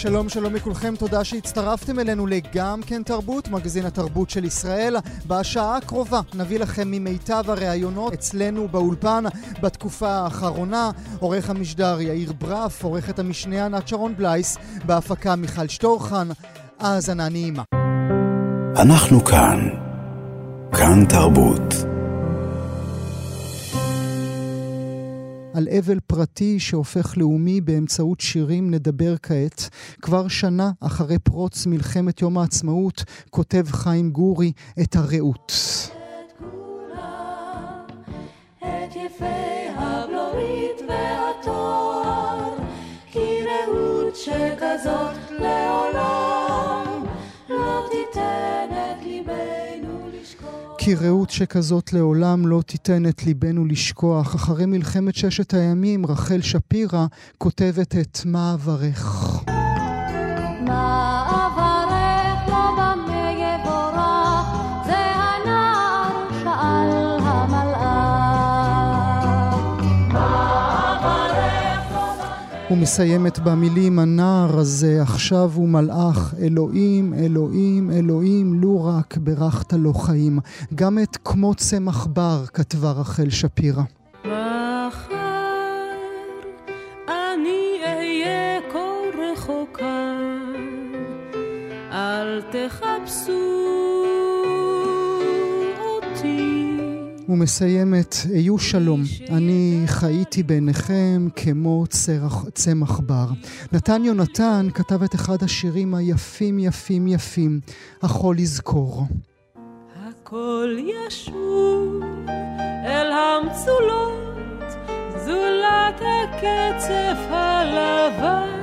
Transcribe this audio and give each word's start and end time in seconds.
שלום 0.00 0.28
שלום 0.28 0.54
לכולכם, 0.54 0.94
תודה 0.98 1.24
שהצטרפתם 1.24 1.98
אלינו 1.98 2.26
לגם 2.26 2.80
כן 2.86 3.02
תרבות, 3.02 3.48
מגזין 3.48 3.86
התרבות 3.86 4.30
של 4.30 4.44
ישראל. 4.44 4.96
בשעה 5.26 5.76
הקרובה 5.76 6.20
נביא 6.34 6.58
לכם 6.58 6.90
ממיטב 6.90 7.44
הראיונות 7.48 8.12
אצלנו 8.12 8.68
באולפן 8.68 9.24
בתקופה 9.62 10.08
האחרונה. 10.08 10.90
עורך 11.18 11.50
המשדר 11.50 12.00
יאיר 12.00 12.32
ברף, 12.32 12.84
עורכת 12.84 13.18
המשנה 13.18 13.64
ענת 13.64 13.88
שרון 13.88 14.14
בלייס, 14.16 14.58
בהפקה 14.84 15.36
מיכל 15.36 15.68
שטורחן. 15.68 16.28
האזנה 16.78 17.28
נעימה. 17.28 17.62
אנחנו 18.76 19.24
כאן. 19.24 19.68
כאן 20.72 21.04
תרבות. 21.04 21.89
על 25.54 25.68
אבל 25.78 26.00
פרטי 26.06 26.60
שהופך 26.60 27.18
לאומי 27.18 27.60
באמצעות 27.60 28.20
שירים 28.20 28.70
נדבר 28.70 29.14
כעת. 29.22 29.68
כבר 30.02 30.28
שנה 30.28 30.70
אחרי 30.80 31.18
פרוץ 31.18 31.66
מלחמת 31.66 32.22
יום 32.22 32.38
העצמאות 32.38 33.04
כותב 33.30 33.64
חיים 33.70 34.10
גורי 34.10 34.52
את 34.82 34.96
הרעות. 34.96 35.52
שכזאת 44.24 45.16
לעולם 45.30 46.29
כי 50.90 50.94
רעות 50.94 51.30
שכזאת 51.30 51.92
לעולם 51.92 52.46
לא 52.46 52.62
תיתן 52.66 53.06
את 53.06 53.24
ליבנו 53.24 53.64
לשכוח. 53.64 54.34
אחרי 54.34 54.66
מלחמת 54.66 55.14
ששת 55.14 55.54
הימים, 55.54 56.06
רחל 56.06 56.40
שפירא 56.40 57.06
כותבת 57.38 57.96
את 57.96 58.18
מה 58.24 58.54
אברך. 58.54 59.26
המלאך. 72.70 72.78
הוא 72.78 72.78
מסיימת 72.78 73.38
במילים, 73.38 73.98
הנער 73.98 74.58
הזה 74.58 75.02
עכשיו 75.02 75.50
הוא 75.54 75.68
מלאך, 75.68 76.34
אלוהים, 76.42 77.14
אלוהים, 77.14 77.90
אלוהים, 77.90 78.60
לו 78.60 78.84
רק 78.84 79.16
ברכת 79.16 79.72
לו 79.72 79.94
חיים. 79.94 80.38
גם 80.74 80.98
את 80.98 81.16
כמו 81.24 81.54
צמח 81.54 82.06
בר 82.06 82.46
כתבה 82.46 82.90
רחל 82.90 83.30
שפירא. 83.30 83.82
תחפשו 92.52 93.69
ומסיימת, 97.30 98.14
היו 98.34 98.58
שלום, 98.58 99.02
אני 99.28 99.82
חייתי 99.86 100.42
ביניכם 100.42 101.28
כמו 101.36 101.84
צמח 102.54 103.00
בר. 103.00 103.26
נתן 103.72 104.04
יונתן 104.04 104.66
כתב 104.74 105.02
את 105.02 105.14
אחד 105.14 105.42
השירים 105.42 105.94
היפים 105.94 106.58
יפים 106.58 107.06
יפים, 107.08 107.60
החול 108.02 108.38
יזכור. 108.38 109.06
הכל 109.96 110.76
ישוב 110.78 112.02
אל 112.86 113.12
המצולות, 113.12 114.76
זולת 115.24 116.00
הקצף 116.00 117.18
הלבן. 117.30 118.60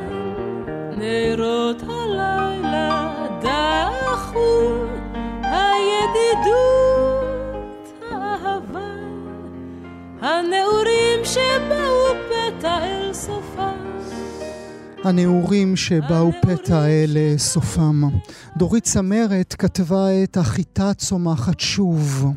נרות 0.97 1.83
הלילה 1.83 3.13
דחו, 3.41 4.85
הידידות, 5.43 6.86
הנעורים 10.21 11.19
שבאו 11.23 12.13
פתע 12.29 12.77
אל 12.83 13.13
סופם. 13.13 13.77
הנעורים 15.03 15.75
שבאו 15.75 16.31
פתע 16.41 16.85
אל 16.85 17.37
סופם. 17.37 18.01
דורית 18.57 18.83
צמרת 18.83 19.55
כתבה 19.59 20.23
את 20.23 20.37
החיטה 20.37 20.93
צומחת 20.93 21.59
שוב. 21.59 22.33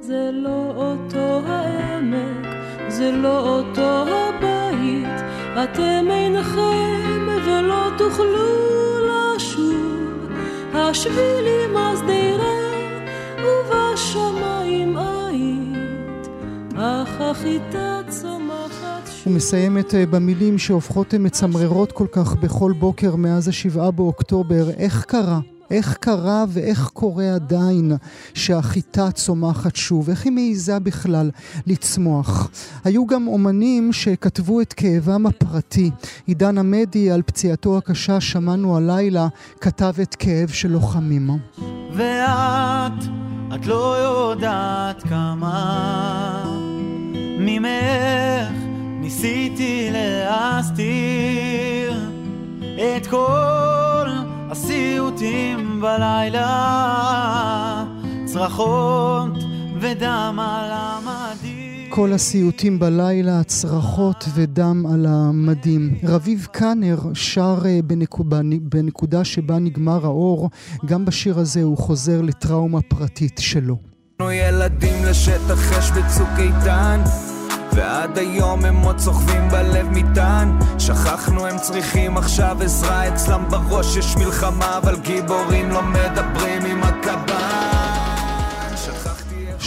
זה 0.00 0.30
לא 0.32 0.72
אותו 0.76 1.40
העמק, 1.46 2.46
זה 2.88 3.12
לא 3.12 3.48
אותו 3.48 4.04
הבית, 4.08 5.20
אתם 5.64 6.06
אינכם 6.10 7.28
ולא 7.46 7.90
תוכלו 7.98 8.50
לשוב. 9.06 10.30
השבילים 10.74 11.76
השדרה 11.76 12.60
ובשמיים 13.38 14.96
היית, 14.96 15.69
אך 16.82 17.20
החיטה 17.20 18.00
צומחת 18.08 19.06
שוב. 19.06 19.32
ומסיימת 19.32 19.94
אה, 19.94 20.06
במילים 20.06 20.58
שהופכות 20.58 21.14
מצמררות 21.14 21.92
כל 21.92 22.06
כך 22.12 22.36
בכל 22.36 22.72
בוקר 22.78 23.16
מאז 23.16 23.48
השבעה 23.48 23.90
באוקטובר. 23.90 24.70
איך 24.70 25.04
קרה? 25.04 25.40
איך 25.70 25.96
קרה 25.96 26.44
ואיך 26.48 26.88
קורה 26.92 27.34
עדיין 27.34 27.92
שהחיטה 28.34 29.10
צומחת 29.10 29.76
שוב? 29.76 30.10
איך 30.10 30.24
היא 30.24 30.32
מעיזה 30.32 30.78
בכלל 30.78 31.30
לצמוח? 31.66 32.50
היו 32.84 33.06
גם 33.06 33.28
אומנים 33.28 33.92
שכתבו 33.92 34.60
את 34.60 34.72
כאבם 34.72 35.26
הפרטי. 35.26 35.90
עידן 36.26 36.58
עמדי 36.58 37.10
על 37.10 37.22
פציעתו 37.22 37.78
הקשה 37.78 38.20
שמענו 38.20 38.76
הלילה, 38.76 39.28
כתב 39.60 39.92
את 40.02 40.14
כאב 40.14 40.48
של 40.48 40.68
לוחמים. 40.68 41.30
ואת, 41.94 43.04
את 43.54 43.66
לא 43.66 43.96
יודעת 43.96 45.02
כמה 45.02 46.39
ממך 47.58 48.52
ניסיתי 49.00 49.88
להסתיר 49.92 51.92
את 52.76 53.06
כל 53.06 54.06
הסיוטים 54.50 55.80
בלילה, 55.80 57.84
צרחות 58.24 59.30
ודם 59.80 60.38
על 60.40 60.70
המדים. 60.72 61.60
כל 61.90 62.12
הסיוטים 62.12 62.78
בלילה, 62.78 63.40
הצרחות 63.40 64.24
ודם 64.34 64.84
על 64.92 65.06
המדים. 65.08 65.94
רביב 66.04 66.46
קאנר 66.52 66.98
שר 67.14 67.58
אה, 67.64 67.80
בנקו- 67.86 68.24
בנ- 68.24 68.60
בנקודה 68.62 69.24
שבה 69.24 69.58
נגמר 69.58 70.04
האור, 70.06 70.50
גם 70.86 71.04
בשיר 71.04 71.38
הזה 71.38 71.62
הוא 71.62 71.78
חוזר 71.78 72.20
לטראומה 72.22 72.82
פרטית 72.82 73.38
שלו. 73.38 73.76
ילדים 74.32 75.04
לשטח 75.04 75.78
אש 75.78 75.90
בצוק 75.90 76.28
איתן 76.38 77.00
ועד 77.72 78.18
היום 78.18 78.64
הם 78.64 78.76
עוד 78.76 78.98
סוחבים 78.98 79.48
בלב 79.48 79.86
מטען. 79.90 80.58
שכחנו 80.78 81.46
הם 81.46 81.58
צריכים 81.58 82.16
עכשיו 82.16 82.56
עזרה 82.62 83.08
אצלם 83.08 83.44
בראש 83.48 83.96
יש 83.96 84.16
מלחמה 84.16 84.78
אבל 84.78 84.96
גיבורים 84.96 85.70
לא 85.70 85.82
מדברים 85.82 86.64
עם 86.64 86.82
הקב"ן 86.82 87.29
שכחתי 87.29 87.29
איך 87.29 87.29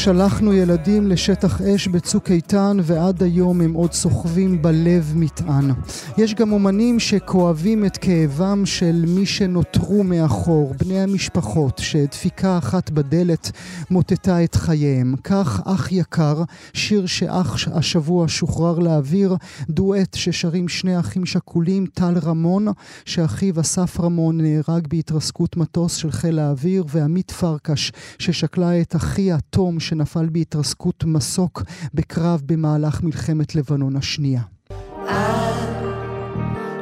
שלחנו 0.04 0.54
ילדים 0.54 1.08
לשטח 1.08 1.62
אש 1.62 1.88
בצוק 1.88 2.32
איתן 2.32 2.78
ועד 2.82 3.24
היום 3.24 3.62
הם 3.62 3.74
עוד 3.74 3.94
סוחבים 3.94 4.62
בלב 4.62 5.14
מטען. 5.16 5.72
יש 6.18 6.34
גם 6.34 6.52
אומנים 6.52 7.00
שכואבים 7.00 7.86
את 7.86 7.98
כאבם 7.98 8.66
של 8.66 9.06
מי 9.08 9.26
שנותרו 9.26 10.04
מאחור, 10.04 10.74
בני 10.80 11.00
המשפחות, 11.00 11.78
שדפיקה 11.84 12.58
אחת 12.58 12.90
בדלת 12.90 13.52
מוטטה 13.90 14.44
את 14.44 14.56
חייהם. 14.56 15.16
כך 15.24 15.62
אח 15.66 15.92
יקר, 15.92 16.44
שיר 16.74 17.06
שאח 17.06 17.68
השבוע 17.74 18.26
שוחרר 18.28 18.80
לאוויר, 18.80 19.36
דואט 19.70 20.14
ששרים 20.14 20.68
שני 20.68 21.00
אחים 21.00 21.26
שכולים, 21.26 21.86
טל 21.94 22.14
רמון, 22.24 22.68
שאחיו 23.06 23.62
אסף 23.62 24.00
רמון 24.00 24.42
נהרג 24.42 24.88
בהתרסקות 24.88 25.58
מטוס 25.58 25.96
של 25.96 26.12
חיל 26.12 26.40
האוויר, 26.40 26.84
ועמית 26.88 27.32
פרקש, 27.32 27.92
ששכלה 28.20 28.82
את 28.82 28.96
אחיה 28.96 29.38
תום 29.50 29.80
שנפל 29.94 30.30
בהתרסקות 30.32 31.04
מסוק 31.04 31.64
בקרב 31.94 32.42
במהלך 32.46 33.04
מלחמת 33.04 33.56
לבנון 33.56 33.96
השנייה. 33.96 34.42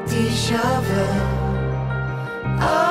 תישבר, 0.06 1.12
אח 2.60 2.91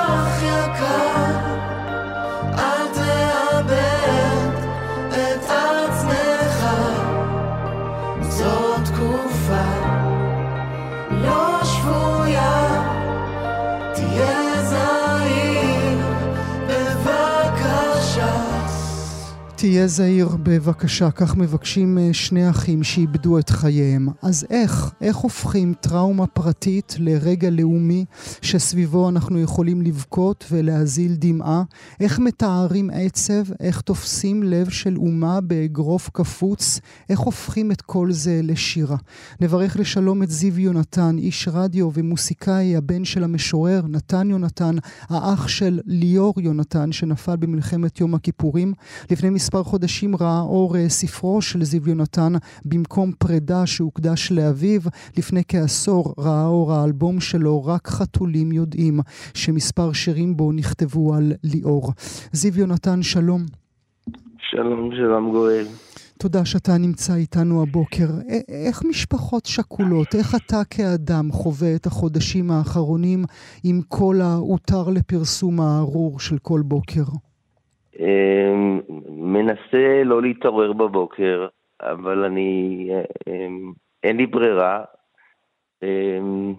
תהיה 19.73 19.87
זהיר 19.87 20.29
בבקשה, 20.43 21.11
כך 21.11 21.37
מבקשים 21.37 21.99
אה, 21.99 22.09
שני 22.13 22.51
אחים 22.51 22.83
שאיבדו 22.83 23.39
את 23.39 23.51
חייהם. 23.51 24.09
אז 24.23 24.47
איך, 24.51 24.93
איך 25.01 25.17
הופכים 25.17 25.75
טראומה 25.81 26.27
פרטית 26.27 26.95
לרגע 26.99 27.51
לאומי 27.51 28.05
שסביבו 28.43 29.09
אנחנו 29.09 29.41
יכולים 29.41 29.83
לבכות 29.83 30.45
ולהזיל 30.51 31.15
דמעה? 31.15 31.63
איך 32.01 32.19
מתארים 32.19 32.91
עצב? 32.93 33.53
איך 33.61 33.81
תופסים 33.81 34.43
לב 34.43 34.71
של 34.71 34.97
אומה 34.97 35.41
באגרוף 35.41 36.11
קפוץ? 36.13 36.81
איך 37.11 37.21
הופכים 37.21 37.73
את 37.73 37.83
כל 37.83 38.13
זה 38.13 38.41
לשירה? 38.43 38.97
נברך 39.41 39.77
לשלום 39.77 40.23
את 40.23 40.31
זיו 40.31 40.61
יונתן, 40.61 41.17
איש 41.19 41.49
רדיו 41.53 41.91
ומוסיקאי, 41.95 42.77
הבן 42.77 43.05
של 43.05 43.25
המשורר 43.25 43.83
נתן 43.89 44.31
יונתן, 44.31 44.77
האח 45.09 45.49
של 45.49 45.81
ליאור 45.87 46.35
יונתן 46.41 46.93
שנפל 46.93 47.37
במלחמת 47.37 48.01
יום 48.01 48.15
הכיפורים. 48.15 48.73
לפני 49.11 49.31
מספר 49.31 49.60
חודשים 49.63 50.17
ראה 50.17 50.41
אור 50.41 50.77
אה, 50.77 50.89
ספרו 50.89 51.43
של 51.43 51.65
זיו 51.65 51.89
יונתן 51.89 52.33
במקום 52.65 53.13
פרידה 53.19 53.67
שהוקדש 53.67 54.33
לאביו. 54.33 54.81
לפני 55.19 55.43
כעשור 55.49 56.15
ראה 56.19 56.47
אור 56.47 56.73
האלבום 56.73 57.21
שלו 57.21 57.65
רק 57.65 57.89
חתולים 57.89 58.53
יודעים, 58.53 59.01
שמספר 59.35 59.93
שירים 59.93 60.37
בו 60.37 60.53
נכתבו 60.53 61.15
על 61.15 61.33
ליאור. 61.45 61.93
זיו 62.33 62.59
יונתן, 62.59 63.03
שלום. 63.03 63.43
שלום, 64.39 64.91
שלום 64.97 65.31
גואל. 65.31 65.65
תודה 66.19 66.45
שאתה 66.45 66.79
נמצא 66.79 67.15
איתנו 67.15 67.63
הבוקר. 67.63 68.09
איך 68.49 68.83
משפחות 68.85 69.47
שכולות, 69.47 70.15
איך 70.15 70.35
אתה 70.35 70.63
כאדם 70.71 71.33
חווה 71.33 71.75
את 71.75 71.87
החודשים 71.87 72.51
האחרונים 72.51 73.25
עם 73.65 73.81
כל 73.89 74.21
ההותר 74.21 74.89
לפרסום 74.89 75.61
הארור 75.61 76.21
של 76.21 76.39
כל 76.39 76.63
בוקר? 76.65 77.05
אמ, 78.01 78.81
מנסה 79.09 80.03
לא 80.05 80.23
להתעורר 80.23 80.73
בבוקר, 80.73 81.47
אבל 81.81 82.25
אני, 82.25 82.91
אמ, 83.29 83.73
אין 84.03 84.17
לי 84.17 84.27
ברירה. 84.27 84.85
אמ, 85.83 86.55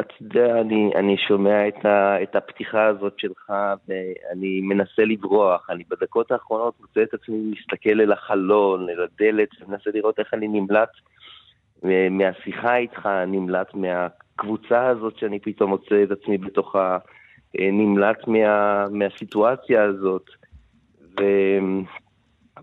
אתה 0.00 0.14
יודע, 0.20 0.60
אני, 0.60 0.90
אני 0.94 1.16
שומע 1.28 1.68
את, 1.68 1.84
ה, 1.84 2.22
את 2.22 2.36
הפתיחה 2.36 2.86
הזאת 2.86 3.18
שלך 3.18 3.52
ואני 3.88 4.60
מנסה 4.60 5.04
לברוח. 5.04 5.70
אני 5.70 5.84
בדקות 5.90 6.32
האחרונות 6.32 6.80
מוצא 6.80 7.02
את 7.02 7.14
עצמי 7.14 7.52
מסתכל 7.52 8.00
אל 8.00 8.12
החלון, 8.12 8.88
אל 8.88 9.00
הדלת, 9.02 9.48
ומנסה 9.60 9.90
לראות 9.94 10.18
איך 10.18 10.34
אני 10.34 10.48
נמלט 10.48 10.90
מהשיחה 12.10 12.76
איתך, 12.76 13.06
נמלט 13.26 13.74
מהקבוצה 13.74 14.86
הזאת 14.86 15.18
שאני 15.18 15.40
פתאום 15.40 15.70
מוצא 15.70 16.02
את 16.02 16.10
עצמי 16.10 16.38
בתוכה, 16.38 16.98
נמלט 17.58 18.28
מה, 18.28 18.84
מהסיטואציה 18.88 19.82
הזאת. 19.82 20.43
ו... 21.20 21.24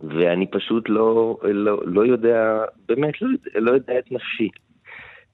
ואני 0.04 0.48
פשוט 0.52 0.90
לא, 0.90 1.38
לא, 1.44 1.82
לא 1.86 2.06
יודע, 2.06 2.64
באמת 2.88 3.22
לא, 3.22 3.30
לא 3.56 3.72
יודע 3.72 4.00
את 4.00 4.12
נפשי. 4.12 4.50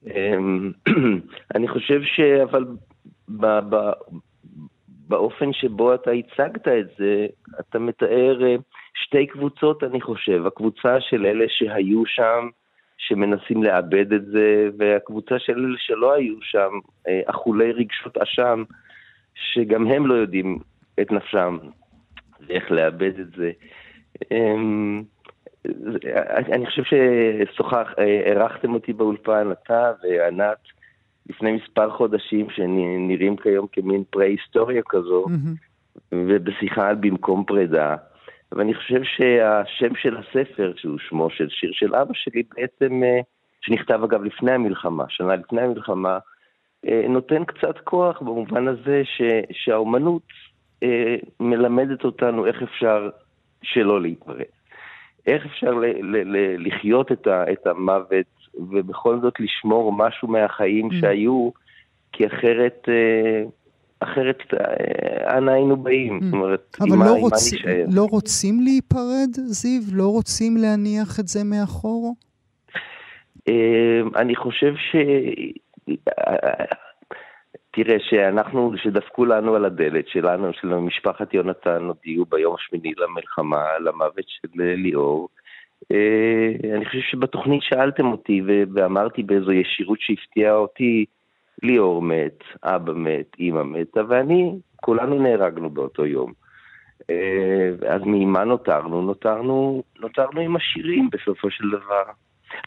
אמ, 0.06 0.72
אני 1.54 1.68
חושב 1.68 2.00
שאבל 2.02 2.64
ב, 3.28 3.46
ב, 3.46 3.76
באופן 5.08 5.52
שבו 5.52 5.94
אתה 5.94 6.10
הצגת 6.10 6.68
את 6.68 6.86
זה, 6.98 7.26
אתה 7.60 7.78
מתאר 7.78 8.44
אה, 8.46 8.56
שתי 8.94 9.26
קבוצות, 9.26 9.84
אני 9.84 10.00
חושב. 10.00 10.46
הקבוצה 10.46 11.00
של 11.00 11.26
אלה 11.26 11.44
שהיו 11.48 12.06
שם, 12.06 12.48
שמנסים 12.98 13.62
לאבד 13.62 14.12
את 14.12 14.26
זה, 14.26 14.68
והקבוצה 14.78 15.38
של 15.38 15.52
אלה 15.52 15.76
שלא 15.78 16.14
היו 16.14 16.34
שם, 16.42 16.70
אה, 17.08 17.20
אכולי 17.26 17.72
רגשות 17.72 18.18
אשם, 18.18 18.62
שגם 19.34 19.86
הם 19.86 20.06
לא 20.06 20.14
יודעים 20.14 20.58
את 21.00 21.12
נפשם 21.12 21.58
ואיך 22.46 22.70
לאבד 22.70 23.20
את 23.20 23.30
זה. 23.36 23.50
אמ, 24.32 25.02
אני 26.52 26.66
חושב 26.66 26.82
ששוחח, 26.82 27.88
אירחתם 27.98 28.74
אותי 28.74 28.92
באולפן, 28.92 29.48
אתה 29.52 29.92
וענת, 30.02 30.58
לפני 31.28 31.52
מספר 31.52 31.90
חודשים, 31.90 32.50
שנראים 32.50 33.36
כיום 33.36 33.66
כמין 33.72 34.04
פרה-היסטוריה 34.10 34.82
כזו, 34.88 35.24
mm-hmm. 35.26 36.14
ובשיחה 36.14 36.88
על 36.88 36.94
במקום 36.94 37.44
פרידה. 37.44 37.96
ואני 38.52 38.74
חושב 38.74 39.02
שהשם 39.02 39.94
של 39.94 40.16
הספר, 40.16 40.72
שהוא 40.76 40.98
שמו 40.98 41.30
של 41.30 41.48
שיר 41.48 41.70
של 41.72 41.94
אבא 41.94 42.14
שלי, 42.14 42.42
בעצם, 42.56 43.02
אה, 43.02 43.20
שנכתב 43.60 44.00
אגב 44.04 44.24
לפני 44.24 44.52
המלחמה, 44.52 45.04
שנה 45.08 45.36
לפני 45.36 45.62
המלחמה, 45.62 46.18
אה, 46.88 47.02
נותן 47.08 47.44
קצת 47.44 47.78
כוח 47.84 48.20
במובן 48.20 48.68
הזה 48.68 49.02
ש, 49.04 49.22
שהאומנות 49.52 50.22
אה, 50.82 51.16
מלמדת 51.40 52.04
אותנו 52.04 52.46
איך 52.46 52.62
אפשר 52.62 53.10
שלא 53.62 54.02
להיפרד. 54.02 54.42
איך 55.26 55.46
אפשר 55.46 55.70
ל- 55.74 56.16
ל- 56.16 56.36
ל- 56.36 56.66
לחיות 56.66 57.12
את, 57.12 57.26
ה- 57.26 57.52
את 57.52 57.66
המוות 57.66 58.26
ובכל 58.54 59.20
זאת 59.20 59.34
לשמור 59.40 59.92
משהו 59.92 60.28
מהחיים 60.28 60.88
mm. 60.90 60.94
שהיו, 61.00 61.50
כי 62.12 62.26
אחרת, 62.26 62.88
אה, 62.88 63.42
אחרת 64.00 64.38
אה, 64.54 65.38
אנה 65.38 65.52
היינו 65.52 65.76
באים. 65.76 66.18
Mm. 66.18 66.24
זאת 66.24 66.32
אומרת, 66.32 66.76
אבל 66.80 67.06
לא, 67.06 67.16
רוצ... 67.20 67.52
לא 67.94 68.06
רוצים 68.10 68.60
להיפרד, 68.60 69.30
זיו? 69.34 69.82
לא 69.92 70.08
רוצים 70.08 70.56
להניח 70.56 71.20
את 71.20 71.28
זה 71.28 71.44
מאחור? 71.44 72.14
אני 74.16 74.36
חושב 74.36 74.74
ש... 74.76 74.96
תראה, 77.84 77.96
שאנחנו, 78.00 78.72
שדפקו 78.76 79.24
לנו 79.24 79.54
על 79.54 79.64
הדלת 79.64 80.08
שלנו, 80.08 80.52
של 80.52 80.68
משפחת 80.68 81.34
יונתן, 81.34 81.82
הודיעו 81.82 82.24
ביום 82.24 82.54
השמיני 82.54 82.92
למלחמה, 82.98 83.64
למוות 83.80 84.24
של 84.26 84.48
ליאור. 84.54 85.28
אה, 85.92 86.74
אני 86.76 86.84
חושב 86.84 87.00
שבתוכנית 87.00 87.62
שאלתם 87.62 88.06
אותי 88.06 88.42
ואמרתי 88.74 89.22
באיזו 89.22 89.52
ישירות 89.52 89.98
שהפתיעה 90.00 90.54
אותי, 90.54 91.04
ליאור 91.62 92.02
מת, 92.02 92.44
אבא 92.62 92.92
מת, 92.92 93.36
אימא 93.38 93.62
מתה, 93.62 94.00
ואני, 94.08 94.58
כולנו 94.76 95.22
נהרגנו 95.22 95.70
באותו 95.70 96.06
יום. 96.06 96.32
אה, 97.10 97.70
אז 97.88 98.00
ממה 98.04 98.44
נותרנו? 98.44 99.02
נותרנו, 99.02 99.82
נותרנו 100.00 100.40
עם 100.40 100.56
השירים 100.56 101.08
בסופו 101.12 101.50
של 101.50 101.64
דבר. 101.70 102.04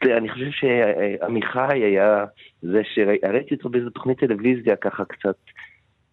אני 0.03 0.29
חושב 0.29 0.49
שעמיחי 0.51 1.83
היה 1.83 2.25
זה 2.61 2.81
שראיתי 2.93 3.55
אותו 3.55 3.69
באיזו 3.69 3.89
תוכנית 3.89 4.19
טלוויזיה 4.19 4.75
ככה 4.75 5.05
קצת 5.05 5.35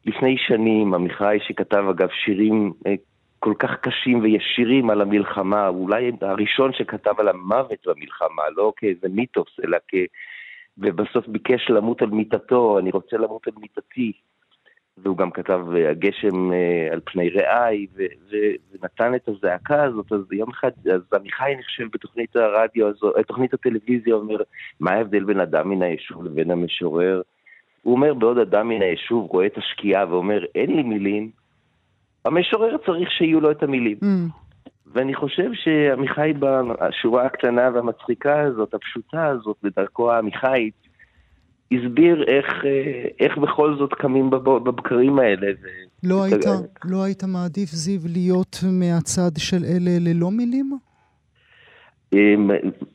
לפני 0.06 0.36
שנים, 0.38 0.94
עמיחי 0.94 1.38
שכתב 1.40 1.84
אגב 1.90 2.08
שירים 2.24 2.72
אה, 2.86 2.94
כל 3.38 3.54
כך 3.58 3.70
קשים 3.80 4.20
וישירים 4.20 4.90
על 4.90 5.00
המלחמה, 5.00 5.68
אולי 5.68 6.12
הראשון 6.20 6.72
שכתב 6.72 7.14
על 7.18 7.28
המוות 7.28 7.86
במלחמה, 7.86 8.42
לא 8.56 8.72
כאיזה 8.76 9.08
מיתוס, 9.10 9.60
אלא 9.64 9.78
כ... 9.88 9.94
ובסוף 10.78 11.28
ביקש 11.28 11.70
למות 11.70 12.02
על 12.02 12.10
מיטתו, 12.10 12.78
אני 12.78 12.90
רוצה 12.90 13.16
למות 13.16 13.46
על 13.46 13.52
מיטתי. 13.60 14.12
והוא 15.02 15.16
גם 15.16 15.30
כתב 15.30 15.60
אה, 15.76 15.90
הגשם 15.90 16.52
אה, 16.52 16.88
על 16.92 17.00
פני 17.04 17.30
רעי, 17.30 17.86
ונתן 18.30 19.14
את 19.14 19.28
הזעקה 19.28 19.84
הזאת, 19.84 20.12
אז 20.12 20.32
יום 20.32 20.50
אחד, 20.50 20.70
אז 20.94 21.00
עמיחי, 21.14 21.54
אני 21.54 21.62
חושב, 21.62 21.84
בתוכנית 21.92 22.36
הרדיו 22.36 22.88
הזו, 22.88 23.16
אה, 23.16 23.22
תוכנית 23.22 23.54
הטלוויזיה 23.54 24.14
אומר, 24.14 24.36
מה 24.80 24.90
ההבדל 24.90 25.24
בין 25.24 25.40
אדם 25.40 25.70
מן 25.70 25.82
היישוב 25.82 26.24
לבין 26.24 26.50
המשורר? 26.50 27.22
הוא 27.82 27.94
אומר, 27.94 28.14
בעוד 28.14 28.38
אדם 28.38 28.68
מן 28.68 28.82
היישוב 28.82 29.30
רואה 29.30 29.46
את 29.46 29.58
השקיעה 29.58 30.04
ואומר, 30.08 30.44
אין 30.54 30.76
לי 30.76 30.82
מילים, 30.82 31.30
המשורר 32.24 32.76
צריך 32.86 33.10
שיהיו 33.10 33.40
לו 33.40 33.50
את 33.50 33.62
המילים. 33.62 33.96
Mm. 34.02 34.32
ואני 34.92 35.14
חושב 35.14 35.50
שעמיחי 35.54 36.32
בשורה 36.38 37.26
הקטנה 37.26 37.70
והמצחיקה 37.74 38.40
הזאת, 38.40 38.74
הפשוטה 38.74 39.26
הזאת, 39.26 39.56
בדרכו 39.62 40.12
העמיחית, 40.12 40.87
הסביר 41.72 42.24
איך, 42.28 42.46
אה, 42.64 43.04
איך 43.20 43.38
בכל 43.38 43.76
זאת 43.78 43.94
קמים 43.94 44.30
בבקרים 44.30 45.18
האלה. 45.18 45.46
לא 46.04 46.24
היית, 46.24 46.44
לא 46.84 47.02
היית 47.04 47.24
מעדיף, 47.24 47.68
זיו, 47.68 48.00
להיות 48.12 48.56
מהצד 48.72 49.30
של 49.38 49.64
אלה 49.64 49.90
ללא 50.00 50.30
מילים? 50.30 50.78
אמ, 52.12 52.50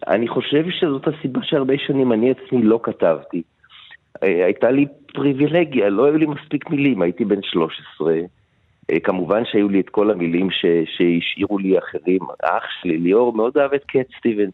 אני 0.08 0.27
חושב 0.27 0.65
שזאת 0.70 1.08
הסיבה 1.08 1.39
שהרבה 1.44 1.74
שנים 1.77 2.13
אני 2.13 2.32
עצמי 2.32 2.63
לא 2.63 2.80
כתבתי. 2.84 3.42
אה, 4.24 4.46
הייתה 4.46 4.72
לי 4.72 4.86
פריבילגיה, 5.13 5.89
לא 5.89 6.06
היו 6.06 6.18
לי 6.18 6.25
מספיק 6.25 6.70
מילים, 6.70 7.01
הייתי 7.01 7.25
בן 7.25 7.42
13. 7.42 8.13
אה, 8.92 9.00
כמובן 9.00 9.44
שהיו 9.46 9.70
לי 9.70 9.80
את 9.80 9.89
כל 9.89 10.12
המילים 10.12 10.48
שהשאירו 10.86 11.58
לי 11.58 11.80
אחרים. 11.80 12.22
אח 12.44 12.63
שלי, 12.82 12.98
ליאור, 12.98 13.34
מאוד 13.34 13.58
אהב 13.58 13.74
את 13.74 13.84
קט 13.84 14.18
סטיבנס. 14.18 14.53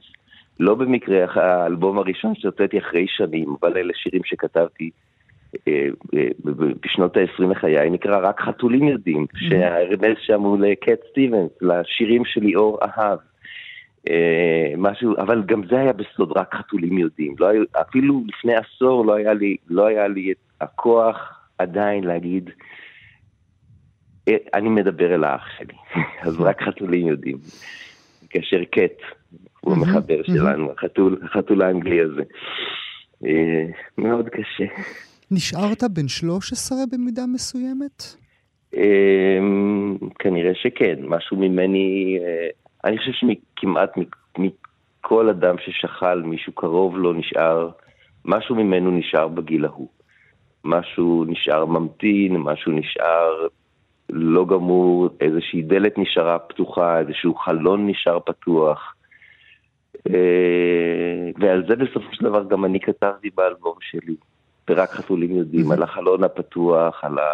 לא 0.59 0.75
במקרה 0.75 1.25
האלבום 1.33 1.97
הראשון 1.97 2.35
שהוצאתי 2.35 2.79
אחרי 2.79 3.05
שנים, 3.07 3.55
אבל 3.61 3.77
אלה 3.77 3.93
שירים 3.95 4.21
שכתבתי 4.25 4.89
אה, 5.67 5.87
אה, 6.15 6.27
בשנות 6.81 7.17
ה-20 7.17 7.43
לחיי, 7.51 7.89
נקרא 7.89 8.19
רק 8.29 8.41
חתולים 8.41 8.83
יודעים, 8.83 9.25
mm-hmm. 9.25 9.49
שהרמז 9.49 10.17
שם 10.19 10.41
הוא 10.41 10.57
לקט 10.59 10.99
סטיבנס, 11.11 11.51
לשירים 11.61 12.25
שליאור 12.25 12.79
אהב. 12.83 13.19
אה, 14.09 14.73
משהו, 14.77 15.13
אבל 15.17 15.43
גם 15.45 15.61
זה 15.69 15.79
היה 15.79 15.93
בסוד, 15.93 16.37
רק 16.37 16.55
חתולים 16.55 16.97
יודעים. 16.97 17.35
לא 17.39 17.47
היה, 17.47 17.61
אפילו 17.81 18.23
לפני 18.27 18.53
עשור 18.55 19.05
לא 19.05 19.13
היה 19.13 19.33
לי, 19.33 19.57
לא 19.69 19.87
היה 19.87 20.07
לי 20.07 20.31
את 20.31 20.37
הכוח 20.61 21.39
עדיין 21.57 22.03
להגיד, 22.03 22.49
אני 24.53 24.69
מדבר 24.69 25.15
אל 25.15 25.23
האח 25.23 25.45
שלי, 25.57 25.73
אז 26.27 26.41
רק 26.41 26.61
חתולים 26.61 27.07
יודעים. 27.07 27.37
כאשר 28.29 28.63
קט, 28.63 29.01
הוא 29.59 29.73
המחבר 29.73 30.23
שלנו, 30.23 30.71
החתול, 30.71 31.19
החתול 31.23 31.61
האנגלי 31.61 32.01
הזה. 32.01 32.23
אה, 33.25 33.65
מאוד 33.97 34.29
קשה. 34.29 34.65
נשארת 35.31 35.83
בן 35.93 36.07
13 36.07 36.77
במידה 36.91 37.21
מסוימת? 37.33 38.03
אמ, 38.73 39.97
כנראה 40.19 40.51
שכן, 40.55 40.95
משהו 41.03 41.37
ממני, 41.37 42.17
אה, 42.21 42.47
אני 42.85 42.97
חושב 42.97 43.11
שכמעט 43.11 43.91
מכל 44.37 45.29
אדם 45.29 45.55
ששכל, 45.65 46.21
מישהו 46.21 46.53
קרוב 46.53 46.97
לו 46.97 47.13
נשאר, 47.13 47.69
משהו 48.25 48.55
ממנו 48.55 48.91
נשאר 48.91 49.27
בגיל 49.27 49.65
ההוא. 49.65 49.89
משהו 50.63 51.25
נשאר 51.27 51.65
ממתין, 51.65 52.37
משהו 52.37 52.71
נשאר 52.71 53.47
לא 54.09 54.45
גמור, 54.45 55.09
איזושהי 55.21 55.61
דלת 55.61 55.97
נשארה 55.97 56.39
פתוחה, 56.39 56.99
איזשהו 56.99 57.35
חלון 57.35 57.89
נשאר 57.89 58.19
פתוח. 58.19 58.95
אה, 60.07 61.29
ועל 61.39 61.63
זה 61.67 61.75
בסופו 61.75 62.07
של 62.11 62.25
דבר 62.25 62.43
גם 62.49 62.65
אני 62.65 62.79
כתבתי 62.79 63.29
באלבום 63.37 63.75
שלי, 63.81 64.15
ורק 64.69 64.89
חתולים 64.89 65.31
יודעים, 65.31 65.71
על 65.71 65.83
החלון 65.83 66.23
הפתוח, 66.23 67.03
על, 67.03 67.19
ה, 67.19 67.33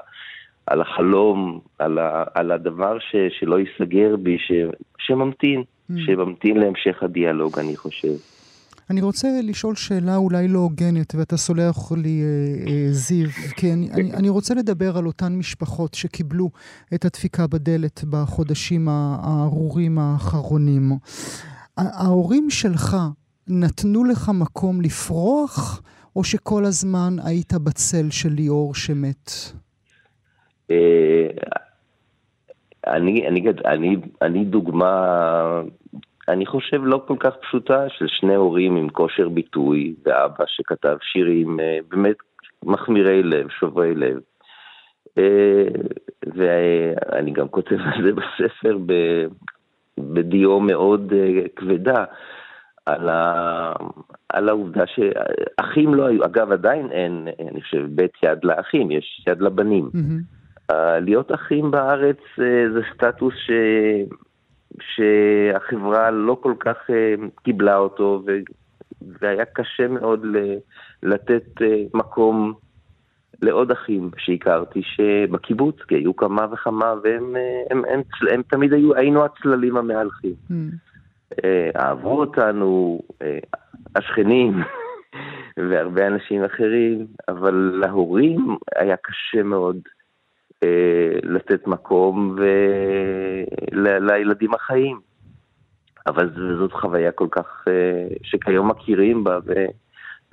על 0.68 0.82
החלום, 0.82 1.60
על, 1.80 1.98
ה, 1.98 2.24
על 2.34 2.52
הדבר 2.52 3.00
ש, 3.00 3.16
שלא 3.40 3.60
ייסגר 3.60 4.16
בי, 4.16 4.38
ש, 4.40 4.52
שממתין, 4.98 5.64
שממתין 5.98 6.58
להמשך 6.58 7.04
הדיאלוג, 7.04 7.60
אני 7.60 7.76
חושב. 7.76 8.16
אני 8.90 9.02
רוצה 9.02 9.28
לשאול 9.44 9.76
שאלה 9.76 10.16
אולי 10.16 10.48
לא 10.48 10.60
הוגנת, 10.60 11.16
ואתה 11.16 11.38
סולח 11.38 11.92
לי, 11.92 12.22
אה, 12.22 12.72
אה, 12.72 12.88
זיו, 12.92 13.30
כי 13.58 13.74
אני, 13.74 13.90
אני, 13.92 14.14
אני 14.14 14.30
רוצה 14.30 14.54
לדבר 14.54 14.98
על 14.98 15.08
אותן 15.08 15.36
משפחות 15.36 15.94
שקיבלו 15.94 16.50
את 16.94 17.06
הדפיקה 17.06 17.48
בדלת 17.48 18.04
בחודשים 18.04 18.88
הארורים 18.90 20.00
האחרונים. 20.00 20.92
ההורים 21.78 22.50
שלך 22.50 22.96
נתנו 23.48 24.04
לך 24.04 24.30
מקום 24.40 24.82
לפרוח, 24.82 25.82
או 26.16 26.24
שכל 26.24 26.66
הזמן 26.66 27.14
היית 27.26 27.54
בצל 27.54 28.10
של 28.10 28.30
ליאור 28.30 28.76
שמת? 28.76 29.32
אה, 30.72 31.28
אני, 32.88 33.28
אני, 33.28 33.44
אני, 33.66 33.96
אני 34.22 34.46
דוגמה 34.46 35.62
אני 36.28 36.46
חושב 36.46 36.82
לא 36.84 37.04
כל 37.08 37.16
כך 37.20 37.36
פשוטה 37.42 37.86
של 37.90 38.06
שני 38.08 38.36
הורים 38.36 38.76
עם 38.76 38.90
כושר 38.90 39.30
ביטוי, 39.30 39.96
ואבא 40.06 40.44
שכתב 40.48 40.98
שירים 41.02 41.60
אה, 41.60 41.78
באמת 41.90 42.16
מחמירי 42.64 43.24
לב, 43.24 43.50
שוברי 43.60 43.96
לב. 43.96 44.20
אה, 45.18 45.68
ואני 46.36 47.32
גם 47.32 47.48
כותב 47.48 47.76
על 47.76 48.04
זה 48.04 48.12
בספר 48.20 48.78
בדיו 50.00 50.60
מאוד 50.60 51.14
אה, 51.14 51.42
כבדה, 51.56 52.06
על, 52.86 53.10
ה... 53.10 53.74
על 54.30 54.50
העובדה 54.50 54.84
שאחים 54.88 55.94
לא 55.94 56.06
היו, 56.08 56.26
אגב 56.26 56.52
עדיין 56.52 56.92
אין, 56.92 57.28
אני 57.52 57.62
חושב, 57.62 57.86
בית 57.90 58.12
יד 58.24 58.44
לאחים, 58.44 58.92
יש 58.92 59.26
יד 59.30 59.42
לבנים. 59.42 59.90
Mm-hmm. 59.94 60.74
להיות 61.02 61.32
אחים 61.32 61.72
בארץ 61.72 62.18
זה 62.74 62.82
סטטוס 62.94 63.34
ש... 63.34 63.52
שהחברה 64.82 66.12
לא 66.12 66.38
כל 66.42 66.54
כך 66.60 66.78
uh, 66.90 67.42
קיבלה 67.44 67.78
אותו, 67.78 68.24
והיה 69.22 69.46
קשה 69.46 69.88
מאוד 69.88 70.26
לתת 71.04 71.44
מקום 71.94 72.54
לעוד 73.42 73.72
אחים 73.72 74.12
שהכרתי 74.18 74.82
שבקיבוץ, 74.84 75.76
כי 75.88 75.96
היו 75.96 76.16
כמה 76.16 76.46
וכמה, 76.52 76.94
והם 77.04 77.36
הם, 77.36 77.36
הם, 77.70 77.84
הם, 77.94 78.02
הם 78.32 78.42
תמיד 78.42 78.74
היו, 78.74 78.96
היינו 78.96 79.26
הצללים 79.26 79.78
המהלכים. 79.78 80.34
Mm. 80.52 80.54
Uh, 81.34 81.38
אהבו 81.76 82.20
אותנו, 82.20 83.00
uh, 83.12 83.58
השכנים. 83.96 84.54
והרבה 85.58 86.08
אנשים 86.08 86.44
אחרים, 86.44 87.08
אבל 87.28 87.54
להורים 87.82 88.58
היה 88.76 88.96
קשה 88.98 89.44
מאוד 89.44 89.78
אה, 90.64 91.20
לתת 91.24 91.68
מקום 91.68 92.36
לילדים 94.02 94.54
החיים. 94.54 95.00
אבל 96.08 96.30
זאת 96.58 96.72
חוויה 96.72 97.12
כל 97.12 97.28
כך, 97.32 97.66
אה, 97.68 98.08
שכיום 98.24 98.68
מכירים 98.68 99.24
בה 99.24 99.40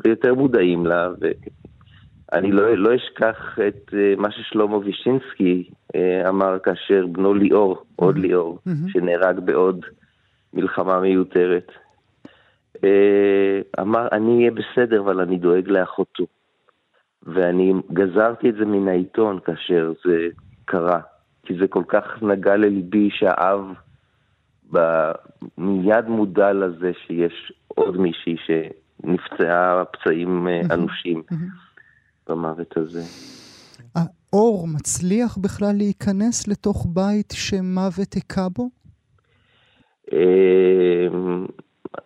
ויותר 0.05 0.35
מודעים 0.35 0.87
לה. 0.87 1.09
ואני 2.33 2.53
לא, 2.53 2.77
לא 2.77 2.97
אשכח 2.97 3.59
את 3.69 3.95
אה, 3.95 4.15
מה 4.17 4.31
ששלמה 4.31 4.77
וישינסקי 4.77 5.71
אמר 6.29 6.59
כאשר 6.59 7.07
בנו 7.07 7.35
ליאור, 7.35 7.85
עוד 7.97 8.19
ליאור, 8.19 8.59
שנהרג 8.89 9.41
בעוד 9.41 9.85
מלחמה 10.55 11.01
מיותרת. 11.01 11.73
אמר, 13.81 14.09
אני 14.13 14.39
אהיה 14.39 14.51
בסדר, 14.51 15.01
אבל 15.01 15.21
אני 15.21 15.39
דואג 15.39 15.69
לאחותו. 15.69 16.27
ואני 17.23 17.73
גזרתי 17.93 18.51
את 18.51 18.55
זה 18.55 18.65
מן 18.65 18.89
העיתון 18.89 19.39
כאשר 19.45 19.93
זה 20.05 20.29
קרה, 20.65 21.01
כי 21.43 21.55
זה 21.61 21.67
כל 21.69 21.83
כך 21.89 22.23
נגע 22.23 22.57
לליבי 22.57 23.11
שהאב 23.11 23.61
מיד 25.59 26.09
מודע 26.09 26.53
לזה 26.53 26.93
שיש 27.07 27.53
עוד 27.69 27.97
מישהי 27.97 28.37
שנפצעה 28.47 29.85
פצעים 29.85 30.49
אה, 30.49 30.61
אנושים 30.71 31.23
במוות 32.29 32.77
הזה. 32.77 33.03
האור 33.95 34.69
מצליח 34.77 35.39
בכלל 35.39 35.73
להיכנס 35.77 36.49
לתוך 36.49 36.87
בית 36.95 37.33
שמוות 37.33 38.13
היכה 38.13 38.49
בו? 38.49 38.69
אמ, 40.13 41.47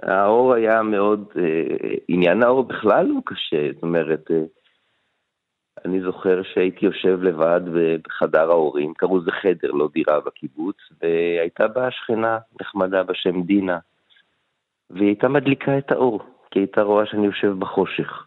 האור 0.03 0.55
היה 0.55 0.83
מאוד, 0.83 1.25
אה, 1.37 1.95
עניין 2.09 2.43
האור 2.43 2.63
בכלל 2.65 3.11
הוא 3.11 3.23
קשה, 3.27 3.69
זאת 3.75 3.83
אומרת, 3.83 4.31
אה, 4.31 4.43
אני 5.85 6.01
זוכר 6.01 6.43
שהייתי 6.43 6.87
יושב 6.87 7.23
לבד 7.23 7.61
בחדר 8.05 8.51
ההורים, 8.51 8.95
קראו 8.95 9.19
לזה 9.19 9.31
חדר, 9.31 9.71
לא 9.71 9.89
דירה 9.95 10.21
בקיבוץ, 10.21 10.77
והייתה 11.03 11.69
בה 11.69 11.91
שכנה 11.91 12.39
נחמדה 12.61 13.03
בשם 13.03 13.43
דינה, 13.43 13.79
והיא 14.91 15.07
הייתה 15.07 15.29
מדליקה 15.29 15.79
את 15.79 15.93
האור, 15.93 16.19
כי 16.51 16.59
היא 16.59 16.63
הייתה 16.63 16.83
רואה 16.83 17.07
שאני 17.07 17.27
יושב 17.27 17.53
בחושך. 17.59 18.27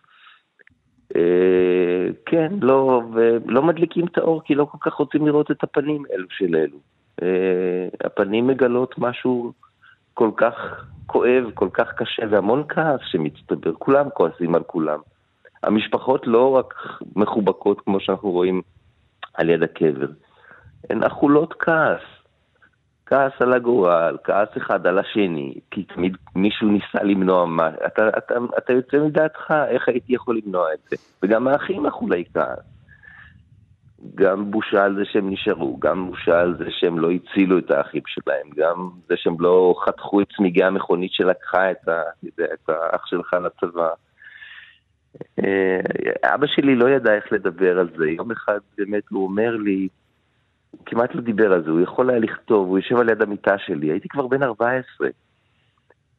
אה, 1.15 2.07
כן, 2.25 2.51
לא, 2.61 3.01
ולא 3.13 3.61
מדליקים 3.61 4.05
את 4.05 4.17
האור, 4.17 4.41
כי 4.43 4.55
לא 4.55 4.65
כל 4.65 4.77
כך 4.81 4.93
רוצים 4.93 5.27
לראות 5.27 5.51
את 5.51 5.63
הפנים 5.63 6.03
אלו 6.13 6.27
של 6.29 6.55
אלו. 6.55 6.77
אה, 7.21 7.87
הפנים 8.03 8.47
מגלות 8.47 8.95
משהו 8.97 9.53
כל 10.13 10.31
כך 10.37 10.85
כואב, 11.05 11.43
כל 11.53 11.69
כך 11.73 11.93
קשה, 11.93 12.23
והמון 12.29 12.63
כעס 12.69 12.99
שמצטבר, 13.11 13.73
כולם 13.73 14.09
כועסים 14.09 14.55
על 14.55 14.63
כולם. 14.63 14.99
המשפחות 15.63 16.27
לא 16.27 16.55
רק 16.55 16.73
מחובקות 17.15 17.81
כמו 17.81 17.99
שאנחנו 17.99 18.31
רואים 18.31 18.61
על 19.33 19.49
יד 19.49 19.63
הקבר, 19.63 20.07
הן 20.89 21.03
אכולות 21.03 21.53
כעס. 21.59 22.18
כעס 23.09 23.31
על 23.39 23.53
הגורל, 23.53 24.17
כעס 24.23 24.49
אחד 24.57 24.87
על 24.87 24.99
השני, 24.99 25.53
כי 25.71 25.83
תמיד 25.83 26.17
מישהו 26.35 26.67
ניסה 26.67 27.03
למנוע 27.03 27.45
מה, 27.45 27.69
אתה, 27.87 28.09
אתה, 28.17 28.33
אתה 28.57 28.73
יוצא 28.73 28.97
מדעתך, 28.97 29.53
איך 29.67 29.87
הייתי 29.87 30.13
יכול 30.13 30.39
למנוע 30.45 30.73
את 30.73 30.79
זה? 30.89 30.95
וגם 31.23 31.47
האחים 31.47 31.85
אכולי 31.85 32.23
כעס. 32.33 32.59
גם 34.15 34.51
בושה 34.51 34.83
על 34.83 34.95
זה 34.95 35.01
שהם 35.05 35.29
נשארו, 35.29 35.77
גם 35.79 36.07
בושה 36.09 36.41
על 36.41 36.55
זה 36.57 36.65
שהם 36.69 36.99
לא 36.99 37.09
הצילו 37.11 37.57
את 37.57 37.71
האחים 37.71 38.01
שלהם, 38.05 38.49
גם 38.57 38.89
זה 39.09 39.15
שהם 39.17 39.35
לא 39.39 39.75
חתכו 39.85 40.21
את 40.21 40.27
צמיגי 40.37 40.63
המכונית 40.63 41.13
שלקחה 41.13 41.71
את, 41.71 41.87
ה, 41.87 42.01
את 42.53 42.69
האח 42.69 43.05
שלך 43.05 43.33
לצבא. 43.33 43.89
אה, 45.39 45.79
אבא 46.35 46.47
שלי 46.47 46.75
לא 46.75 46.89
ידע 46.89 47.13
איך 47.13 47.25
לדבר 47.31 47.79
על 47.79 47.89
זה. 47.97 48.09
יום 48.09 48.31
אחד 48.31 48.59
באמת 48.77 49.03
הוא 49.09 49.23
אומר 49.23 49.55
לי, 49.55 49.87
הוא 50.71 50.79
כמעט 50.85 51.15
לא 51.15 51.21
דיבר 51.21 51.53
על 51.53 51.63
זה, 51.63 51.71
הוא 51.71 51.81
יכול 51.81 52.09
היה 52.09 52.19
לכתוב, 52.19 52.67
הוא 52.67 52.79
יושב 52.79 52.97
על 52.97 53.09
יד 53.09 53.21
המיטה 53.21 53.57
שלי, 53.57 53.91
הייתי 53.91 54.09
כבר 54.09 54.27
בן 54.27 54.43
14. 54.43 55.07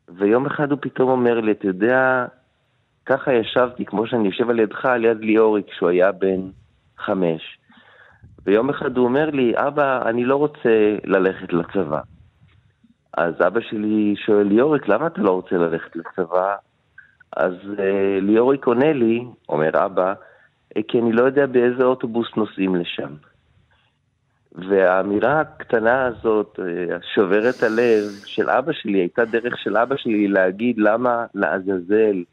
ויום 0.09 0.47
אחד 0.47 0.71
הוא 0.71 0.79
פתאום 0.83 1.11
אומר 1.11 1.41
לי, 1.41 1.53
אתה 1.53 1.67
יודע, 1.67 2.27
ככה 3.07 3.33
ישבתי, 3.33 3.85
כמו 3.85 4.07
שאני 4.07 4.29
יושב 4.29 4.51
על 4.51 4.61
ידך, 4.61 4.85
על 4.85 5.05
יד 5.05 5.21
ליאורי, 5.21 5.63
כשהוא 5.63 5.89
היה 5.89 6.13
בן 6.13 6.41
חמש. 6.99 7.59
ויום 8.47 8.71
אחד 8.71 8.97
הוא 8.97 9.05
אומר 9.07 9.31
לי, 9.31 9.53
אבא, 9.57 10.09
אני 10.09 10.25
לא 10.25 10.37
רוצה 10.37 10.97
ללכת 11.05 11.53
לצבא. 11.53 12.01
אז 13.17 13.35
אבא 13.47 13.61
שלי 13.61 14.15
שואל, 14.27 14.47
ליאוריק, 14.47 14.89
למה 14.89 15.07
אתה 15.07 15.21
לא 15.23 15.31
רוצה 15.31 15.57
ללכת 15.57 15.97
לצבא? 15.97 16.55
אז 17.37 17.55
אה, 17.79 18.19
ליאוריק 18.21 18.67
עונה 18.67 18.93
לי, 18.93 19.25
אומר 19.49 19.87
אבא, 19.87 20.15
אה, 20.77 20.83
כי 20.89 21.01
אני 21.01 21.13
לא 21.13 21.23
יודע 21.23 21.47
באיזה 21.47 21.85
אוטובוס 21.85 22.29
נוסעים 22.37 22.77
לשם. 22.77 23.15
והאמירה 24.53 25.41
הקטנה 25.41 26.07
הזאת, 26.07 26.61
אה, 26.63 26.97
שוברת 27.15 27.63
הלב 27.63 28.05
של 28.25 28.51
אבא 28.51 28.73
שלי, 28.73 28.99
הייתה 28.99 29.25
דרך 29.25 29.59
של 29.59 29.77
אבא 29.77 29.97
שלי 29.97 30.29
להגיד 30.29 30.79
למה 30.79 31.27
לעזאזל 31.35 32.25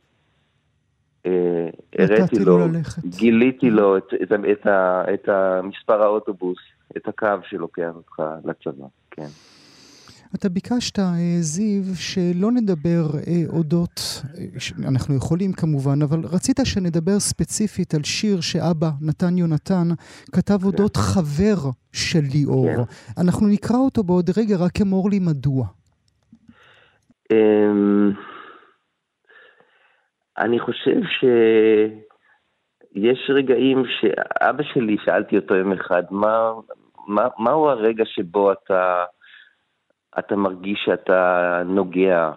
הראיתי 1.99 2.39
לו, 2.39 2.59
גיליתי 3.05 3.69
לו 3.69 3.97
את, 3.97 4.13
את, 4.21 4.31
את, 4.31 4.67
את 5.13 5.29
המספר 5.29 6.01
האוטובוס 6.01 6.57
את 6.97 7.07
הקו 7.07 7.27
שלוקח 7.49 7.91
אותך 7.95 8.21
לצבא, 8.45 8.85
כן. 9.11 9.27
אתה 10.35 10.49
ביקשת, 10.49 10.99
אה, 10.99 11.05
זיו, 11.39 11.83
שלא 11.95 12.51
נדבר 12.51 13.05
אה, 13.27 13.57
אודות, 13.57 13.99
אה, 14.37 14.89
אנחנו 14.89 15.15
יכולים 15.15 15.53
כמובן, 15.53 16.01
אבל 16.01 16.19
רצית 16.33 16.59
שנדבר 16.63 17.19
ספציפית 17.19 17.93
על 17.93 18.03
שיר 18.03 18.41
שאבא, 18.41 18.89
נתן 19.01 19.37
יונתן, 19.37 19.87
כתב 20.35 20.65
אודות 20.65 20.97
כן. 20.97 21.01
חבר 21.01 21.69
של 21.93 22.23
ליאור. 22.33 22.67
כן. 22.67 22.81
אנחנו 23.23 23.47
נקרא 23.47 23.77
אותו 23.77 24.03
בעוד 24.03 24.29
רגע, 24.37 24.55
רק 24.65 24.81
אמור 24.81 25.09
לי 25.09 25.19
מדוע. 25.19 25.65
אמ, 27.31 28.11
אני 30.37 30.59
חושב 30.59 30.99
שיש 31.19 33.29
רגעים 33.29 33.83
שאבא 33.99 34.63
שלי, 34.73 34.97
שאלתי 35.05 35.37
אותו 35.37 35.55
יום 35.55 35.71
אחד, 35.71 36.03
מה, 36.11 36.51
מה, 37.07 37.27
מהו 37.39 37.69
הרגע 37.69 38.03
שבו 38.05 38.51
אתה... 38.51 39.03
אתה 40.19 40.35
מרגיש 40.35 40.79
שאתה 40.85 41.61
נוגע, 41.65 42.31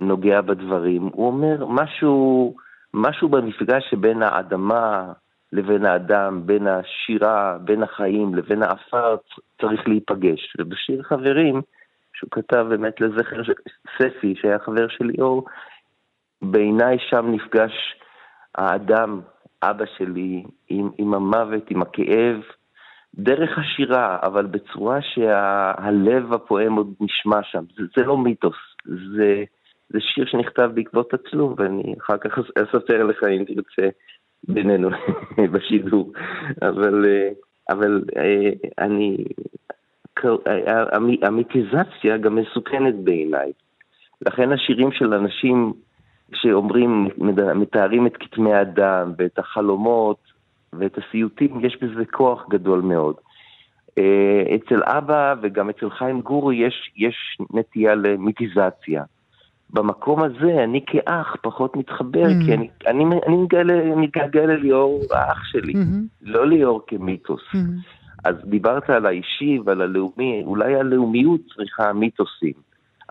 נוגע 0.00 0.40
בדברים. 0.40 1.02
הוא 1.02 1.26
אומר, 1.26 1.66
משהו, 1.66 2.54
משהו 2.94 3.28
במפגש 3.28 3.84
שבין 3.90 4.22
האדמה 4.22 5.12
לבין 5.52 5.84
האדם, 5.86 6.46
בין 6.46 6.66
השירה, 6.66 7.58
בין 7.60 7.82
החיים 7.82 8.34
לבין 8.34 8.62
האפר, 8.62 9.16
צריך 9.60 9.88
להיפגש. 9.88 10.56
ובשיר 10.58 11.02
חברים, 11.02 11.62
שהוא 12.12 12.30
כתב 12.30 12.66
באמת 12.68 13.00
לזכר 13.00 13.42
ספי, 13.98 14.34
שהיה 14.36 14.58
חבר 14.58 14.88
של 14.88 15.04
ליאור, 15.04 15.44
בעיניי 16.42 16.96
שם 17.10 17.26
נפגש 17.32 17.72
האדם, 18.54 19.20
אבא 19.62 19.84
שלי, 19.98 20.44
עם, 20.68 20.90
עם 20.98 21.14
המוות, 21.14 21.70
עם 21.70 21.82
הכאב, 21.82 22.40
דרך 23.18 23.58
השירה, 23.58 24.18
אבל 24.22 24.46
בצורה 24.46 24.98
שהלב 25.02 26.32
הפועם 26.32 26.76
עוד 26.76 26.94
נשמע 27.00 27.42
שם. 27.42 27.64
זה, 27.76 27.82
זה 27.96 28.04
לא 28.04 28.18
מיתוס, 28.18 28.56
זה, 28.84 29.44
זה 29.88 29.98
שיר 30.00 30.26
שנכתב 30.26 30.70
בעקבות 30.74 31.14
הצלום, 31.14 31.54
ואני 31.58 31.94
אחר 32.00 32.16
כך 32.18 32.38
אספר 32.38 33.04
לך 33.04 33.24
אם 33.24 33.44
תרצה 33.44 33.88
בינינו 34.48 34.88
בשידור. 35.52 36.12
אבל, 36.62 37.04
אבל 37.70 38.02
אני, 38.78 39.24
המיתיזציה 41.22 42.16
גם 42.20 42.34
מסוכנת 42.36 42.94
בעיניי. 42.94 43.52
לכן 44.26 44.52
השירים 44.52 44.92
של 44.92 45.14
אנשים 45.14 45.72
שאומרים, 46.34 47.08
מתארים 47.54 48.06
את 48.06 48.16
כתמי 48.16 48.54
הדם 48.54 49.12
ואת 49.18 49.38
החלומות, 49.38 50.35
ואת 50.78 50.98
הסיוטים, 50.98 51.64
יש 51.64 51.78
בזה 51.82 52.04
כוח 52.04 52.46
גדול 52.50 52.80
מאוד. 52.80 53.14
אה, 53.98 54.42
אצל 54.54 54.82
אבא 54.84 55.34
וגם 55.42 55.70
אצל 55.70 55.90
חיים 55.90 56.20
גורו 56.20 56.52
יש, 56.52 56.92
יש 56.96 57.38
נטייה 57.52 57.94
למיטיזציה. 57.94 59.02
במקום 59.70 60.22
הזה 60.22 60.64
אני 60.64 60.84
כאח 60.86 61.36
פחות 61.42 61.76
מתחבר, 61.76 62.24
mm-hmm. 62.24 62.44
כי 62.46 62.54
אני, 62.54 62.68
אני, 62.86 63.04
אני 63.26 63.94
מתגעגע 63.96 64.46
לליאור 64.46 65.00
האח 65.10 65.44
שלי, 65.44 65.72
mm-hmm. 65.72 66.22
לא 66.22 66.46
ליאור 66.46 66.82
כמיתוס. 66.86 67.42
Mm-hmm. 67.54 67.96
אז 68.24 68.34
דיברת 68.44 68.90
על 68.90 69.06
האישי 69.06 69.58
ועל 69.64 69.82
הלאומי, 69.82 70.42
אולי 70.46 70.74
הלאומיות 70.74 71.40
צריכה 71.56 71.92
מיתוסים, 71.92 72.52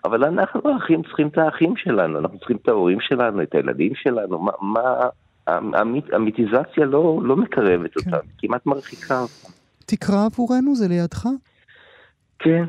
אבל 0.04 0.24
אנחנו 0.24 0.60
האחים 0.70 1.02
צריכים 1.02 1.28
את 1.28 1.38
האחים 1.38 1.76
שלנו, 1.76 2.18
אנחנו 2.18 2.38
צריכים 2.38 2.56
את 2.56 2.68
ההורים 2.68 3.00
שלנו, 3.00 3.42
את 3.42 3.54
הילדים 3.54 3.92
שלנו, 3.94 4.38
מה, 4.38 4.52
מה, 4.60 5.08
המיטיזציה 6.12 6.86
לא, 6.86 7.20
לא 7.22 7.36
מקרבת 7.36 7.90
כן. 7.94 8.10
אותם, 8.10 8.26
כמעט 8.38 8.66
מרחיקה 8.66 9.20
אותם. 9.20 9.52
תקרא 9.86 10.26
עבורנו, 10.26 10.74
זה 10.74 10.88
לידך? 10.88 11.26
כן, 12.38 12.64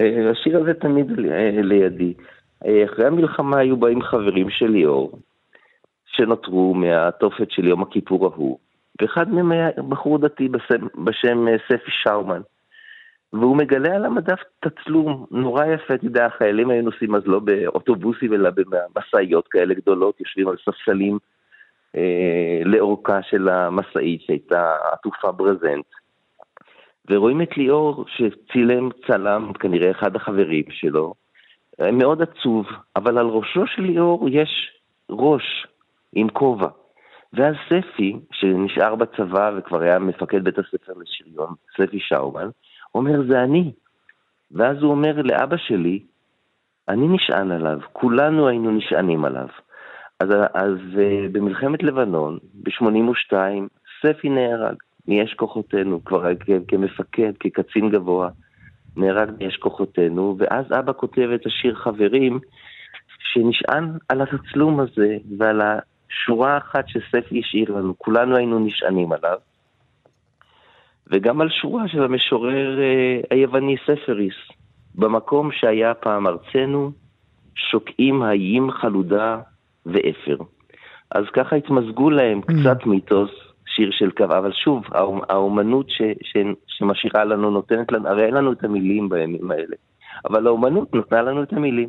אה, 0.00 0.30
השיר 0.30 0.58
הזה 0.60 0.74
תמיד 0.74 1.10
אה, 1.10 1.62
לידי. 1.62 2.14
אה, 2.66 2.84
אחרי 2.84 3.06
המלחמה 3.06 3.58
היו 3.58 3.76
באים 3.76 4.02
חברים 4.02 4.50
של 4.50 4.66
ליאור, 4.66 5.18
שנותרו 6.06 6.74
מהתופת 6.74 7.50
של 7.50 7.66
יום 7.66 7.82
הכיפור 7.82 8.26
ההוא, 8.26 8.58
ואחד 9.02 9.28
מהם 9.28 9.52
היה 9.52 9.68
בחור 9.88 10.18
דתי 10.18 10.48
בשם, 10.48 10.86
בשם 11.04 11.46
ספי 11.68 11.90
שאומן. 12.02 12.40
והוא 13.32 13.56
מגלה 13.56 13.94
על 13.94 14.04
המדף 14.04 14.40
תצלום 14.60 15.26
נורא 15.30 15.64
יפה, 15.66 15.94
אתה 15.94 16.06
יודע, 16.06 16.26
החיילים 16.26 16.70
היו 16.70 16.82
נוסעים 16.82 17.14
אז 17.14 17.22
לא 17.26 17.38
באוטובוסים 17.38 18.32
אלא 18.32 18.50
במשאיות 18.50 19.48
כאלה 19.48 19.74
גדולות, 19.74 20.20
יושבים 20.20 20.48
על 20.48 20.56
ספסלים 20.64 21.18
אה, 21.96 22.60
לאורכה 22.64 23.22
של 23.22 23.48
המשאית 23.48 24.20
שהייתה 24.22 24.76
עטופה 24.92 25.32
ברזנט. 25.32 25.86
ורואים 27.10 27.42
את 27.42 27.56
ליאור 27.56 28.04
שצילם 28.08 28.88
צלם, 29.06 29.52
כנראה 29.52 29.90
אחד 29.90 30.16
החברים 30.16 30.64
שלו, 30.70 31.14
אה, 31.80 31.90
מאוד 31.90 32.22
עצוב, 32.22 32.66
אבל 32.96 33.18
על 33.18 33.26
ראשו 33.26 33.66
של 33.66 33.82
ליאור 33.82 34.28
יש 34.28 34.72
ראש 35.10 35.66
עם 36.12 36.28
כובע. 36.28 36.68
ואז 37.32 37.54
ספי, 37.68 38.16
שנשאר 38.32 38.94
בצבא 38.94 39.50
וכבר 39.56 39.80
היה 39.80 39.98
מפקד 39.98 40.44
בית 40.44 40.58
הספר 40.58 40.92
לשריון, 40.96 41.54
ספי 41.76 41.98
שאומן, 42.00 42.48
אומר, 42.94 43.22
זה 43.28 43.42
אני. 43.42 43.72
ואז 44.50 44.82
הוא 44.82 44.90
אומר 44.90 45.22
לאבא 45.22 45.56
שלי, 45.56 46.02
אני 46.88 47.08
נשען 47.08 47.52
עליו, 47.52 47.78
כולנו 47.92 48.48
היינו 48.48 48.70
נשענים 48.70 49.24
עליו. 49.24 49.48
אז, 50.20 50.28
אז 50.54 50.78
uh, 50.94 51.32
במלחמת 51.32 51.82
לבנון, 51.82 52.38
ב-82, 52.54 53.32
ספי 54.02 54.28
נהרג 54.28 54.74
מאש 55.08 55.34
כוחותינו, 55.34 56.04
כבר 56.04 56.28
כמפקד, 56.68 57.32
כקצין 57.40 57.90
גבוה, 57.90 58.28
נהרג 58.96 59.30
מאש 59.38 59.56
כוחותינו, 59.56 60.36
ואז 60.38 60.64
אבא 60.78 60.92
כותב 60.92 61.28
את 61.34 61.46
השיר 61.46 61.74
חברים, 61.74 62.40
שנשען 63.18 63.92
על 64.08 64.22
התצלום 64.22 64.80
הזה 64.80 65.16
ועל 65.38 65.60
השורה 65.60 66.54
האחת 66.54 66.88
שספי 66.88 67.40
השאיר 67.40 67.72
לנו, 67.72 67.98
כולנו 67.98 68.36
היינו 68.36 68.58
נשענים 68.58 69.12
עליו, 69.12 69.38
וגם 71.06 71.40
על 71.40 71.48
שורה 71.50 71.88
של 71.88 72.02
המשורר 72.02 72.78
uh, 72.78 73.26
היווני 73.30 73.76
ספריס, 73.86 74.36
במקום 74.94 75.52
שהיה 75.52 75.94
פעם 75.94 76.26
ארצנו, 76.26 76.90
שוקעים 77.54 78.22
האיים 78.22 78.70
חלודה 78.70 79.40
ואפר. 79.86 80.36
אז 81.10 81.24
ככה 81.32 81.56
התמזגו 81.56 82.10
להם 82.10 82.40
mm. 82.40 82.44
קצת 82.44 82.86
מיתוס, 82.86 83.30
שיר 83.66 83.90
של 83.92 84.10
קו, 84.10 84.24
אבל 84.24 84.52
שוב, 84.52 84.84
האומנות 85.28 85.90
ש, 85.90 86.02
ש, 86.22 86.36
שמשאירה 86.66 87.24
לנו, 87.24 87.50
נותנת 87.50 87.92
לנו, 87.92 88.08
הרי 88.08 88.24
אין 88.24 88.34
לנו 88.34 88.52
את 88.52 88.64
המילים 88.64 89.08
בימים 89.08 89.50
האלה, 89.50 89.76
אבל 90.24 90.46
האומנות 90.46 90.94
נתנה 90.94 91.22
לנו 91.22 91.42
את 91.42 91.52
המילים. 91.52 91.88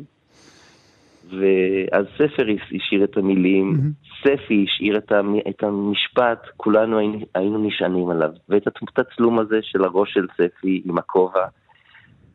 ואז 1.30 2.06
ספר 2.14 2.46
השאיר 2.76 3.04
את 3.04 3.16
המילים, 3.16 3.74
mm-hmm. 3.74 4.18
ספי 4.22 4.64
השאיר 4.68 4.98
את, 4.98 5.12
את 5.48 5.62
המשפט, 5.62 6.46
כולנו 6.56 6.98
היינו, 6.98 7.18
היינו 7.34 7.66
נשענים 7.66 8.10
עליו. 8.10 8.30
ואת 8.48 8.66
התצלום 8.66 9.38
הזה 9.38 9.58
של 9.62 9.84
הראש 9.84 10.14
של 10.14 10.26
ספי 10.34 10.82
עם 10.84 10.98
הכובע, 10.98 11.46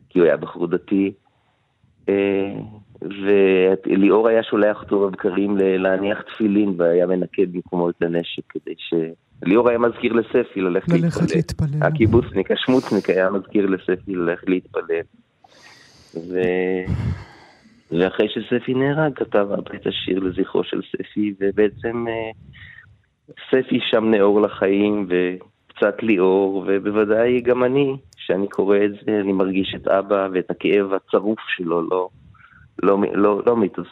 כי 0.08 0.18
הוא 0.18 0.26
היה 0.26 0.36
בחור 0.36 0.66
דתי, 0.66 1.12
אה, 2.08 2.54
וליאור 3.04 4.28
היה 4.28 4.42
שולח 4.42 4.82
אותו 4.82 5.00
בבקרים 5.00 5.56
להניח 5.58 6.20
תפילין 6.20 6.74
והיה 6.76 7.06
מנקד 7.06 7.52
במקומו 7.52 7.90
את 7.90 8.02
הנשק 8.02 8.42
כדי 8.48 8.74
ש... 8.78 8.94
ליאור 9.42 9.68
היה 9.68 9.78
מזכיר 9.78 10.12
לספי 10.12 10.60
ללכת 10.60 10.88
להתפלל. 10.88 11.26
להתפלל. 11.34 11.82
הקיבוצניק, 11.82 12.50
השמוצניק 12.50 13.10
היה 13.10 13.30
מזכיר 13.30 13.66
לספי 13.66 14.14
ללכת 14.14 14.48
להתפלל. 14.48 15.00
ו... 16.14 16.40
ואחרי 17.90 18.28
שספי 18.28 18.74
נהרג 18.74 19.12
כתב 19.14 19.46
אבא 19.58 19.74
את 19.74 19.86
השיר 19.86 20.18
לזכרו 20.18 20.64
של 20.64 20.80
ספי, 20.92 21.34
ובעצם 21.40 22.04
אה, 22.08 22.30
ספי 23.50 23.78
שם 23.90 24.04
נאור 24.10 24.40
לחיים 24.40 25.08
וקצת 25.08 26.02
ליאור, 26.02 26.64
ובוודאי 26.66 27.40
גם 27.40 27.64
אני, 27.64 27.96
כשאני 28.16 28.48
קורא 28.48 28.76
את 28.84 28.90
זה, 28.90 29.20
אני 29.20 29.32
מרגיש 29.32 29.74
את 29.76 29.88
אבא 29.88 30.28
ואת 30.32 30.50
הכאב 30.50 30.92
הצרוף 30.92 31.38
שלו, 31.56 31.88
לא, 31.90 32.08
לא, 32.82 32.98
לא, 33.12 33.42
לא 33.46 33.56
מיתוס, 33.56 33.88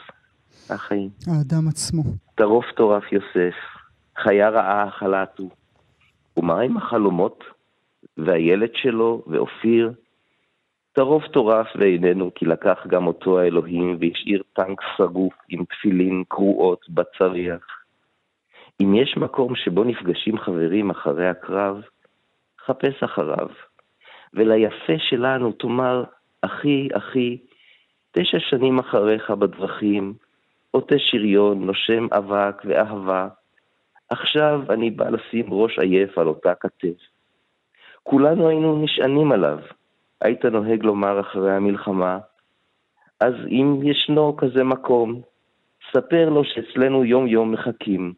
החיים. 0.70 1.08
האדם 1.26 1.68
עצמו. 1.68 2.02
טרוף 2.34 2.64
טורף 2.76 3.12
יוסף, 3.12 3.56
חיה 4.18 4.48
רעה 4.48 4.90
חלטו. 4.90 5.48
ומה 6.36 6.60
עם 6.60 6.76
החלומות? 6.76 7.44
והילד 8.16 8.70
שלו, 8.74 9.22
ואופיר? 9.26 9.92
טרוף 10.92 11.26
טורף 11.26 11.66
ואיננו, 11.76 12.30
כי 12.34 12.46
לקח 12.46 12.86
גם 12.86 13.06
אותו 13.06 13.38
האלוהים, 13.38 13.98
והשאיר 14.00 14.42
טנק 14.52 14.80
שרוף 14.96 15.34
עם 15.48 15.64
תפילין 15.64 16.24
קרועות 16.28 16.86
בצריח. 16.88 17.66
אם 18.82 18.94
יש 18.94 19.16
מקום 19.16 19.56
שבו 19.56 19.84
נפגשים 19.84 20.38
חברים 20.38 20.90
אחרי 20.90 21.28
הקרב, 21.28 21.82
חפש 22.66 23.02
אחריו. 23.02 23.48
וליפה 24.34 24.92
שלנו 24.98 25.52
תאמר, 25.52 26.04
אחי, 26.42 26.88
אחי, 26.92 27.38
תשע 28.12 28.38
שנים 28.40 28.78
אחריך 28.78 29.30
בדרכים, 29.30 30.14
עוטה 30.70 30.94
שריון, 30.98 31.66
נושם 31.66 32.06
אבק 32.12 32.62
ואהבה. 32.64 33.28
עכשיו 34.10 34.60
אני 34.70 34.90
בא 34.90 35.08
לשים 35.08 35.46
ראש 35.48 35.78
עייף 35.78 36.18
על 36.18 36.28
אותה 36.28 36.54
כתף. 36.54 37.00
כולנו 38.02 38.48
היינו 38.48 38.82
נשענים 38.84 39.32
עליו. 39.32 39.58
היית 40.20 40.44
נוהג 40.44 40.82
לומר 40.82 41.20
אחרי 41.20 41.52
המלחמה, 41.52 42.18
אז 43.20 43.34
אם 43.48 43.80
ישנו 43.82 44.36
כזה 44.36 44.64
מקום, 44.64 45.20
ספר 45.92 46.28
לו 46.28 46.44
שאצלנו 46.44 47.04
יום-יום 47.04 47.52
מחכים. 47.52 48.12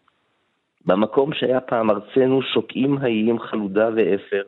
במקום 0.86 1.34
שהיה 1.34 1.60
פעם 1.60 1.90
ארצנו 1.90 2.42
שוקעים 2.42 2.98
האיים 2.98 3.38
חלודה 3.38 3.88
ואפר, 3.96 4.42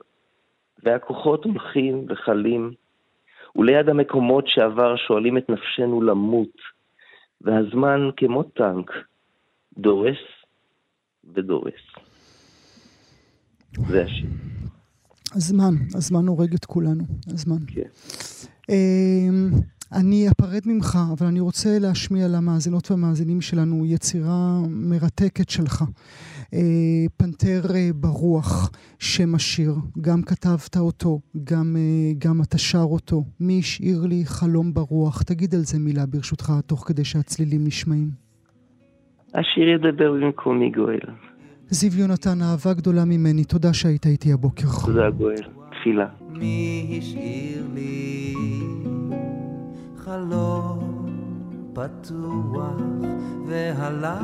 והכוחות 0.83 1.45
הולכים 1.45 2.07
וחלים, 2.09 2.73
וליד 3.57 3.88
המקומות 3.88 4.45
שעבר 4.49 4.97
שואלים 4.97 5.38
את 5.38 5.51
נפשנו 5.51 6.03
למות, 6.03 6.57
והזמן 7.40 8.01
כמו 8.16 8.42
טנק, 8.42 8.90
דורס 9.79 10.19
ודורס. 11.35 11.83
זה 13.88 14.05
השיר. 14.05 14.31
הזמן, 15.33 15.75
הזמן 15.95 16.27
הורג 16.27 16.55
את 16.55 16.64
כולנו, 16.64 17.05
הזמן. 17.27 17.59
כן. 17.66 17.88
אני 19.92 20.29
אפרד 20.29 20.62
ממך, 20.66 20.99
אבל 21.12 21.27
אני 21.27 21.40
רוצה 21.40 21.79
להשמיע 21.81 22.29
למאזינות 22.29 22.90
והמאזינים 22.90 23.40
שלנו 23.40 23.87
יצירה 23.87 24.61
מרתקת 24.68 25.51
שלך. 25.51 25.85
אה, 26.55 26.61
פנתר 27.16 27.61
אה, 27.75 27.90
ברוח, 27.94 28.70
שם 28.99 29.35
השיר, 29.35 29.75
גם 30.01 30.22
כתבת 30.22 30.77
אותו, 30.77 31.20
גם, 31.44 31.77
אה, 31.77 32.12
גם 32.18 32.42
אתה 32.42 32.59
שר 32.59 32.87
אותו. 32.90 33.22
מי 33.40 33.59
השאיר 33.59 34.07
לי 34.07 34.22
חלום 34.25 34.75
ברוח? 34.75 35.22
תגיד 35.22 35.55
על 35.55 35.61
זה 35.61 35.79
מילה 35.79 36.07
ברשותך, 36.07 36.53
תוך 36.66 36.85
כדי 36.88 37.05
שהצלילים 37.05 37.64
נשמעים. 37.66 38.11
השיר 39.35 39.68
ידבר 39.68 40.12
במקומי 40.12 40.70
גואל. 40.70 41.01
זיו 41.68 42.01
יונתן, 42.01 42.42
אהבה 42.42 42.75
גדולה 42.75 43.05
ממני, 43.05 43.44
תודה 43.44 43.72
שהיית 43.72 44.07
איתי 44.07 44.33
הבוקר. 44.33 44.66
תודה 44.87 45.11
גואל, 45.11 45.42
תפילה. 45.70 46.07
מי 46.33 46.99
השאיר 46.99 47.66
לי 47.75 48.65
חלום 50.07 51.07
פתוח 51.73 52.77
והלך 53.47 54.23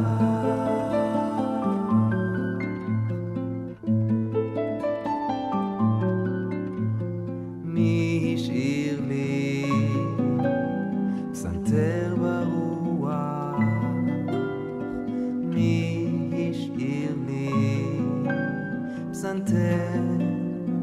פסנתר 19.12 20.02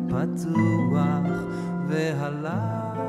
פתוח 0.09 1.27
והלך? 1.87 3.08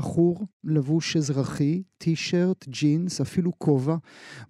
בחור 0.00 0.46
לבוש 0.64 1.16
אזרחי, 1.16 1.82
טישרט, 1.98 2.68
ג'ינס, 2.68 3.20
אפילו 3.20 3.52
כובע, 3.58 3.96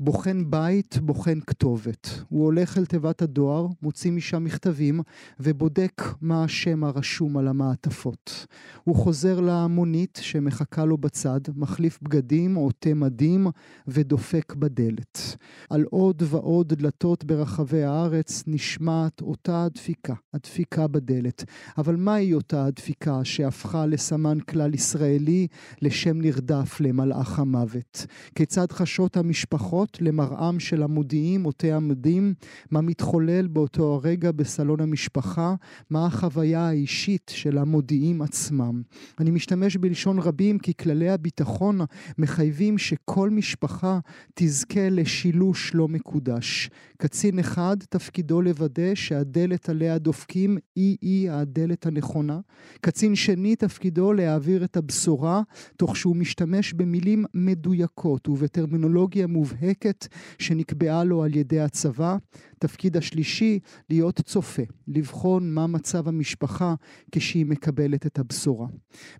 בוחן 0.00 0.50
בית, 0.50 0.98
בוחן 1.02 1.40
כתובת. 1.46 2.22
הוא 2.28 2.44
הולך 2.44 2.78
אל 2.78 2.86
תיבת 2.86 3.22
הדואר, 3.22 3.66
מוציא 3.82 4.12
משם 4.12 4.44
מכתבים, 4.44 5.00
ובודק 5.40 6.02
מה 6.20 6.44
השם 6.44 6.84
הרשום 6.84 7.36
על 7.36 7.48
המעטפות. 7.48 8.46
הוא 8.84 8.96
חוזר 8.96 9.40
למונית 9.40 10.18
שמחכה 10.22 10.84
לו 10.84 10.98
בצד, 10.98 11.40
מחליף 11.56 11.98
בגדים, 12.02 12.54
עוטה 12.54 12.94
מדים, 12.94 13.46
ודופק 13.88 14.54
בדלת. 14.54 15.36
על 15.70 15.84
עוד 15.90 16.22
ועוד 16.26 16.74
דלתות 16.74 17.24
ברחבי 17.24 17.82
הארץ 17.82 18.44
נשמעת 18.46 19.20
אותה 19.20 19.64
הדפיקה, 19.64 20.14
הדפיקה 20.34 20.86
בדלת. 20.86 21.44
אבל 21.78 21.96
מהי 21.96 22.34
אותה 22.34 22.64
הדפיקה 22.64 23.24
שהפכה 23.24 23.86
לסמן 23.86 24.40
כלל 24.40 24.74
ישראלי, 24.74 25.39
לשם 25.82 26.20
נרדף 26.20 26.80
למלאך 26.80 27.38
המוות. 27.38 28.06
כיצד 28.34 28.72
חשות 28.72 29.16
המשפחות 29.16 29.98
למראם 30.00 30.60
של 30.60 30.82
המודיעים, 30.82 31.44
עוטי 31.44 31.72
המדים, 31.72 32.34
מה 32.70 32.80
מתחולל 32.80 33.46
באותו 33.46 33.94
הרגע 33.94 34.32
בסלון 34.32 34.80
המשפחה, 34.80 35.54
מה 35.90 36.06
החוויה 36.06 36.68
האישית 36.68 37.30
של 37.34 37.58
המודיעים 37.58 38.22
עצמם. 38.22 38.82
אני 39.18 39.30
משתמש 39.30 39.76
בלשון 39.76 40.18
רבים 40.18 40.58
כי 40.58 40.72
כללי 40.74 41.10
הביטחון 41.10 41.80
מחייבים 42.18 42.78
שכל 42.78 43.30
משפחה 43.30 43.98
תזכה 44.34 44.90
לשילוש 44.90 45.74
לא 45.74 45.88
מקודש. 45.88 46.70
קצין 46.96 47.38
אחד 47.38 47.76
תפקידו 47.88 48.42
לוודא 48.42 48.94
שהדלת 48.94 49.68
עליה 49.68 49.98
דופקים 49.98 50.58
היא-היא 50.76 51.30
הדלת 51.30 51.86
הנכונה. 51.86 52.40
קצין 52.80 53.14
שני 53.14 53.56
תפקידו 53.56 54.12
להעביר 54.12 54.64
את 54.64 54.76
הבשורה 54.76 55.29
תוך 55.76 55.96
שהוא 55.96 56.16
משתמש 56.16 56.72
במילים 56.72 57.24
מדויקות 57.34 58.28
ובטרמינולוגיה 58.28 59.26
מובהקת 59.26 60.06
שנקבעה 60.38 61.04
לו 61.04 61.22
על 61.22 61.36
ידי 61.36 61.60
הצבא. 61.60 62.16
תפקיד 62.60 62.96
השלישי, 62.96 63.58
להיות 63.90 64.20
צופה, 64.20 64.62
לבחון 64.88 65.54
מה 65.54 65.66
מצב 65.66 66.08
המשפחה 66.08 66.74
כשהיא 67.12 67.46
מקבלת 67.46 68.06
את 68.06 68.18
הבשורה. 68.18 68.66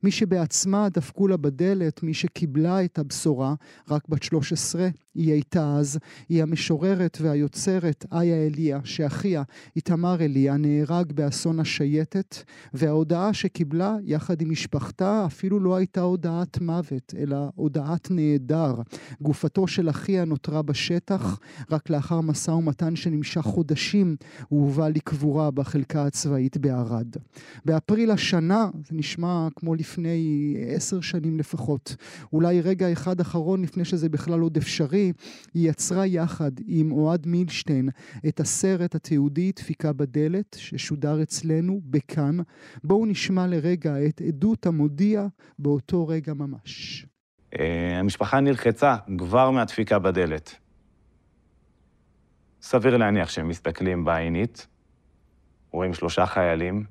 מי 0.02 0.10
שבעצמה 0.10 0.88
דפקו 0.88 1.28
לה 1.28 1.36
בדלת, 1.36 2.02
מי 2.02 2.14
שקיבלה 2.14 2.84
את 2.84 2.98
הבשורה, 2.98 3.54
רק 3.88 4.08
בת 4.08 4.22
13, 4.22 4.88
היא 5.14 5.32
הייתה 5.32 5.76
אז, 5.76 5.98
היא 6.28 6.42
המשוררת 6.42 7.18
והיוצרת 7.20 8.04
איה 8.12 8.46
אליה, 8.46 8.80
שאחיה, 8.84 9.42
איתמר 9.76 10.16
אליה, 10.20 10.56
נהרג 10.56 11.12
באסון 11.12 11.60
השייטת, 11.60 12.36
וההודעה 12.74 13.34
שקיבלה 13.34 13.96
יחד 14.04 14.42
עם 14.42 14.50
משפחתה 14.50 15.26
אפילו 15.26 15.60
לא 15.60 15.76
הייתה 15.76 16.00
הודעת 16.00 16.60
מוות, 16.60 17.14
אלא 17.18 17.36
הודעת 17.54 18.10
נעדר. 18.10 18.74
גופתו 19.20 19.66
של 19.66 19.90
אחיה 19.90 20.24
נותרה 20.24 20.62
בשטח, 20.62 21.38
רק 21.70 21.90
לאחר 21.90 22.20
משא 22.20 22.50
ומתן 22.50 22.96
שנמשך 22.96 23.29
חודשים, 23.38 24.16
הוא 24.48 24.60
הובא 24.60 24.88
לקבורה 24.88 25.50
בחלקה 25.50 26.06
הצבאית 26.06 26.56
בערד. 26.56 27.16
באפריל 27.64 28.10
השנה, 28.10 28.68
זה 28.88 28.96
נשמע 28.96 29.48
כמו 29.56 29.74
לפני 29.74 30.56
עשר 30.68 31.00
שנים 31.00 31.38
לפחות, 31.38 31.96
אולי 32.32 32.60
רגע 32.60 32.92
אחד 32.92 33.20
אחרון 33.20 33.62
לפני 33.62 33.84
שזה 33.84 34.08
בכלל 34.08 34.40
עוד 34.40 34.56
אפשרי, 34.56 35.12
היא 35.54 35.70
יצרה 35.70 36.06
יחד 36.06 36.52
עם 36.66 36.92
אוהד 36.92 37.26
מילשטיין 37.26 37.88
את 38.28 38.40
הסרט 38.40 38.94
התיעודי 38.94 39.52
דפיקה 39.56 39.92
בדלת, 39.92 40.56
ששודר 40.58 41.22
אצלנו 41.22 41.80
בכאן. 41.84 42.36
בואו 42.84 43.06
נשמע 43.06 43.46
לרגע 43.46 44.06
את 44.06 44.20
עדות 44.28 44.66
המודיע 44.66 45.26
באותו 45.58 46.06
רגע 46.06 46.34
ממש. 46.34 47.06
אה, 47.58 47.98
המשפחה 47.98 48.40
נלחצה 48.40 48.96
כבר 49.18 49.50
מהדפיקה 49.50 49.98
בדלת. 49.98 50.59
סביר 52.62 52.96
להניח 52.96 53.30
שהם 53.30 53.48
מסתכלים 53.48 54.04
בעינית, 54.04 54.66
רואים 55.70 55.94
שלושה 55.94 56.26
חיילים. 56.26 56.84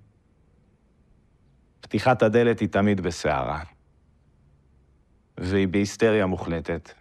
פתיחת 1.82 2.24
הדלת 2.24 2.60
היא 2.60 2.70
תמיד 2.70 3.02
בסערה, 3.02 3.60
והיא 5.38 5.68
בהיסטריה 5.68 6.26
מוחלטת. 6.26 6.94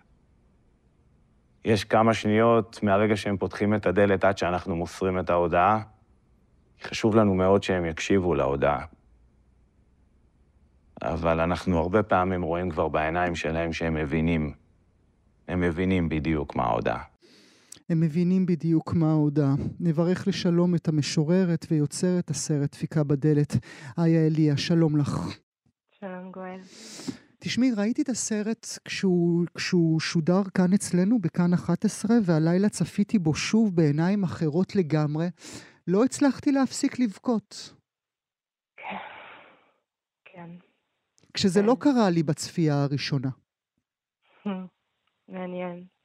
יש 1.64 1.85
כמה 1.85 2.14
שניות 2.14 2.83
מהרגע 2.83 3.16
שהם 3.16 3.37
פותחים 3.37 3.74
את 3.74 3.87
הדלת 3.87 4.24
עד 4.24 4.38
שאנחנו 4.38 4.76
מוסרים 4.76 5.18
את 5.18 5.31
ההודעה. 5.31 5.83
חשוב 6.83 7.16
לנו 7.16 7.35
מאוד 7.35 7.62
שהם 7.62 7.85
יקשיבו 7.85 8.35
להודעה. 8.35 8.85
אבל 11.02 11.40
אנחנו 11.40 11.78
הרבה 11.78 12.02
פעמים 12.02 12.42
רואים 12.42 12.70
כבר 12.70 12.88
בעיניים 12.88 13.35
שלהם 13.35 13.72
שהם 13.72 13.94
מבינים. 13.94 14.52
הם 15.48 15.61
מבינים 15.61 16.09
בדיוק 16.09 16.57
מה 16.57 16.62
ההודעה. 16.62 17.02
הם 17.88 18.01
מבינים 18.01 18.46
בדיוק 18.46 18.94
מה 18.94 19.11
ההודעה. 19.11 19.55
נברך 19.81 20.29
לשלום 20.29 20.74
את 20.74 20.88
המשוררת 20.88 21.66
ויוצרת 21.70 22.31
הסרט 22.31 22.72
דפיקה 22.72 23.05
בדלת, 23.05 23.53
איה 23.98 24.27
אליה, 24.27 24.57
שלום 24.57 24.96
לך. 24.96 25.38
שלום 25.90 26.33
גואל. 26.33 26.61
תשמעי, 27.38 27.70
ראיתי 27.77 28.03
את 28.03 28.09
הסרט 28.09 28.66
כשהוא, 28.85 29.46
כשהוא 29.55 30.01
שודר 30.01 30.42
כאן 30.55 30.72
אצלנו, 30.74 31.18
בכאן 31.18 31.53
11, 31.53 32.16
והלילה 32.24 32.68
צפיתי 32.68 33.18
בו 33.18 33.35
שוב 33.35 33.77
בעיניים 33.77 34.24
אחרות 34.24 34.77
לגמרי. 34.77 35.27
לא 35.87 36.05
הצלחתי 36.05 36.53
להפסיק 36.53 36.98
לבכות. 36.98 37.74
כן. 40.24 40.51
כשזה 41.35 41.61
כן. 41.61 41.66
לא 41.66 41.77
קרה 41.81 42.11
לי 42.11 42.22
בצפייה 42.22 42.83
הראשונה. 42.83 43.31
מעניין. 45.29 45.97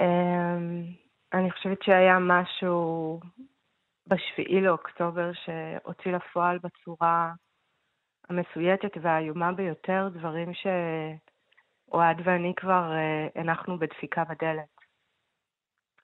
Um, 0.00 0.96
אני 1.32 1.50
חושבת 1.50 1.82
שהיה 1.82 2.18
משהו 2.18 3.20
בשביעי 4.06 4.60
לאוקטובר 4.60 5.30
שהוציא 5.32 6.12
לפועל 6.12 6.58
בצורה 6.58 7.32
המסויטת 8.28 8.90
והאיומה 9.02 9.52
ביותר, 9.52 10.08
דברים 10.08 10.52
שאוהד 10.54 12.16
ואני 12.24 12.52
כבר 12.56 12.92
אה, 12.92 13.40
הנחנו 13.40 13.78
בדפיקה 13.78 14.24
בדלת. 14.24 14.78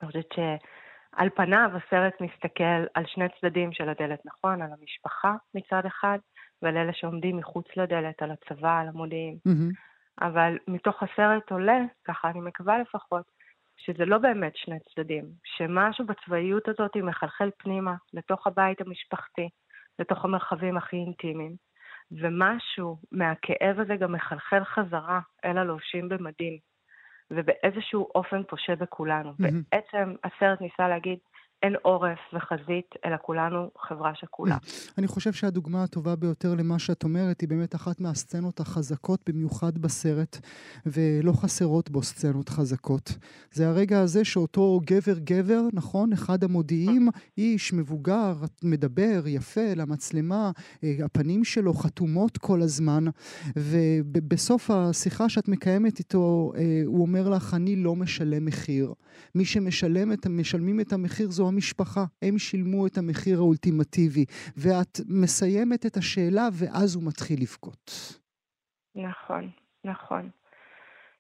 אני 0.03 0.09
חושבת 0.09 0.33
שעל 0.33 1.31
פניו 1.31 1.71
הסרט 1.75 2.21
מסתכל 2.21 2.85
על 2.95 3.05
שני 3.07 3.25
צדדים 3.41 3.73
של 3.73 3.89
הדלת, 3.89 4.27
נכון? 4.27 4.63
על 4.63 4.71
המשפחה 4.81 5.35
מצד 5.55 5.87
אחד, 5.87 6.19
ועל 6.63 6.77
אלה 6.77 6.93
שעומדים 6.93 7.37
מחוץ 7.37 7.67
לדלת, 7.77 8.23
על 8.23 8.31
הצבא, 8.31 8.81
על 8.81 8.89
המודיעין. 8.89 9.39
Mm-hmm. 9.49 10.25
אבל 10.27 10.59
מתוך 10.69 11.03
הסרט 11.03 11.53
עולה, 11.53 11.79
ככה 12.05 12.31
אני 12.31 12.41
מקווה 12.41 12.79
לפחות, 12.79 13.25
שזה 13.77 14.05
לא 14.05 14.19
באמת 14.19 14.57
שני 14.57 14.79
צדדים, 14.81 15.25
שמשהו 15.45 16.07
בצבאיות 16.07 16.69
הזאת 16.69 16.97
מחלחל 16.97 17.51
פנימה, 17.59 17.95
לתוך 18.13 18.47
הבית 18.47 18.81
המשפחתי, 18.81 19.49
לתוך 19.99 20.25
המרחבים 20.25 20.77
הכי 20.77 20.97
אינטימיים, 20.97 21.57
ומשהו 22.13 22.97
מהכאב 23.13 23.81
הזה 23.81 23.97
גם 23.97 24.13
מחלחל 24.13 24.65
חזרה 24.65 25.21
אל 25.45 25.59
הלובשים 25.59 26.09
במדים, 26.09 26.59
ובאיזשהו 27.31 28.09
אופן 28.15 28.43
פושה 28.43 28.77
בכולנו. 28.77 29.31
Mm-hmm. 29.31 29.55
בעצם 29.73 30.15
הסרט 30.25 30.61
ניסה 30.61 30.89
להגיד, 30.89 31.19
אין 31.65 31.75
עורף 31.83 32.19
וחזית, 32.35 32.95
אלא 33.05 33.17
כולנו 33.23 33.71
חברה 33.79 34.15
שכולה. 34.15 34.57
אני 34.99 35.07
חושב 35.07 35.33
שהדוגמה 35.33 35.83
הטובה 35.83 36.17
ביותר 36.17 36.55
למה 36.55 36.79
שאת 36.79 37.05
אומרת 37.05 37.41
היא 37.41 37.49
באמת 37.49 37.75
אחת 37.75 38.01
מהסצנות 38.01 38.61
החזקות 38.61 39.21
במיוחד 39.29 39.79
בסרט, 39.79 40.39
ולא 40.87 41.33
חסרות 41.33 41.91
בו 41.91 42.03
סצנות 42.03 42.49
חזקות. 42.49 43.17
זה 43.53 43.69
הרגע 43.69 44.01
הזה 44.01 44.25
שאותו 44.25 44.81
גבר-גבר, 44.85 45.61
נכון? 45.73 46.13
אחד 46.13 46.45
המודיעים, 46.45 47.09
איש 47.39 47.73
מבוגר, 47.73 48.35
מדבר 48.63 49.23
יפה 49.27 49.75
למצלמה, 49.77 50.51
אה, 50.85 50.95
הפנים 51.05 51.45
שלו 51.45 51.75
חתומות 51.75 52.39
כל 52.39 52.63
הזמן, 52.63 53.05
ובסוף 53.57 54.71
השיחה 54.71 55.29
שאת 55.29 55.49
מקיימת 55.49 55.99
איתו, 55.99 56.53
אה, 56.57 56.83
הוא 56.87 57.03
אומר 57.03 57.29
לך, 57.29 57.55
אני 57.55 57.77
לא 57.77 57.97
משלם 57.97 58.45
מחיר. 58.45 58.95
מי 59.35 59.45
שמשלמים 59.45 60.81
את 60.81 60.93
המחיר 60.93 61.31
זו 61.31 61.54
המשפחה, 61.55 62.05
הם 62.23 62.39
שילמו 62.39 62.87
את 62.87 62.99
המחיר 62.99 63.39
האולטימטיבי, 63.39 64.25
ואת 64.57 64.95
מסיימת 65.09 65.87
את 65.87 65.97
השאלה 65.97 66.49
ואז 66.53 66.95
הוא 66.95 67.05
מתחיל 67.07 67.39
לבכות. 67.41 67.91
נכון, 68.95 69.51
נכון. 69.85 70.31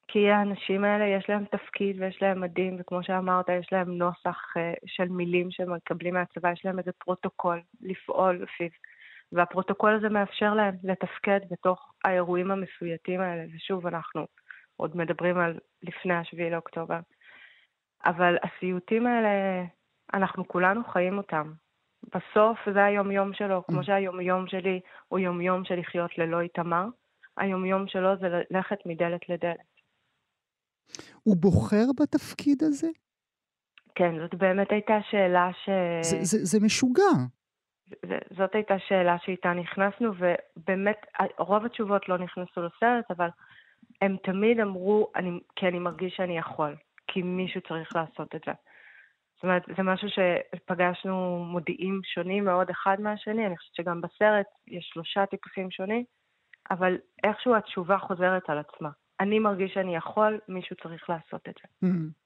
כי 0.08 0.30
האנשים 0.30 0.84
האלה 0.84 1.04
יש 1.04 1.24
להם 1.28 1.44
תפקיד 1.44 2.00
ויש 2.00 2.18
להם 2.22 2.40
מדים, 2.40 2.76
וכמו 2.80 3.02
שאמרת, 3.02 3.48
יש 3.48 3.68
להם 3.72 3.98
נוסח 3.98 4.38
אה, 4.56 4.60
של 4.86 5.08
מילים 5.08 5.50
שהם 5.50 5.74
מקבלים 5.74 6.14
מהצבא, 6.14 6.52
יש 6.52 6.64
להם 6.64 6.78
איזה 6.78 6.90
פרוטוקול 6.92 7.60
לפעול 7.80 8.42
לפיו. 8.42 8.68
והפרוטוקול 9.32 9.94
הזה 9.94 10.08
מאפשר 10.08 10.54
להם 10.54 10.74
לתפקד 10.84 11.40
בתוך 11.50 11.92
האירועים 12.04 12.50
המסויטים 12.50 13.20
האלה. 13.20 13.44
ושוב, 13.54 13.86
אנחנו 13.86 14.26
עוד 14.76 14.96
מדברים 14.96 15.38
על 15.38 15.58
לפני 15.82 16.14
השביעי 16.14 16.50
לאוקטובר. 16.50 16.98
אבל 18.04 18.36
הסיוטים 18.42 19.06
האלה 19.06 19.64
אנחנו 20.14 20.48
כולנו 20.48 20.84
חיים 20.84 21.18
אותם. 21.18 21.52
בסוף 22.04 22.58
זה 22.74 22.84
היומיום 22.84 23.32
שלו, 23.32 23.62
כמו 23.66 23.80
mm. 23.80 23.84
שהיומיום 23.84 24.46
שלי 24.46 24.80
הוא 25.08 25.18
יומיום 25.18 25.64
של 25.64 25.74
לחיות 25.74 26.18
ללא 26.18 26.40
איתמר, 26.40 26.84
היומיום 27.36 27.86
שלו 27.88 28.16
זה 28.20 28.28
ללכת 28.50 28.78
מדלת 28.86 29.28
לדלת. 29.28 29.74
הוא 31.22 31.36
בוחר 31.36 31.84
בתפקיד 32.00 32.62
הזה? 32.62 32.88
כן, 33.94 34.14
זאת 34.18 34.34
באמת 34.34 34.72
הייתה 34.72 34.98
שאלה 35.10 35.50
ש... 35.64 35.68
זה, 36.02 36.16
זה, 36.22 36.44
זה 36.44 36.66
משוגע. 36.66 37.12
זה, 37.86 38.18
זאת 38.36 38.54
הייתה 38.54 38.74
שאלה 38.78 39.16
שאיתה 39.24 39.52
נכנסנו, 39.52 40.12
ובאמת 40.18 41.06
רוב 41.38 41.64
התשובות 41.64 42.08
לא 42.08 42.18
נכנסו 42.18 42.62
לסרט, 42.62 43.10
אבל 43.10 43.28
הם 44.00 44.16
תמיד 44.22 44.60
אמרו, 44.60 45.10
אני, 45.16 45.40
כי 45.56 45.68
אני 45.68 45.78
מרגיש 45.78 46.14
שאני 46.16 46.38
יכול, 46.38 46.76
כי 47.06 47.22
מישהו 47.22 47.60
צריך 47.68 47.96
לעשות 47.96 48.34
את 48.34 48.40
זה. 48.46 48.52
זאת 49.34 49.42
אומרת, 49.42 49.62
זה 49.76 49.82
משהו 49.82 50.08
שפגשנו 50.08 51.44
מודיעים 51.44 52.00
שונים 52.14 52.44
מאוד 52.44 52.70
אחד 52.70 52.96
מהשני, 53.00 53.46
אני 53.46 53.56
חושבת 53.56 53.74
שגם 53.74 54.00
בסרט 54.00 54.46
יש 54.68 54.90
שלושה 54.92 55.26
טיפוסים 55.26 55.70
שונים, 55.70 56.04
אבל 56.70 56.96
איכשהו 57.24 57.56
התשובה 57.56 57.98
חוזרת 57.98 58.42
על 58.48 58.58
עצמה. 58.58 58.90
אני 59.20 59.38
מרגיש 59.38 59.74
שאני 59.74 59.96
יכול, 59.96 60.38
מישהו 60.48 60.76
צריך 60.82 61.10
לעשות 61.10 61.48
את 61.48 61.54
זה. 61.62 61.88
Mm-hmm. 61.88 62.24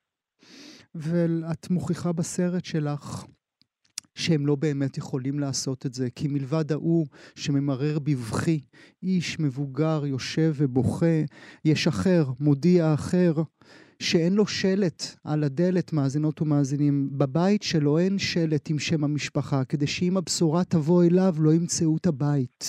ואת 0.94 1.71
מוכיחה 1.71 2.12
בסרט 2.12 2.64
שלך 2.64 3.25
שהם 4.14 4.47
לא 4.47 4.55
באמת 4.55 4.99
יכולים 4.99 5.38
לעשות 5.38 5.87
את 5.87 5.94
זה, 5.94 6.11
כי 6.16 6.29
מלבד 6.29 6.73
ההוא 6.73 7.07
שממרר 7.37 7.99
בבכי, 7.99 8.61
איש 9.03 9.40
מבוגר 9.40 10.07
יושב 10.07 10.53
ובוכה, 10.55 11.16
יש 11.64 11.87
אחר, 11.87 12.25
מודיע 12.40 12.94
אחר, 12.94 13.33
שאין 14.03 14.33
לו 14.35 14.47
שלט 14.47 15.03
על 15.25 15.45
הדלת, 15.45 15.93
מאזינות 15.93 16.43
ומאזינים. 16.43 17.09
בבית 17.19 17.63
שלו 17.63 17.99
אין 17.99 18.19
שלט 18.19 18.71
עם 18.71 18.79
שם 18.79 19.05
המשפחה, 19.05 19.65
כדי 19.69 19.87
שאם 19.87 20.17
הבשורה 20.17 20.65
תבוא 20.65 21.05
אליו, 21.05 21.33
לא 21.39 21.51
ימצאו 21.51 21.97
את 21.97 22.07
הבית. 22.07 22.65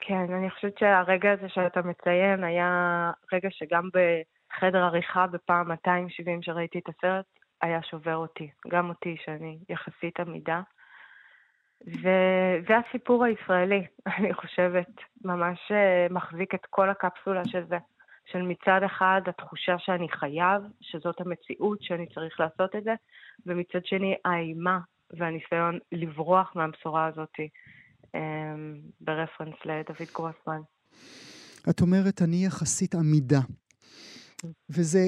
כן, 0.00 0.32
אני 0.38 0.50
חושבת 0.50 0.78
שהרגע 0.78 1.32
הזה 1.32 1.48
שאתה 1.48 1.82
מציין 1.82 2.44
היה 2.44 3.10
רגע 3.32 3.48
שגם 3.50 3.88
בחדר 3.94 4.78
עריכה 4.78 5.26
בפעם 5.26 5.68
270 5.68 6.42
שראיתי 6.42 6.78
את 6.78 6.88
הסרט, 6.88 7.24
היה 7.62 7.82
שובר 7.82 8.16
אותי. 8.16 8.50
גם 8.68 8.88
אותי, 8.88 9.16
שאני 9.24 9.58
יחסית 9.68 10.20
עמידה. 10.20 10.60
וזה 11.86 12.74
הסיפור 12.88 13.24
הישראלי, 13.24 13.86
אני 14.18 14.34
חושבת, 14.34 14.90
ממש 15.24 15.58
אה, 15.70 16.06
מחזיק 16.10 16.54
את 16.54 16.66
כל 16.70 16.90
הקפסולה 16.90 17.42
של 17.44 17.64
זה. 17.68 17.76
של 18.32 18.42
מצד 18.42 18.80
אחד 18.86 19.20
התחושה 19.26 19.78
שאני 19.78 20.08
חייב, 20.08 20.62
שזאת 20.80 21.20
המציאות, 21.20 21.82
שאני 21.82 22.06
צריך 22.14 22.40
לעשות 22.40 22.76
את 22.76 22.84
זה, 22.84 22.94
ומצד 23.46 23.84
שני 23.84 24.14
האימה 24.24 24.78
והניסיון 25.10 25.78
לברוח 25.92 26.52
מהבשורה 26.54 27.06
הזאת 27.06 27.34
אמ, 28.14 28.80
ברפרנס 29.00 29.56
לדוד 29.64 30.08
גרוסמן. 30.14 30.60
את 31.70 31.80
אומרת, 31.80 32.22
אני 32.22 32.44
יחסית 32.46 32.94
עמידה. 32.94 33.40
וזה 34.70 35.00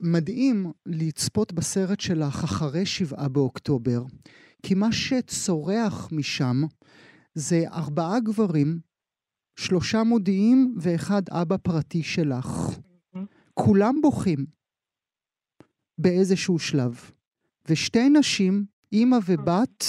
מדהים 0.00 0.72
לצפות 0.86 1.52
בסרט 1.52 2.00
שלך 2.00 2.44
אחרי 2.44 2.86
שבעה 2.86 3.28
באוקטובר, 3.28 4.00
כי 4.62 4.74
מה 4.74 4.92
שצורח 4.92 6.08
משם 6.12 6.56
זה 7.34 7.56
ארבעה 7.72 8.20
גברים 8.20 8.87
שלושה 9.66 9.98
מודיעים 10.04 10.74
ואחד 10.82 11.22
אבא 11.42 11.56
פרטי 11.56 12.02
שלך. 12.02 12.46
כולם 13.54 13.94
בוכים 14.02 14.38
באיזשהו 15.98 16.58
שלב. 16.58 16.94
ושתי 17.70 18.08
נשים, 18.18 18.64
אימא 18.92 19.16
ובת, 19.26 19.84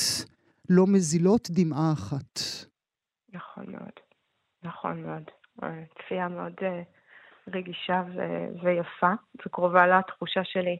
לא 0.69 0.83
מזילות 0.87 1.47
דמעה 1.51 1.93
אחת. 1.93 2.39
נכון 3.33 3.71
מאוד. 3.71 3.95
נכון 4.63 5.03
מאוד. 5.03 5.23
צפייה 5.97 6.27
מאוד 6.27 6.53
uh, 6.59 7.55
רגישה 7.55 8.03
ו- 8.15 8.63
ויפה, 8.63 9.13
וקרובה 9.45 9.87
לתחושה 9.87 10.41
שלי. 10.43 10.77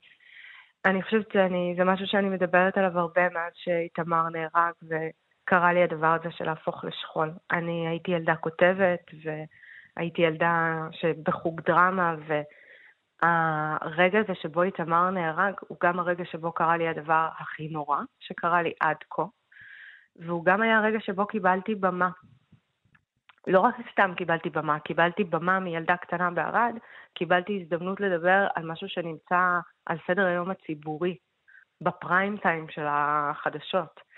אני 0.85 1.03
חושבת 1.03 1.27
שזה 1.31 1.83
משהו 1.83 2.07
שאני 2.07 2.29
מדברת 2.29 2.77
עליו 2.77 2.99
הרבה 2.99 3.29
מאז 3.29 3.51
שאיתמר 3.55 4.29
נהרג, 4.29 4.73
ו- 4.83 5.09
קרה 5.49 5.73
לי 5.73 5.83
הדבר 5.83 6.17
הזה 6.19 6.31
של 6.31 6.45
להפוך 6.45 6.83
לשכול. 6.83 7.31
אני 7.51 7.87
הייתי 7.87 8.11
ילדה 8.11 8.35
כותבת, 8.35 8.99
והייתי 9.23 10.21
ילדה 10.21 10.87
שבחוג 10.91 11.61
דרמה, 11.61 12.15
והרגע 13.21 14.19
הזה 14.19 14.35
שבו 14.35 14.63
איתמר 14.63 15.09
נהרג, 15.09 15.53
הוא 15.67 15.77
גם 15.83 15.99
הרגע 15.99 16.25
שבו 16.25 16.51
קרה 16.51 16.77
לי 16.77 16.87
הדבר 16.87 17.29
הכי 17.37 17.67
נורא 17.67 17.97
שקרה 18.19 18.61
לי 18.61 18.73
עד 18.79 18.97
כה, 19.09 19.23
והוא 20.15 20.45
גם 20.45 20.61
היה 20.61 20.77
הרגע 20.77 20.99
שבו 20.99 21.27
קיבלתי 21.27 21.75
במה. 21.75 22.09
לא 23.47 23.59
רק 23.59 23.75
סתם 23.91 24.13
קיבלתי 24.17 24.49
במה, 24.49 24.79
קיבלתי 24.79 25.23
במה 25.23 25.59
מילדה 25.59 25.97
קטנה 25.97 26.31
בערד, 26.31 26.75
קיבלתי 27.13 27.61
הזדמנות 27.61 27.99
לדבר 27.99 28.47
על 28.55 28.65
משהו 28.65 28.89
שנמצא 28.89 29.59
על 29.85 29.97
סדר 30.07 30.25
היום 30.25 30.49
הציבורי, 30.51 31.17
בפריים 31.81 32.37
טיים 32.37 32.69
של 32.69 32.85
החדשות. 32.87 34.08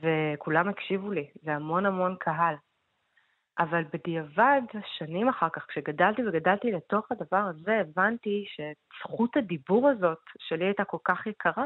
וכולם 0.00 0.68
הקשיבו 0.68 1.10
לי, 1.10 1.30
זה 1.42 1.54
המון 1.54 1.86
המון 1.86 2.16
קהל. 2.20 2.54
אבל 3.58 3.84
בדיעבד, 3.92 4.62
שנים 4.98 5.28
אחר 5.28 5.48
כך, 5.48 5.66
כשגדלתי 5.68 6.22
וגדלתי 6.26 6.72
לתוך 6.72 7.12
הדבר 7.12 7.36
הזה, 7.36 7.80
הבנתי 7.80 8.44
שזכות 8.48 9.36
הדיבור 9.36 9.88
הזאת, 9.88 10.18
שלי 10.38 10.64
הייתה 10.64 10.84
כל 10.84 10.96
כך 11.04 11.26
יקרה, 11.26 11.64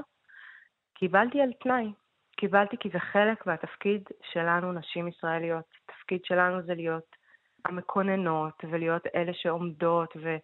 קיבלתי 0.94 1.40
על 1.40 1.52
תנאי. 1.52 1.92
קיבלתי 2.36 2.76
כי 2.80 2.88
זה 2.92 2.98
חלק 2.98 3.46
מהתפקיד 3.46 4.02
שלנו, 4.32 4.72
נשים 4.72 5.08
ישראליות. 5.08 5.64
התפקיד 5.88 6.24
שלנו 6.24 6.62
זה 6.62 6.74
להיות 6.74 7.16
המקוננות, 7.64 8.64
ולהיות 8.70 9.06
אלה 9.14 9.34
שעומדות 9.34 10.16
ו- 10.22 10.36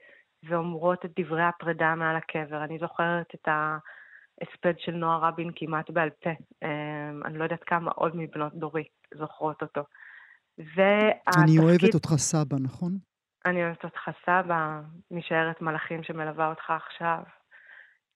ואומרות 0.42 1.04
את 1.04 1.10
דברי 1.20 1.42
הפרידה 1.42 1.94
מעל 1.94 2.16
הקבר. 2.16 2.64
אני 2.64 2.78
זוכרת 2.78 3.34
את 3.34 3.48
ה... 3.48 3.78
הספד 4.42 4.78
של 4.78 4.92
נועה 4.92 5.28
רבין 5.28 5.50
כמעט 5.56 5.90
בעל 5.90 6.10
פה. 6.10 6.30
אמ, 6.64 7.22
אני 7.24 7.38
לא 7.38 7.44
יודעת 7.44 7.64
כמה 7.64 7.90
עוד 7.90 8.16
מבנות 8.16 8.54
דורי 8.54 8.84
זוכרות 9.14 9.62
אותו. 9.62 9.80
והתפקיד... 10.58 11.44
אני 11.44 11.58
אוהבת 11.58 11.94
אותך 11.94 12.08
סבא, 12.16 12.56
נכון? 12.60 12.92
אני 13.46 13.64
אוהבת 13.64 13.84
אותך 13.84 14.10
סבא, 14.26 14.80
משיירת 15.10 15.60
מלאכים 15.60 16.02
שמלווה 16.02 16.48
אותך 16.48 16.70
עכשיו. 16.70 17.22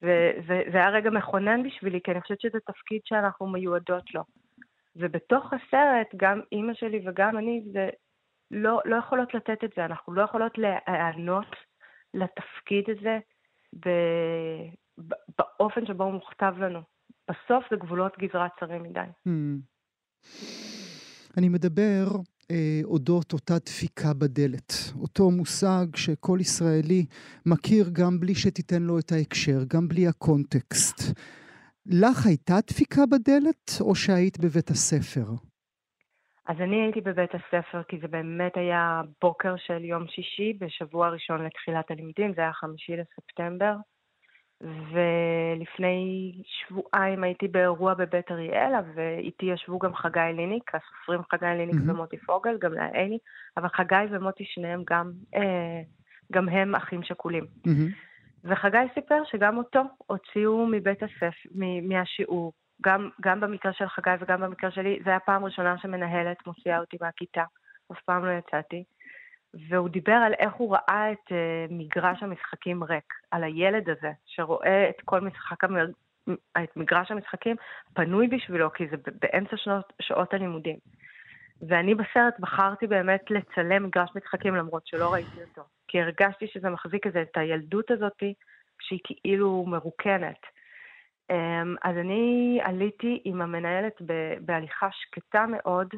וזה 0.02 0.78
היה 0.78 0.88
רגע 0.90 1.10
מכונן 1.10 1.62
בשבילי, 1.62 2.00
כי 2.04 2.10
אני 2.10 2.20
חושבת 2.20 2.40
שזה 2.40 2.58
תפקיד 2.66 3.00
שאנחנו 3.04 3.46
מיועדות 3.46 4.14
לו. 4.14 4.22
ובתוך 4.96 5.52
הסרט, 5.52 6.08
גם 6.16 6.40
אימא 6.52 6.74
שלי 6.74 7.08
וגם 7.08 7.38
אני, 7.38 7.62
זה 7.72 7.88
לא, 8.50 8.80
לא 8.84 8.96
יכולות 8.96 9.34
לתת 9.34 9.64
את 9.64 9.70
זה. 9.76 9.84
אנחנו 9.84 10.14
לא 10.14 10.22
יכולות 10.22 10.58
להיענות 10.58 11.56
לתפקיד 12.14 12.84
הזה 12.90 13.18
ב, 13.86 13.88
באופן 15.38 15.86
שבו 15.86 16.04
הוא 16.04 16.12
מוכתב 16.12 16.54
לנו. 16.58 16.80
בסוף 17.30 17.64
זה 17.70 17.76
גבולות 17.76 18.12
גזרה 18.18 18.48
צרים 18.60 18.82
מדי. 18.82 19.00
Hmm. 19.28 19.30
אני 21.38 21.48
מדבר 21.48 22.04
אה, 22.50 22.80
אודות 22.84 23.32
אותה 23.32 23.54
דפיקה 23.66 24.14
בדלת. 24.18 24.72
אותו 25.02 25.30
מושג 25.30 25.96
שכל 25.96 26.38
ישראלי 26.40 27.06
מכיר 27.46 27.84
גם 27.92 28.20
בלי 28.20 28.34
שתיתן 28.34 28.82
לו 28.82 28.98
את 28.98 29.12
ההקשר, 29.12 29.58
גם 29.74 29.88
בלי 29.88 30.06
הקונטקסט. 30.08 31.00
לך 31.86 32.26
הייתה 32.26 32.54
דפיקה 32.66 33.00
בדלת, 33.06 33.70
או 33.80 33.94
שהיית 33.94 34.38
בבית 34.38 34.70
הספר? 34.70 35.26
אז 36.48 36.56
אני 36.60 36.82
הייתי 36.82 37.00
בבית 37.00 37.30
הספר, 37.34 37.82
כי 37.88 37.98
זה 38.00 38.08
באמת 38.08 38.56
היה 38.56 39.02
בוקר 39.22 39.54
של 39.56 39.84
יום 39.84 40.06
שישי, 40.08 40.52
בשבוע 40.60 41.06
הראשון 41.06 41.44
לתחילת 41.44 41.90
הלימודים, 41.90 42.34
זה 42.34 42.40
היה 42.40 42.52
חמישי 42.52 42.92
לספטמבר. 42.96 43.74
ולפני 44.64 46.32
שבועיים 46.44 47.24
הייתי 47.24 47.48
באירוע 47.48 47.94
בבית 47.94 48.30
אריאלה, 48.30 48.80
ואיתי 48.94 49.46
ישבו 49.46 49.78
גם 49.78 49.94
חגי 49.94 50.20
ליניק, 50.34 50.70
הסופרים 50.74 51.20
חגי 51.32 51.46
ליניק 51.46 51.74
mm-hmm. 51.74 51.90
ומוטי 51.90 52.16
פוגל, 52.18 52.58
גם 52.58 52.72
להעיני, 52.72 53.18
אבל 53.56 53.68
חגי 53.68 54.04
ומוטי 54.10 54.44
שניהם 54.46 54.82
גם, 54.90 55.12
אה, 55.34 55.82
גם 56.32 56.48
הם 56.48 56.74
אחים 56.74 57.02
שכולים. 57.02 57.44
Mm-hmm. 57.44 57.94
וחגי 58.44 58.86
סיפר 58.94 59.22
שגם 59.24 59.56
אותו 59.56 59.82
הוציאו 60.06 60.66
מבית 60.66 61.02
הספר, 61.02 61.48
מהשיעור. 61.82 62.52
גם, 62.82 63.10
גם 63.20 63.40
במקרה 63.40 63.72
של 63.72 63.88
חגי 63.88 64.10
וגם 64.20 64.40
במקרה 64.40 64.70
שלי, 64.70 64.98
זו 65.04 65.10
הייתה 65.10 65.24
פעם 65.26 65.44
ראשונה 65.44 65.78
שמנהלת 65.78 66.46
מוציאה 66.46 66.78
אותי 66.78 66.96
מהכיתה. 67.00 67.44
אף 67.92 68.00
פעם 68.04 68.24
לא 68.24 68.30
יצאתי. 68.30 68.84
והוא 69.68 69.88
דיבר 69.88 70.12
על 70.12 70.32
איך 70.38 70.54
הוא 70.54 70.76
ראה 70.76 71.12
את 71.12 71.28
uh, 71.28 71.32
מגרש 71.70 72.22
המשחקים 72.22 72.84
ריק, 72.84 73.14
על 73.30 73.44
הילד 73.44 73.88
הזה 73.88 74.12
שרואה 74.26 74.88
את 74.88 75.00
כל 75.04 75.20
משחק, 75.20 75.64
המר... 75.64 75.86
את 76.64 76.76
מגרש 76.76 77.10
המשחקים 77.10 77.56
פנוי 77.94 78.28
בשבילו, 78.28 78.72
כי 78.72 78.84
זה 78.90 78.96
באמצע 79.22 79.56
שנות, 79.56 79.92
שעות 80.02 80.34
הלימודים. 80.34 80.76
ואני 81.68 81.94
בסרט 81.94 82.34
בחרתי 82.38 82.86
באמת 82.86 83.24
לצלם 83.30 83.84
מגרש 83.84 84.10
משחקים 84.16 84.54
למרות 84.54 84.86
שלא 84.86 85.12
ראיתי 85.12 85.42
אותו, 85.48 85.62
כי 85.88 86.00
הרגשתי 86.00 86.46
שזה 86.52 86.70
מחזיק 86.70 87.06
את 87.06 87.16
את 87.16 87.36
הילדות 87.36 87.90
הזאת 87.90 88.22
שהיא 88.80 89.00
כאילו 89.04 89.64
מרוקנת. 89.66 90.40
Um, 91.32 91.34
אז 91.82 91.96
אני 91.96 92.58
עליתי 92.62 93.20
עם 93.24 93.42
המנהלת 93.42 94.02
בהליכה 94.40 94.88
שקטה 94.92 95.46
מאוד. 95.46 95.88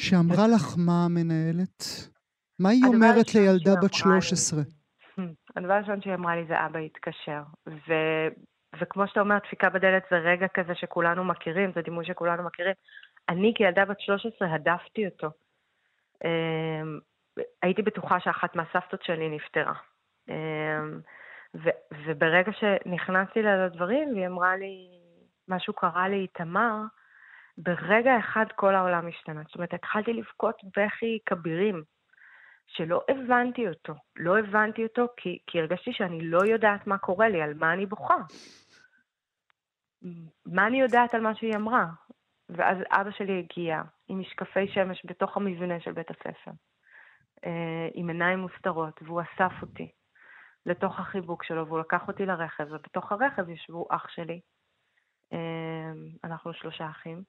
שאמרה 0.00 0.48
לך 0.54 0.74
מה 0.78 1.04
המנהלת? 1.04 1.84
מה 2.58 2.68
היא 2.68 2.84
אומרת 2.86 3.34
לילדה 3.34 3.70
בת 3.82 3.94
13? 3.94 4.60
הדבר 5.56 5.72
הראשון 5.72 6.02
שהיא 6.02 6.14
אמרה 6.14 6.36
לי 6.36 6.44
זה 6.48 6.66
אבא 6.66 6.78
התקשר. 6.78 7.42
ו... 7.68 7.92
וכמו 8.80 9.08
שאתה 9.08 9.20
אומר, 9.20 9.38
דפיקה 9.46 9.70
בדלת 9.70 10.02
זה 10.10 10.16
רגע 10.16 10.46
כזה 10.48 10.74
שכולנו 10.74 11.24
מכירים, 11.24 11.72
זה 11.74 11.80
דימוי 11.82 12.06
שכולנו 12.06 12.42
מכירים. 12.42 12.74
אני 13.28 13.52
כילדה 13.56 13.84
בת 13.84 14.00
13 14.00 14.54
הדפתי 14.54 15.06
אותו. 15.06 15.28
אמ, 16.24 16.98
הייתי 17.62 17.82
בטוחה 17.82 18.20
שאחת 18.20 18.56
מהסבתות 18.56 19.02
שלי 19.02 19.28
נפטרה. 19.28 19.74
אמ, 20.28 21.00
ו- 21.54 21.96
וברגע 22.06 22.52
שנכנסתי 22.52 23.42
לדברים, 23.42 24.12
והיא 24.14 24.26
אמרה 24.26 24.56
לי, 24.56 24.88
משהו 25.48 25.74
קרה 25.74 26.08
לי, 26.08 26.26
תמר, 26.34 26.76
ברגע 27.58 28.18
אחד 28.18 28.44
כל 28.56 28.74
העולם 28.74 29.08
השתנה. 29.08 29.42
זאת 29.46 29.54
אומרת, 29.54 29.74
התחלתי 29.74 30.12
לבכות 30.12 30.56
בכי 30.76 31.18
כבירים. 31.26 31.82
שלא 32.66 33.00
הבנתי 33.08 33.68
אותו. 33.68 33.94
לא 34.16 34.38
הבנתי 34.38 34.82
אותו 34.82 35.06
כי, 35.16 35.38
כי 35.46 35.60
הרגשתי 35.60 35.92
שאני 35.92 36.20
לא 36.20 36.38
יודעת 36.46 36.86
מה 36.86 36.98
קורה 36.98 37.28
לי, 37.28 37.42
על 37.42 37.54
מה 37.54 37.72
אני 37.72 37.86
בוכה. 37.86 38.18
מה 40.46 40.66
אני 40.66 40.80
יודעת 40.80 41.14
על 41.14 41.20
מה 41.20 41.34
שהיא 41.34 41.56
אמרה? 41.56 41.86
ואז 42.48 42.78
אבא 42.90 43.10
שלי 43.10 43.38
הגיע 43.38 43.82
עם 44.08 44.20
משקפי 44.20 44.68
שמש 44.68 45.02
בתוך 45.04 45.36
המבנה 45.36 45.80
של 45.80 45.92
בית 45.92 46.10
הספר, 46.10 46.50
אה, 47.46 47.88
עם 47.94 48.08
עיניים 48.08 48.38
מוסתרות, 48.38 49.02
והוא 49.02 49.20
אסף 49.20 49.52
אותי 49.62 49.90
לתוך 50.66 51.00
החיבוק 51.00 51.44
שלו, 51.44 51.66
והוא 51.66 51.80
לקח 51.80 52.08
אותי 52.08 52.26
לרכב, 52.26 52.66
ובתוך 52.70 53.12
הרכב 53.12 53.48
ישבו 53.48 53.86
אח 53.90 54.08
שלי, 54.08 54.40
אה, 55.32 55.92
אנחנו 56.24 56.52
שלושה 56.54 56.90
אחים, 56.90 57.22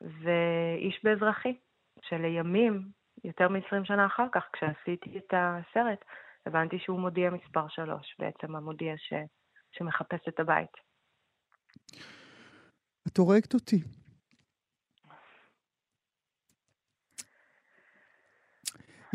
ואיש 0.00 1.04
באזרחי, 1.04 1.58
שלימים 2.02 2.97
יותר 3.24 3.48
מ-20 3.48 3.84
שנה 3.84 4.06
אחר 4.06 4.26
כך, 4.32 4.44
כשעשיתי 4.52 5.18
את 5.18 5.34
הסרט, 5.36 6.04
הבנתי 6.46 6.78
שהוא 6.78 7.00
מודיע 7.00 7.30
מספר 7.30 7.68
שלוש, 7.68 8.16
בעצם 8.18 8.56
המודיע 8.56 8.94
ש... 8.96 9.12
שמחפש 9.72 10.28
את 10.28 10.40
הבית. 10.40 10.72
את 13.08 13.18
הורגת 13.18 13.54
אותי. 13.54 13.97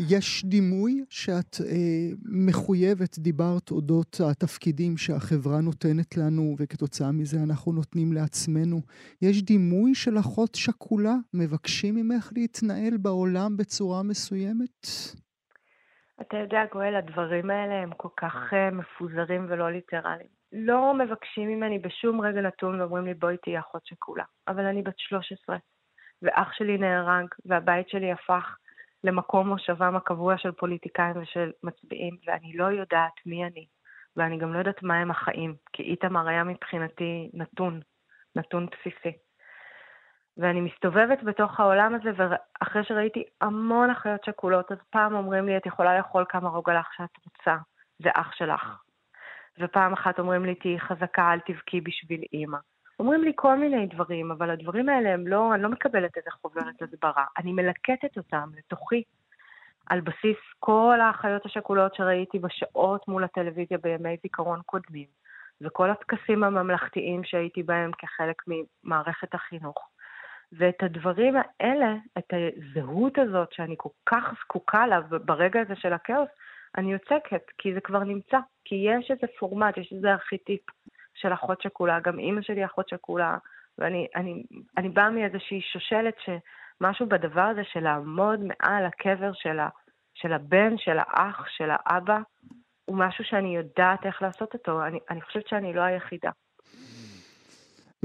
יש 0.00 0.44
דימוי 0.44 1.04
שאת 1.10 1.56
אה, 1.60 2.08
מחויבת, 2.48 3.18
דיברת 3.18 3.70
אודות 3.70 4.16
התפקידים 4.30 4.96
שהחברה 4.96 5.60
נותנת 5.60 6.16
לנו, 6.16 6.54
וכתוצאה 6.58 7.12
מזה 7.12 7.36
אנחנו 7.48 7.72
נותנים 7.72 8.12
לעצמנו. 8.12 8.76
יש 9.22 9.42
דימוי 9.42 9.94
של 9.94 10.18
אחות 10.18 10.54
שכולה? 10.54 11.14
מבקשים 11.34 11.94
ממך 11.94 12.32
להתנהל 12.36 12.96
בעולם 13.02 13.56
בצורה 13.56 14.02
מסוימת? 14.02 14.86
אתה 16.20 16.36
יודע, 16.36 16.60
גואל, 16.72 16.94
הדברים 16.94 17.50
האלה 17.50 17.74
הם 17.74 17.90
כל 17.96 18.08
כך 18.16 18.34
uh, 18.52 18.74
מפוזרים 18.74 19.46
ולא 19.48 19.70
ליטרליים. 19.70 20.28
לא 20.52 20.94
מבקשים 20.94 21.48
ממני 21.48 21.78
בשום 21.78 22.20
רגע 22.20 22.40
נתון 22.40 22.80
ואומרים 22.80 23.04
לי, 23.04 23.14
בואי 23.14 23.36
תהיי 23.36 23.58
אחות 23.58 23.86
שכולה. 23.86 24.24
אבל 24.48 24.64
אני 24.64 24.82
בת 24.82 24.98
13, 24.98 25.56
ואח 26.22 26.52
שלי 26.52 26.78
נהרג, 26.78 27.26
והבית 27.44 27.88
שלי 27.88 28.12
הפך 28.12 28.56
למקום 29.04 29.48
מושבם 29.48 29.96
הקבוע 29.96 30.38
של 30.38 30.52
פוליטיקאים 30.52 31.22
ושל 31.22 31.52
מצביעים, 31.62 32.16
ואני 32.26 32.56
לא 32.56 32.64
יודעת 32.64 33.12
מי 33.26 33.44
אני, 33.44 33.66
ואני 34.16 34.38
גם 34.38 34.52
לא 34.52 34.58
יודעת 34.58 34.82
מה 34.82 35.00
הם 35.00 35.10
החיים, 35.10 35.54
כי 35.72 35.82
איתמר 35.82 36.28
היה 36.28 36.44
מבחינתי 36.44 37.30
נתון, 37.34 37.80
נתון 38.36 38.66
בסיסי. 38.66 39.16
ואני 40.36 40.60
מסתובבת 40.60 41.22
בתוך 41.22 41.60
העולם 41.60 41.94
הזה, 41.94 42.10
ואחרי 42.16 42.84
שראיתי 42.84 43.24
המון 43.40 43.90
אחיות 43.90 44.24
שכולות, 44.24 44.72
אז 44.72 44.78
פעם 44.90 45.14
אומרים 45.14 45.46
לי, 45.46 45.56
את 45.56 45.66
יכולה 45.66 45.96
לאכול 45.98 46.24
כמה 46.28 46.48
רוגלח 46.48 46.88
שאת 46.96 47.16
רוצה, 47.26 47.56
זה 48.02 48.10
אח 48.14 48.32
שלך. 48.32 48.82
ופעם 49.60 49.92
אחת 49.92 50.18
אומרים 50.18 50.44
לי, 50.44 50.54
תהיי 50.54 50.80
חזקה, 50.80 51.32
אל 51.32 51.40
תבכי 51.40 51.80
בשביל 51.80 52.22
אימא. 52.32 52.58
אומרים 52.98 53.24
לי 53.24 53.32
כל 53.36 53.58
מיני 53.58 53.86
דברים, 53.86 54.30
אבל 54.30 54.50
הדברים 54.50 54.88
האלה 54.88 55.14
הם 55.14 55.26
לא, 55.26 55.54
אני 55.54 55.62
לא 55.62 55.68
מקבלת 55.68 56.16
איזה 56.16 56.30
חוברת 56.30 56.82
הסברה. 56.82 57.24
אני 57.38 57.52
מלקטת 57.52 58.16
אותם 58.16 58.50
לתוכי, 58.58 59.02
על 59.86 60.00
בסיס 60.00 60.36
כל 60.58 60.98
האחיות 61.00 61.46
השכולות 61.46 61.94
שראיתי 61.94 62.38
בשעות 62.38 63.08
מול 63.08 63.24
הטלוויזיה 63.24 63.78
בימי 63.78 64.16
זיכרון 64.22 64.60
קודמים, 64.66 65.06
וכל 65.60 65.90
הטקסים 65.90 66.44
הממלכתיים 66.44 67.24
שהייתי 67.24 67.62
בהם 67.62 67.90
כחלק 67.98 68.42
ממערכת 68.46 69.34
החינוך. 69.34 69.88
ואת 70.52 70.82
הדברים 70.82 71.34
האלה, 71.36 71.94
את 72.18 72.32
הזהות 72.32 73.18
הזאת 73.18 73.52
שאני 73.52 73.74
כל 73.78 73.88
כך 74.06 74.34
זקוקה 74.40 74.86
לה 74.86 75.00
ברגע 75.00 75.60
הזה 75.60 75.76
של 75.76 75.92
הכאוס, 75.92 76.28
אני 76.78 76.92
יוצקת, 76.92 77.42
כי 77.58 77.74
זה 77.74 77.80
כבר 77.80 78.04
נמצא, 78.04 78.38
כי 78.64 78.74
יש 78.74 79.10
איזה 79.10 79.26
פורמט, 79.38 79.76
יש 79.78 79.92
איזה 79.92 80.12
ארכיטיפ. 80.12 80.60
של 81.14 81.32
אחות 81.32 81.62
שכולה, 81.62 82.00
גם 82.00 82.18
אימא 82.18 82.42
שלי 82.42 82.64
אחות 82.64 82.88
שכולה, 82.88 83.36
ואני 83.78 84.06
אני, 84.16 84.42
אני 84.76 84.88
באה 84.88 85.10
מאיזושהי 85.10 85.60
שושלת 85.60 86.14
שמשהו 86.24 87.08
בדבר 87.08 87.40
הזה 87.40 87.64
של 87.64 87.80
לעמוד 87.80 88.40
מעל 88.40 88.86
הקבר 88.86 89.32
של, 89.32 89.58
ה, 89.58 89.68
של 90.14 90.32
הבן, 90.32 90.78
של 90.78 90.98
האח, 90.98 91.44
של 91.48 91.70
האבא, 91.70 92.18
הוא 92.84 92.98
משהו 92.98 93.24
שאני 93.24 93.56
יודעת 93.56 94.06
איך 94.06 94.22
לעשות 94.22 94.54
אותו. 94.54 94.84
אני, 94.84 94.98
אני 95.10 95.20
חושבת 95.22 95.48
שאני 95.48 95.72
לא 95.72 95.80
היחידה. 95.80 96.30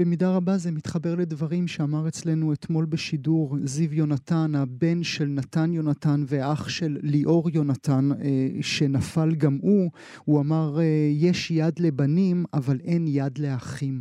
במידה 0.00 0.26
רבה 0.36 0.52
זה 0.52 0.70
מתחבר 0.72 1.14
לדברים 1.18 1.68
שאמר 1.68 2.08
אצלנו 2.08 2.52
אתמול 2.52 2.84
בשידור 2.92 3.56
זיו 3.56 3.94
יונתן, 3.94 4.50
הבן 4.62 5.02
של 5.02 5.28
נתן 5.38 5.72
יונתן 5.72 6.20
ואח 6.30 6.68
של 6.68 6.92
ליאור 7.02 7.50
יונתן, 7.54 8.06
אה, 8.22 8.62
שנפל 8.62 9.30
גם 9.42 9.54
הוא. 9.62 9.90
הוא 10.24 10.40
אמר, 10.40 10.68
אה, 10.78 10.84
יש 11.26 11.50
יד 11.50 11.74
לבנים, 11.86 12.44
אבל 12.54 12.76
אין 12.84 13.04
יד 13.06 13.38
לאחים. 13.38 13.96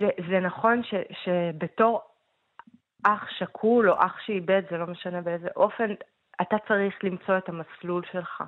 זה, 0.00 0.08
זה 0.30 0.40
נכון 0.40 0.82
ש, 0.82 0.94
שבתור 1.24 2.00
אח 3.02 3.24
שכול 3.38 3.90
או 3.90 3.94
אח 3.98 4.14
שאיבד, 4.26 4.62
זה 4.70 4.76
לא 4.76 4.86
משנה 4.86 5.20
באיזה 5.20 5.48
אופן, 5.56 5.90
אתה 6.42 6.56
צריך 6.68 6.94
למצוא 7.04 7.38
את 7.38 7.48
המסלול 7.48 8.02
שלך. 8.12 8.42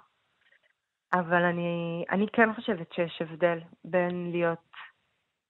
אבל 1.12 1.42
אני, 1.42 2.04
אני 2.10 2.26
כן 2.32 2.54
חושבת 2.54 2.92
שיש 2.92 3.22
הבדל 3.22 3.58
בין 3.84 4.30
להיות 4.30 4.70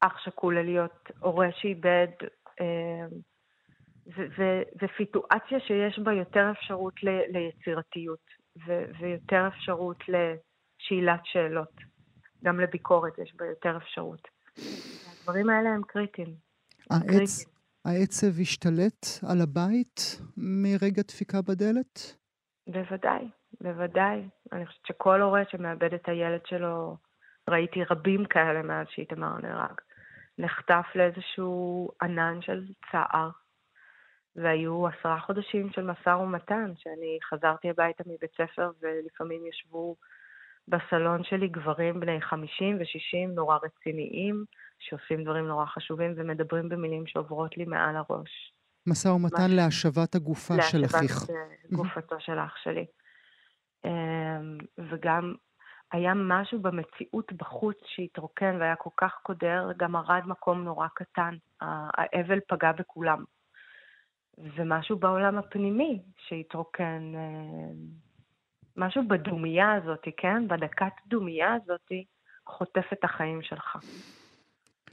אח 0.00 0.18
שכול 0.24 0.58
ללהיות 0.58 1.10
הורה 1.20 1.48
שאיבד, 1.52 2.08
אה, 2.60 3.06
זו 4.80 4.86
סיטואציה 4.96 5.60
שיש 5.60 5.98
בה 5.98 6.12
יותר 6.12 6.50
אפשרות 6.50 7.02
ל, 7.02 7.08
ליצירתיות 7.08 8.24
ו, 8.66 8.84
ויותר 9.00 9.48
אפשרות 9.48 9.96
לשאלת 10.08 11.20
שאלות. 11.24 11.92
גם 12.44 12.60
לביקורת 12.60 13.18
יש 13.18 13.34
בה 13.36 13.46
יותר 13.46 13.76
אפשרות. 13.76 14.28
הדברים 15.12 15.50
האלה 15.50 15.70
הם 15.70 15.82
קריטיים. 15.86 16.34
העץ, 16.90 17.44
העצב 17.84 18.40
השתלט 18.40 19.06
על 19.30 19.40
הבית 19.40 20.20
מרגע 20.36 21.02
דפיקה 21.02 21.42
בדלת? 21.42 22.22
בוודאי, 22.66 23.28
בוודאי. 23.60 24.28
אני 24.52 24.66
חושבת 24.66 24.86
שכל 24.86 25.20
הורה 25.20 25.42
שמאבד 25.50 25.94
את 25.94 26.08
הילד 26.08 26.46
שלו, 26.46 26.96
ראיתי 27.50 27.84
רבים 27.90 28.24
כאלה 28.24 28.62
מאז 28.62 28.86
שאיתמר 28.90 29.38
נהרג, 29.38 29.80
נחטף 30.38 30.86
לאיזשהו 30.94 31.90
ענן 32.02 32.42
של 32.42 32.64
צער. 32.92 33.30
והיו 34.36 34.86
עשרה 34.88 35.20
חודשים 35.20 35.70
של 35.72 35.82
משא 35.82 36.08
ומתן, 36.08 36.72
שאני 36.76 37.18
חזרתי 37.30 37.70
הביתה 37.70 38.04
מבית 38.06 38.32
ספר 38.32 38.70
ולפעמים 38.80 39.46
ישבו 39.46 39.96
בסלון 40.68 41.24
שלי 41.24 41.48
גברים 41.48 42.00
בני 42.00 42.20
50 42.20 42.76
ו-60 42.78 43.34
נורא 43.34 43.58
רציניים, 43.62 44.44
שעושים 44.78 45.24
דברים 45.24 45.46
נורא 45.46 45.66
חשובים 45.66 46.14
ומדברים 46.16 46.68
במילים 46.68 47.06
שעוברות 47.06 47.56
לי 47.56 47.64
מעל 47.64 47.96
הראש. 47.96 48.52
משא 48.87 49.09
ומתן. 49.09 49.51
להשבת 49.51 50.14
הגופה 50.14 50.57
להשבת 50.57 50.70
של 50.70 50.85
אחיך. 50.85 51.14
להשבת 51.14 51.72
גופתו 51.72 52.20
של 52.20 52.39
אח 52.39 52.57
שלי. 52.62 52.87
אמ, 53.85 54.59
וגם 54.78 55.35
היה 55.93 56.12
משהו 56.14 56.61
במציאות 56.62 57.33
בחוץ 57.33 57.76
שהתרוקן 57.87 58.57
והיה 58.61 58.76
כל 58.76 58.91
כך 58.97 59.14
קודר, 59.22 59.68
גם 59.76 59.97
ארד 59.97 60.22
מקום 60.26 60.64
נורא 60.64 60.87
קטן. 60.95 61.37
האבל 61.61 62.39
פגע 62.49 62.72
בכולם. 62.72 63.24
ומשהו 64.39 64.99
בעולם 64.99 65.39
הפנימי 65.39 66.03
שהתרוקן, 66.18 67.12
אמ, 67.14 67.74
משהו 68.76 69.09
בדומייה 69.09 69.72
הזאת, 69.72 70.09
כן? 70.16 70.49
בדקת 70.49 70.93
דומייה 71.07 71.55
הזאת 71.55 71.93
חוטף 72.47 72.93
את 72.93 73.05
החיים 73.05 73.43
שלך. 73.43 73.76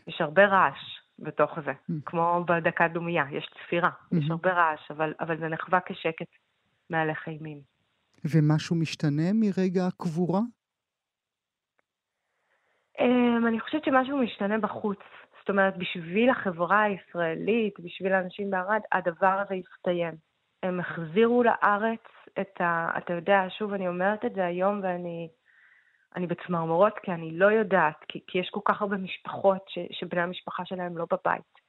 יש 0.08 0.22
הרבה 0.22 0.46
רעש 0.46 1.00
בתוך 1.22 1.60
זה, 1.66 1.72
mm. 1.72 1.94
כמו 2.06 2.44
בדקת 2.48 2.90
דומייה, 2.94 3.24
יש 3.32 3.50
צפירה, 3.54 3.90
mm-hmm. 3.90 4.18
יש 4.18 4.30
הרבה 4.30 4.54
רעש, 4.54 4.92
אבל, 4.92 5.14
אבל 5.20 5.40
זה 5.40 5.48
נחווה 5.48 5.80
כשקט 5.86 6.28
מהלך 6.90 7.28
אימים. 7.28 7.62
ומשהו 8.26 8.76
משתנה 8.76 9.34
מרגע 9.34 9.88
הקבורה? 9.88 10.40
Um, 12.98 13.48
אני 13.48 13.60
חושבת 13.60 13.84
שמשהו 13.86 14.18
משתנה 14.18 14.58
בחוץ. 14.58 15.00
זאת 15.40 15.50
אומרת, 15.50 15.78
בשביל 15.78 16.30
החברה 16.30 16.82
הישראלית, 16.82 17.80
בשביל 17.80 18.14
האנשים 18.14 18.52
בערד, 18.52 18.82
הדבר 18.92 19.44
הזה 19.46 19.56
הסתיים. 19.56 20.14
הם 20.64 20.80
החזירו 20.80 21.44
לארץ 21.44 22.04
את 22.42 22.62
ה... 22.62 22.98
אתה 22.98 23.14
יודע, 23.14 23.40
שוב, 23.58 23.74
אני 23.74 23.88
אומרת 23.88 24.26
את 24.26 24.34
זה 24.36 24.46
היום 24.46 24.80
ואני 24.84 25.30
אני 26.16 26.28
בצמרמורות 26.28 26.94
כי 27.04 27.12
אני 27.12 27.38
לא 27.38 27.46
יודעת, 27.46 28.06
כי, 28.08 28.20
כי 28.28 28.40
יש 28.40 28.50
כל 28.50 28.60
כך 28.66 28.82
הרבה 28.82 28.98
משפחות 28.98 29.66
ש, 29.68 29.80
שבני 29.92 30.22
המשפחה 30.22 30.66
שלהם 30.66 30.98
לא 30.98 31.06
בבית. 31.12 31.60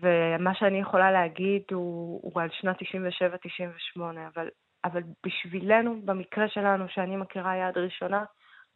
ומה 0.00 0.54
שאני 0.54 0.80
יכולה 0.80 1.12
להגיד 1.12 1.62
הוא, 1.70 2.20
הוא 2.22 2.42
על 2.42 2.48
שנת 2.52 2.76
97-98, 2.82 4.00
אבל, 4.34 4.48
אבל 4.84 5.02
בשבילנו, 5.26 6.00
במקרה 6.04 6.48
שלנו, 6.48 6.88
שאני 6.88 7.16
מכירה 7.16 7.56
יד 7.56 7.78
ראשונה, 7.78 8.24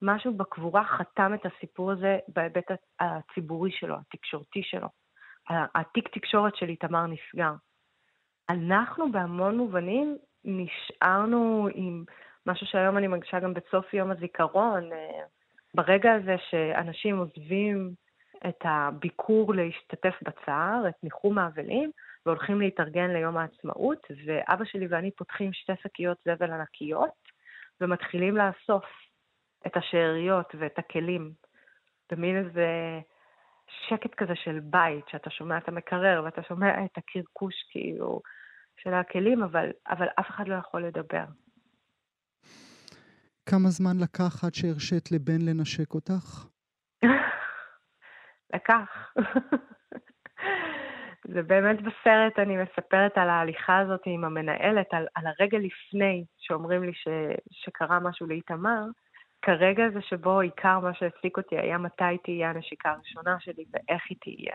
משהו 0.03 0.35
בקבורה 0.35 0.85
חתם 0.85 1.35
את 1.35 1.47
הסיפור 1.47 1.93
הזה 1.93 2.18
בהיבט 2.28 2.70
הציבורי 3.01 3.70
שלו, 3.72 3.97
התקשורתי 3.97 4.62
שלו. 4.62 4.89
התיק 5.49 6.09
תקשורת 6.09 6.57
של 6.57 6.68
איתמר 6.68 7.07
נסגר. 7.07 7.53
אנחנו 8.51 9.12
בהמון 9.12 9.57
מובנים 9.57 10.16
נשארנו 10.45 11.68
עם 11.74 12.05
משהו 12.47 12.66
שהיום 12.66 12.99
אני 12.99 13.07
מרגישה 13.07 13.40
גם 13.40 13.55
בסוף 13.55 13.95
יום 13.95 14.11
הזיכרון, 14.11 14.93
אה, 14.93 15.24
ברגע 15.74 16.12
הזה 16.12 16.36
שאנשים 16.51 17.18
עוזבים 17.18 17.95
את 18.49 18.59
הביקור 18.64 19.55
להשתתף 19.55 20.14
בצער, 20.22 20.88
את 20.88 20.95
ניחום 21.03 21.38
האבלים, 21.38 21.90
והולכים 22.26 22.61
להתארגן 22.61 23.11
ליום 23.11 23.36
העצמאות, 23.36 24.07
ואבא 24.26 24.64
שלי 24.64 24.86
ואני 24.90 25.11
פותחים 25.11 25.53
שתי 25.53 25.72
שקיות 25.82 26.18
זבל 26.24 26.53
ענקיות, 26.53 27.28
ומתחילים 27.80 28.36
לאסוף 28.36 28.84
את 29.66 29.76
השאריות 29.76 30.55
ואת 30.59 30.78
הכלים, 30.78 31.32
במין 32.12 32.45
איזה 32.45 33.01
שקט 33.88 34.14
כזה 34.14 34.36
של 34.36 34.61
בית, 34.62 35.09
שאתה 35.09 35.30
שומע 35.30 35.59
את 35.59 35.68
המקרר 35.68 36.22
ואתה 36.24 36.43
שומע 36.43 36.84
את 36.84 36.99
הקרקוש 36.99 37.55
כאילו 37.70 38.20
של 38.76 38.95
הכלים, 38.95 39.43
אבל, 39.43 39.70
אבל 39.88 40.07
אף 40.20 40.30
אחד 40.30 40.49
לא 40.49 40.55
יכול 40.55 40.86
לדבר. 40.86 41.24
כמה 43.47 43.68
זמן 43.68 43.97
לקח 44.03 44.45
עד 44.45 44.55
שהרשית 44.55 45.12
לבן 45.12 45.40
לנשק 45.40 45.95
אותך? 45.95 46.47
לקח. 48.55 49.12
זה 51.34 51.43
באמת 51.43 51.78
בסרט, 51.82 52.38
אני 52.38 52.57
מספרת 52.57 53.18
על 53.18 53.28
ההליכה 53.28 53.78
הזאת 53.78 54.01
עם 54.07 54.24
המנהלת, 54.24 54.86
על, 54.90 55.07
על 55.14 55.24
הרגע 55.26 55.59
לפני 55.59 56.24
שאומרים 56.38 56.82
לי 56.82 56.93
ש, 56.95 57.09
שקרה 57.51 58.01
משהו 58.01 58.26
לאיתמר, 58.26 58.82
כרגע 59.43 59.84
זה 59.95 60.01
שבו 60.03 60.40
עיקר 60.40 60.78
מה 60.78 60.95
שהפסיק 60.95 61.36
אותי 61.36 61.59
היה 61.59 61.78
מתי 61.78 62.18
תהיה 62.24 62.51
הנשיקה 62.51 62.90
הראשונה 62.90 63.36
שלי 63.40 63.64
ואיך 63.72 64.03
היא 64.09 64.18
תהיה. 64.20 64.55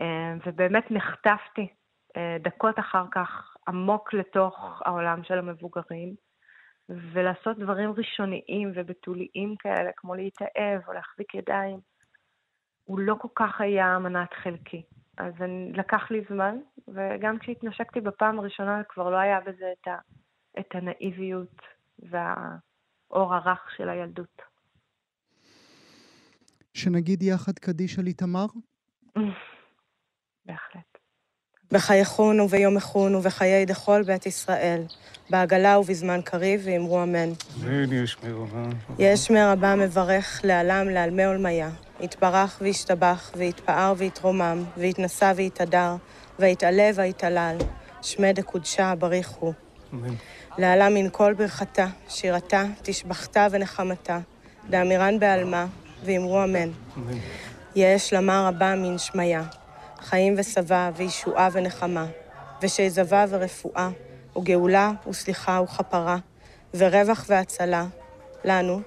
אה, 0.00 0.34
ובאמת 0.46 0.90
נחטפתי 0.90 1.68
אה, 2.16 2.36
דקות 2.40 2.78
אחר 2.78 3.04
כך 3.10 3.56
עמוק 3.68 4.14
לתוך 4.14 4.82
העולם 4.84 5.24
של 5.24 5.38
המבוגרים, 5.38 6.14
ולעשות 6.88 7.58
דברים 7.58 7.90
ראשוניים 7.90 8.72
ובתוליים 8.74 9.56
כאלה, 9.58 9.90
כמו 9.96 10.14
להתאהב 10.14 10.80
או 10.88 10.92
להחזיק 10.92 11.34
ידיים, 11.34 11.80
הוא 12.84 12.98
לא 12.98 13.14
כל 13.20 13.28
כך 13.34 13.60
היה 13.60 13.98
מנת 13.98 14.32
חלקי. 14.42 14.82
אז 15.18 15.32
אני, 15.40 15.72
לקח 15.72 16.10
לי 16.10 16.20
זמן, 16.30 16.56
וגם 16.88 17.38
כשהתנשקתי 17.38 18.00
בפעם 18.00 18.38
הראשונה 18.38 18.82
כבר 18.88 19.10
לא 19.10 19.16
היה 19.16 19.40
בזה 19.40 19.72
את, 19.80 19.88
ה, 19.88 19.96
את 20.60 20.74
הנאיביות 20.74 21.56
והאור 21.98 23.34
הרך 23.34 23.70
של 23.76 23.88
הילדות. 23.88 24.42
שנגיד 26.74 27.22
יחד 27.22 27.58
קדיש 27.58 27.98
על 27.98 28.06
איתמר? 28.06 28.46
בהחלט. 30.46 30.98
בחייכון 31.72 32.40
וביום 32.40 32.76
החון 32.76 33.14
ובחיי 33.14 33.66
דכל 33.66 34.02
בית 34.06 34.26
ישראל, 34.26 34.82
בעגלה 35.30 35.78
ובזמן 35.78 36.20
קריב, 36.24 36.60
ואמרו 36.64 37.02
אמן. 37.02 37.32
יש 38.98 39.20
שמר 39.20 39.48
הבא 39.48 39.74
מברך 39.78 40.40
לעלם 40.44 40.88
לעלמי 40.88 41.24
עולמיה, 41.24 41.70
יתברך 42.00 42.58
וישתבח, 42.62 43.30
ויתפאר 43.36 43.94
ויתרומם, 43.96 44.64
ויתנשא 44.76 45.32
ויתהדר, 45.36 45.96
ויתעלה 46.38 46.90
ויתעלל, 46.94 47.56
שמי 48.02 48.32
דקודשה 48.32 48.94
בריך 48.98 49.28
הוא. 49.28 49.52
לעלם 50.58 50.94
מן 50.94 51.08
כל 51.12 51.34
ברכתה, 51.34 51.86
שירתה, 52.08 52.64
תשבחתה 52.82 53.46
ונחמתה, 53.50 54.18
דאמירן 54.70 55.18
בעלמה, 55.18 55.66
ואמרו 56.04 56.44
אמן. 56.44 56.70
יש 57.76 58.12
למה 58.12 58.48
רבה 58.48 58.74
מן 58.74 58.98
שמיה. 58.98 59.42
חיים 60.00 60.34
ושבע, 60.38 60.90
וישועה 60.96 61.48
ונחמה, 61.52 62.06
ושיזבה 62.62 63.24
ורפואה, 63.28 63.88
וגאולה 64.36 64.92
וסליחה 65.08 65.60
וכפרה, 65.64 66.18
ורווח 66.74 67.24
והצלה, 67.28 67.86
לנו 68.44 68.80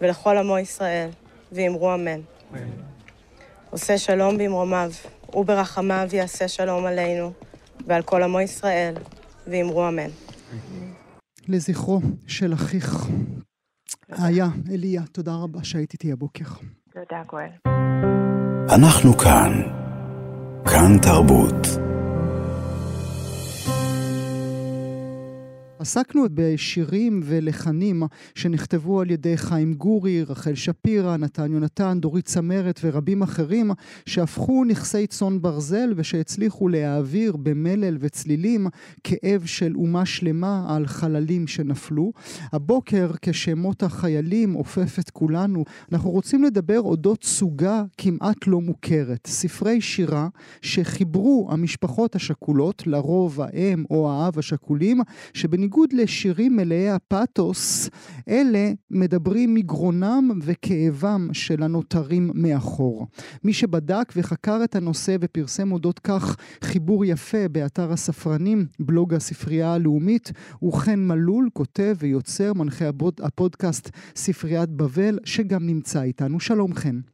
ולכל 0.00 0.36
עמו 0.36 0.58
ישראל, 0.58 1.10
ואמרו 1.52 1.94
אמן. 1.94 2.20
עושה 3.70 3.98
שלום 3.98 4.38
במרומיו, 4.38 4.90
וברחמיו 5.34 6.08
יעשה 6.12 6.48
שלום 6.48 6.86
עלינו, 6.86 7.32
ועל 7.86 8.02
כל 8.02 8.22
עמו 8.22 8.40
ישראל, 8.40 8.94
ואמרו 9.46 9.88
אמן. 9.88 10.10
לזכרו 11.48 12.00
של 12.26 12.54
אחיך, 12.54 13.06
איה, 14.24 14.46
אליה, 14.72 15.02
תודה 15.12 15.32
רבה 15.34 15.64
שהיית 15.64 15.92
איתי 15.92 16.12
הבוקר. 16.12 16.44
תודה, 16.92 17.22
גואל. 17.26 17.48
אנחנו 18.74 19.18
כאן. 19.18 19.62
כאן 20.64 20.98
תרבות. 21.02 21.93
עסקנו 25.84 26.24
בשירים 26.34 27.20
ולחנים 27.24 28.02
שנכתבו 28.34 29.00
על 29.00 29.10
ידי 29.10 29.36
חיים 29.36 29.74
גורי, 29.74 30.22
רחל 30.22 30.54
שפירא, 30.54 31.16
נתן 31.16 31.52
יונתן, 31.52 31.98
דורית 32.00 32.24
צמרת 32.24 32.80
ורבים 32.84 33.22
אחרים, 33.22 33.70
שהפכו 34.06 34.64
נכסי 34.64 35.06
צאן 35.06 35.42
ברזל 35.42 35.92
ושהצליחו 35.96 36.68
להעביר 36.68 37.36
במלל 37.36 37.96
וצלילים 38.00 38.66
כאב 39.04 39.42
של 39.46 39.76
אומה 39.76 40.06
שלמה 40.06 40.74
על 40.76 40.86
חללים 40.86 41.46
שנפלו. 41.46 42.12
הבוקר, 42.52 43.10
כשמות 43.22 43.82
החיילים 43.82 44.52
עופף 44.52 44.98
את 44.98 45.10
כולנו, 45.10 45.64
אנחנו 45.92 46.10
רוצים 46.10 46.44
לדבר 46.44 46.80
אודות 46.80 47.24
סוגה 47.24 47.82
כמעט 47.98 48.46
לא 48.46 48.60
מוכרת, 48.60 49.26
ספרי 49.26 49.80
שירה 49.80 50.28
שחיברו 50.62 51.48
המשפחות 51.50 52.16
השכולות, 52.16 52.82
לרוב 52.86 53.40
האם 53.40 53.84
או 53.90 54.12
האב 54.12 54.38
השכולים, 54.38 55.00
שבניגוד 55.34 55.73
לשירים 55.92 56.56
מלאי 56.56 56.90
הפתוס, 56.90 57.90
אלה 58.28 58.72
מדברים 58.90 59.54
מגרונם 59.54 60.30
וכאבם 60.42 61.28
של 61.32 61.62
הנותרים 61.62 62.30
מאחור. 62.34 63.06
מי 63.44 63.52
שבדק 63.52 64.12
וחקר 64.16 64.60
את 64.64 64.76
הנושא 64.76 65.16
ופרסם 65.20 65.72
אודות 65.72 65.98
כך 65.98 66.36
חיבור 66.64 67.04
יפה 67.04 67.48
באתר 67.48 67.92
הספרנים, 67.92 68.66
בלוג 68.80 69.14
הספרייה 69.14 69.74
הלאומית, 69.74 70.32
הוא 70.58 70.72
חן 70.72 71.00
מלול, 71.00 71.48
כותב 71.52 71.96
ויוצר, 71.98 72.52
מנחה 72.52 72.84
הפודקאסט 73.22 73.90
ספריית 74.16 74.70
בבל, 74.70 75.18
שגם 75.24 75.66
נמצא 75.66 76.02
איתנו. 76.02 76.40
שלום 76.40 76.74
חן. 76.74 77.13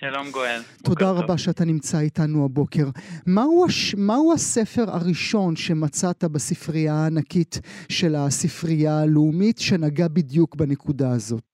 שלום 0.00 0.30
גואל. 0.30 0.60
תודה 0.84 1.10
רבה 1.10 1.26
טוב. 1.26 1.36
שאתה 1.36 1.64
נמצא 1.64 1.98
איתנו 2.00 2.44
הבוקר. 2.44 2.86
מהו, 3.26 3.66
הש... 3.66 3.94
מהו 3.94 4.32
הספר 4.34 4.86
הראשון 4.96 5.56
שמצאת 5.56 6.24
בספרייה 6.32 6.92
הענקית 6.92 7.54
של 7.96 8.12
הספרייה 8.18 8.94
הלאומית 9.02 9.58
שנגע 9.58 10.08
בדיוק 10.16 10.56
בנקודה 10.56 11.08
הזאת? 11.16 11.52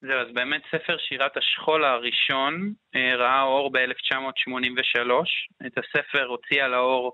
זהו, 0.00 0.18
אז 0.24 0.28
באמת 0.34 0.62
ספר 0.72 0.96
שירת 0.98 1.36
השכול 1.36 1.84
הראשון 1.84 2.72
אה, 2.96 3.16
ראה 3.16 3.42
אור 3.42 3.70
ב-1983. 3.72 5.10
את 5.66 5.78
הספר 5.78 6.24
הוציאה 6.24 6.68
לאור 6.68 7.12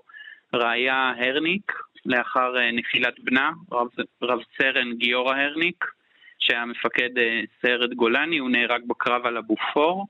ראיה 0.53 1.13
הרניק 1.17 1.71
לאחר 2.05 2.57
אה, 2.57 2.71
נפילת 2.71 3.19
בנה, 3.19 3.51
רב, 3.71 3.87
רב 4.21 4.39
סרן 4.57 4.93
גיורא 4.97 5.35
הרניק. 5.35 5.94
שהיה 6.45 6.65
מפקד 6.65 7.17
אה, 7.17 7.41
סיירת 7.61 7.93
גולני, 7.93 8.37
הוא 8.37 8.49
נהרג 8.49 8.81
בקרב 8.87 9.25
על 9.25 9.37
הבופור. 9.37 10.05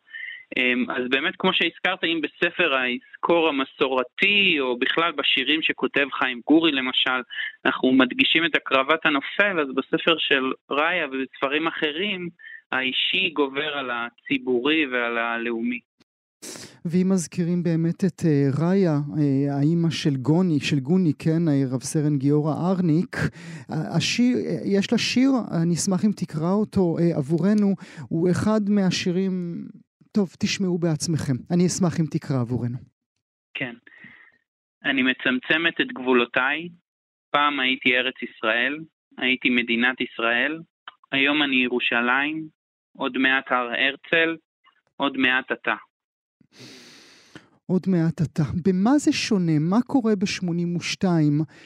אמ, 0.57 0.86
אז 0.89 1.03
באמת, 1.09 1.33
כמו 1.39 1.53
שהזכרת, 1.53 2.03
אם 2.03 2.21
בספר 2.21 2.75
האזכור 2.75 3.49
המסורתי, 3.49 4.57
או 4.59 4.77
בכלל 4.79 5.11
בשירים 5.11 5.61
שכותב 5.61 6.07
חיים 6.11 6.41
גורי 6.47 6.71
למשל, 6.71 7.21
אנחנו 7.65 7.91
מדגישים 7.91 8.45
את 8.45 8.55
הקרבת 8.55 9.05
הנופל, 9.05 9.59
אז 9.59 9.67
בספר 9.75 10.15
של 10.17 10.51
ראיה 10.71 11.07
ובספרים 11.11 11.67
אחרים, 11.67 12.29
האישי 12.71 13.29
גובר 13.29 13.77
על 13.77 13.91
הציבורי 13.93 14.86
ועל 14.86 15.17
הלאומי. 15.17 15.79
ואם 16.86 17.07
מזכירים 17.09 17.63
באמת 17.63 18.03
את 18.03 18.19
uh, 18.21 18.61
ראיה, 18.61 18.97
uh, 18.97 19.19
האימא 19.55 19.89
של 19.89 20.15
גוני, 20.15 20.59
של 20.59 20.79
גוני, 20.79 21.13
כן, 21.19 21.41
רב 21.73 21.81
סרן 21.81 22.17
גיורא 22.17 22.53
ארניק, 22.53 23.15
השיר, 23.97 24.38
יש 24.65 24.91
לה 24.91 24.97
שיר, 24.97 25.31
אני 25.63 25.73
אשמח 25.73 26.05
אם 26.05 26.11
תקרא 26.21 26.51
אותו 26.51 26.95
uh, 26.97 27.17
עבורנו, 27.17 27.75
הוא 28.09 28.31
אחד 28.31 28.61
מהשירים, 28.69 29.33
טוב, 30.15 30.27
תשמעו 30.39 30.77
בעצמכם. 30.77 31.38
אני 31.53 31.65
אשמח 31.65 31.99
אם 31.99 32.05
תקרא 32.11 32.39
עבורנו. 32.41 32.77
כן. 33.53 33.75
אני 34.86 35.01
מצמצמת 35.01 35.81
את 35.81 35.88
גבולותיי, 35.88 36.69
פעם 37.31 37.59
הייתי 37.59 37.97
ארץ 37.97 38.15
ישראל, 38.21 38.77
הייתי 39.17 39.49
מדינת 39.49 40.01
ישראל, 40.01 40.61
היום 41.11 41.43
אני 41.43 41.55
ירושלים, 41.55 42.47
עוד 42.97 43.17
מעט 43.17 43.51
הר 43.51 43.69
הרצל, 43.69 44.38
עוד 44.97 45.17
מעט 45.17 45.51
אתה. 45.51 45.75
עוד 47.68 47.82
מעט 47.88 48.22
אתה. 48.22 48.43
במה 48.66 48.97
זה 48.97 49.12
שונה? 49.14 49.60
מה 49.60 49.82
קורה 49.82 50.14
ב-82 50.16 51.06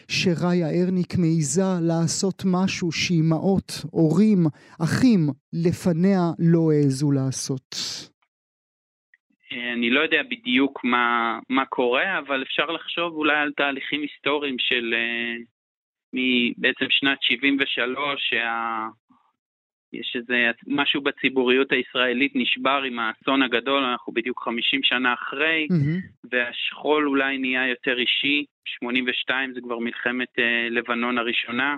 שראיה 0.08 0.70
ארניק 0.70 1.12
מעיזה 1.18 1.70
לעשות 1.82 2.44
משהו 2.46 2.92
שאימהות, 2.92 3.72
הורים, 3.92 4.40
אחים 4.86 5.22
לפניה 5.54 6.24
לא 6.52 6.72
העזו 6.72 7.12
לעשות? 7.12 7.76
אני 9.74 9.90
לא 9.90 10.00
יודע 10.00 10.22
בדיוק 10.30 10.84
מה, 10.84 11.40
מה 11.50 11.66
קורה, 11.66 12.20
אבל 12.20 12.44
אפשר 12.44 12.66
לחשוב 12.66 13.14
אולי 13.14 13.38
על 13.38 13.52
תהליכים 13.58 14.02
היסטוריים 14.02 14.56
של 14.60 14.94
uh, 14.94 15.60
בעצם 16.58 16.86
שנת 16.90 17.18
73, 17.22 18.30
שה... 18.30 18.88
יש 19.94 20.16
איזה 20.16 20.52
משהו 20.68 21.02
בציבוריות 21.02 21.72
הישראלית 21.72 22.32
נשבר 22.36 22.82
עם 22.88 23.00
האסון 23.00 23.42
הגדול, 23.42 23.84
אנחנו 23.84 24.14
בדיוק 24.14 24.44
50 24.44 24.84
שנה 24.84 25.14
אחרי, 25.14 25.68
mm-hmm. 25.72 26.28
והשכול 26.32 27.08
אולי 27.08 27.38
נהיה 27.38 27.68
יותר 27.68 28.00
אישי, 28.00 28.46
82 28.66 29.54
זה 29.54 29.62
כבר 29.62 29.80
מלחמת 29.80 30.28
uh, 30.40 30.72
לבנון 30.72 31.18
הראשונה. 31.18 31.76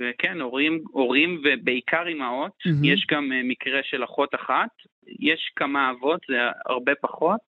וכן, 0.00 0.40
הורים, 0.40 0.80
הורים 0.90 1.42
ובעיקר 1.44 2.06
אימהות, 2.06 2.52
mm-hmm. 2.52 2.86
יש 2.86 3.06
גם 3.10 3.32
uh, 3.32 3.44
מקרה 3.44 3.80
של 3.82 4.04
אחות 4.04 4.34
אחת, 4.34 4.70
יש 5.20 5.52
כמה 5.56 5.90
אבות, 5.90 6.20
זה 6.28 6.36
הרבה 6.66 6.92
פחות, 7.00 7.40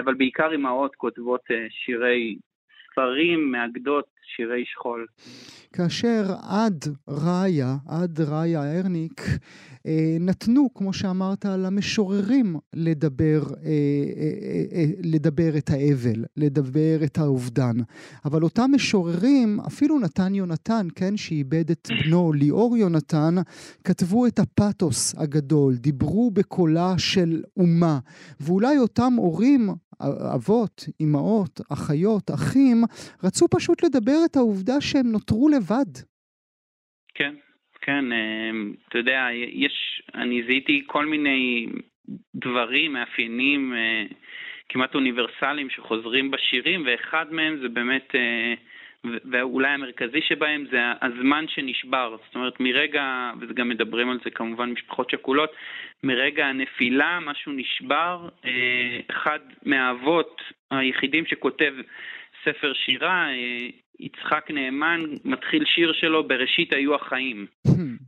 אבל 0.00 0.14
בעיקר 0.14 0.52
אימהות 0.52 0.94
כותבות 0.96 1.40
uh, 1.40 1.54
שירי 1.70 2.36
ספרים, 2.90 3.52
מאגדות, 3.52 4.04
שירי 4.36 4.64
שכול. 4.66 5.06
כאשר 5.72 6.34
עד 6.42 6.84
ראיה, 7.08 7.76
עד 7.88 8.20
ראיה 8.20 8.78
ארניק, 8.78 9.22
אה, 9.86 10.16
נתנו, 10.20 10.68
כמו 10.74 10.92
שאמרת, 10.92 11.44
למשוררים 11.44 12.56
לדבר, 12.74 13.42
אה, 13.64 13.70
אה, 14.72 14.84
לדבר 15.02 15.56
את 15.58 15.70
האבל, 15.70 16.24
לדבר 16.36 17.04
את 17.04 17.18
האובדן. 17.18 17.76
אבל 18.24 18.42
אותם 18.42 18.70
משוררים, 18.74 19.60
אפילו 19.60 19.98
נתן 19.98 20.34
יונתן, 20.34 20.86
כן, 20.94 21.16
שאיבד 21.16 21.70
את 21.70 21.88
בנו 22.04 22.32
ליאור 22.32 22.76
יונתן, 22.76 23.34
כתבו 23.84 24.26
את 24.26 24.38
הפתוס 24.38 25.14
הגדול, 25.18 25.74
דיברו 25.74 26.30
בקולה 26.30 26.94
של 26.98 27.42
אומה. 27.56 27.98
ואולי 28.40 28.78
אותם 28.78 29.12
הורים 29.16 29.70
אבות, 30.34 30.88
אימהות, 31.00 31.60
אחיות, 31.68 32.30
אחים, 32.30 32.84
רצו 33.24 33.46
פשוט 33.50 33.84
לדבר 33.84 34.11
את 34.24 34.36
העובדה 34.36 34.80
שהם 34.80 35.12
נותרו 35.12 35.48
לבד. 35.48 35.92
כן, 37.14 37.34
כן, 37.80 38.04
אמ, 38.12 38.74
אתה 38.88 38.98
יודע, 38.98 39.28
יש, 39.32 40.02
אני 40.14 40.42
זיהיתי 40.46 40.82
כל 40.86 41.06
מיני 41.06 41.66
דברים, 42.34 42.92
מאפיינים 42.92 43.74
אה, 43.74 44.04
כמעט 44.68 44.94
אוניברסליים 44.94 45.70
שחוזרים 45.70 46.30
בשירים, 46.30 46.82
ואחד 46.86 47.32
מהם 47.32 47.58
זה 47.62 47.68
באמת, 47.68 48.14
אה, 48.14 48.54
ואולי 49.32 49.68
המרכזי 49.68 50.20
שבהם 50.22 50.66
זה 50.70 50.78
הזמן 51.02 51.44
שנשבר. 51.48 52.16
זאת 52.26 52.34
אומרת, 52.34 52.60
מרגע, 52.60 53.32
וגם 53.40 53.68
מדברים 53.68 54.10
על 54.10 54.18
זה 54.24 54.30
כמובן 54.30 54.70
משפחות 54.70 55.10
שכולות, 55.10 55.50
מרגע 56.02 56.46
הנפילה 56.46 57.18
משהו 57.20 57.52
נשבר. 57.52 58.28
אה, 58.44 59.00
אחד 59.10 59.40
מהאבות 59.62 60.42
היחידים 60.70 61.26
שכותב 61.26 61.74
ספר 62.44 62.72
שירה, 62.74 63.26
יצחק 64.00 64.50
נאמן 64.50 65.00
מתחיל 65.24 65.64
שיר 65.64 65.92
שלו 65.92 66.28
בראשית 66.28 66.72
היו 66.72 66.94
החיים, 66.94 67.46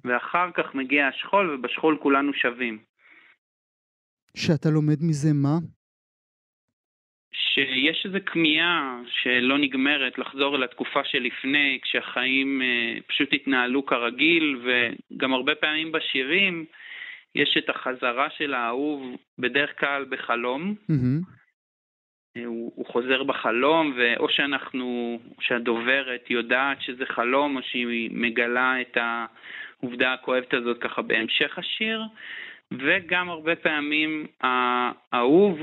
ואחר 0.04 0.50
כך 0.54 0.74
מגיע 0.74 1.06
השכול 1.06 1.50
ובשכול 1.50 1.98
כולנו 2.02 2.34
שווים. 2.34 2.78
שאתה 4.36 4.70
לומד 4.70 4.98
מזה 5.00 5.32
מה? 5.34 5.58
שיש 7.32 8.06
איזו 8.06 8.18
כמיהה 8.26 9.00
שלא 9.08 9.58
נגמרת 9.58 10.18
לחזור 10.18 10.58
לתקופה 10.58 11.00
שלפני, 11.04 11.78
כשהחיים 11.82 12.62
אה, 12.62 13.00
פשוט 13.06 13.28
התנהלו 13.32 13.86
כרגיל, 13.86 14.60
וגם 14.64 15.34
הרבה 15.34 15.54
פעמים 15.54 15.92
בשירים 15.92 16.64
יש 17.34 17.56
את 17.58 17.68
החזרה 17.68 18.28
של 18.38 18.54
האהוב 18.54 19.16
בדרך 19.38 19.80
כלל 19.80 20.04
בחלום. 20.04 20.74
Mm-hmm. 20.90 21.43
הוא, 22.38 22.72
הוא 22.74 22.86
חוזר 22.86 23.22
בחלום, 23.22 23.94
ואו 23.96 24.28
שאנחנו, 24.28 25.18
שהדוברת 25.40 26.30
יודעת 26.30 26.82
שזה 26.82 27.06
חלום, 27.06 27.56
או 27.56 27.62
שהיא 27.62 28.10
מגלה 28.12 28.80
את 28.80 28.96
העובדה 29.00 30.12
הכואבת 30.12 30.54
הזאת 30.54 30.78
ככה 30.80 31.02
בהמשך 31.02 31.58
השיר, 31.58 32.02
וגם 32.72 33.28
הרבה 33.28 33.56
פעמים 33.56 34.26
האהוב, 34.40 35.60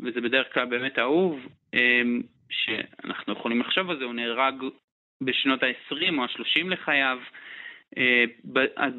וזה 0.00 0.20
בדרך 0.20 0.54
כלל 0.54 0.64
באמת 0.64 0.98
אהוב, 0.98 1.46
אמ, 1.74 2.20
שאנחנו 2.50 3.32
יכולים 3.32 3.60
לחשוב 3.60 3.90
על 3.90 3.98
זה, 3.98 4.04
הוא 4.04 4.14
נהרג 4.14 4.54
בשנות 5.20 5.62
ה-20 5.62 6.18
או 6.18 6.22
ה-30 6.22 6.68
לחייו, 6.68 7.18
אה, 7.98 8.24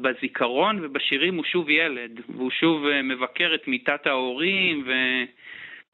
בזיכרון 0.00 0.84
ובשירים 0.84 1.36
הוא 1.36 1.44
שוב 1.44 1.70
ילד, 1.70 2.20
והוא 2.28 2.50
שוב 2.50 2.86
אה, 2.86 3.02
מבקר 3.02 3.54
את 3.54 3.68
מיטת 3.68 4.06
ההורים, 4.06 4.84
ו... 4.86 4.92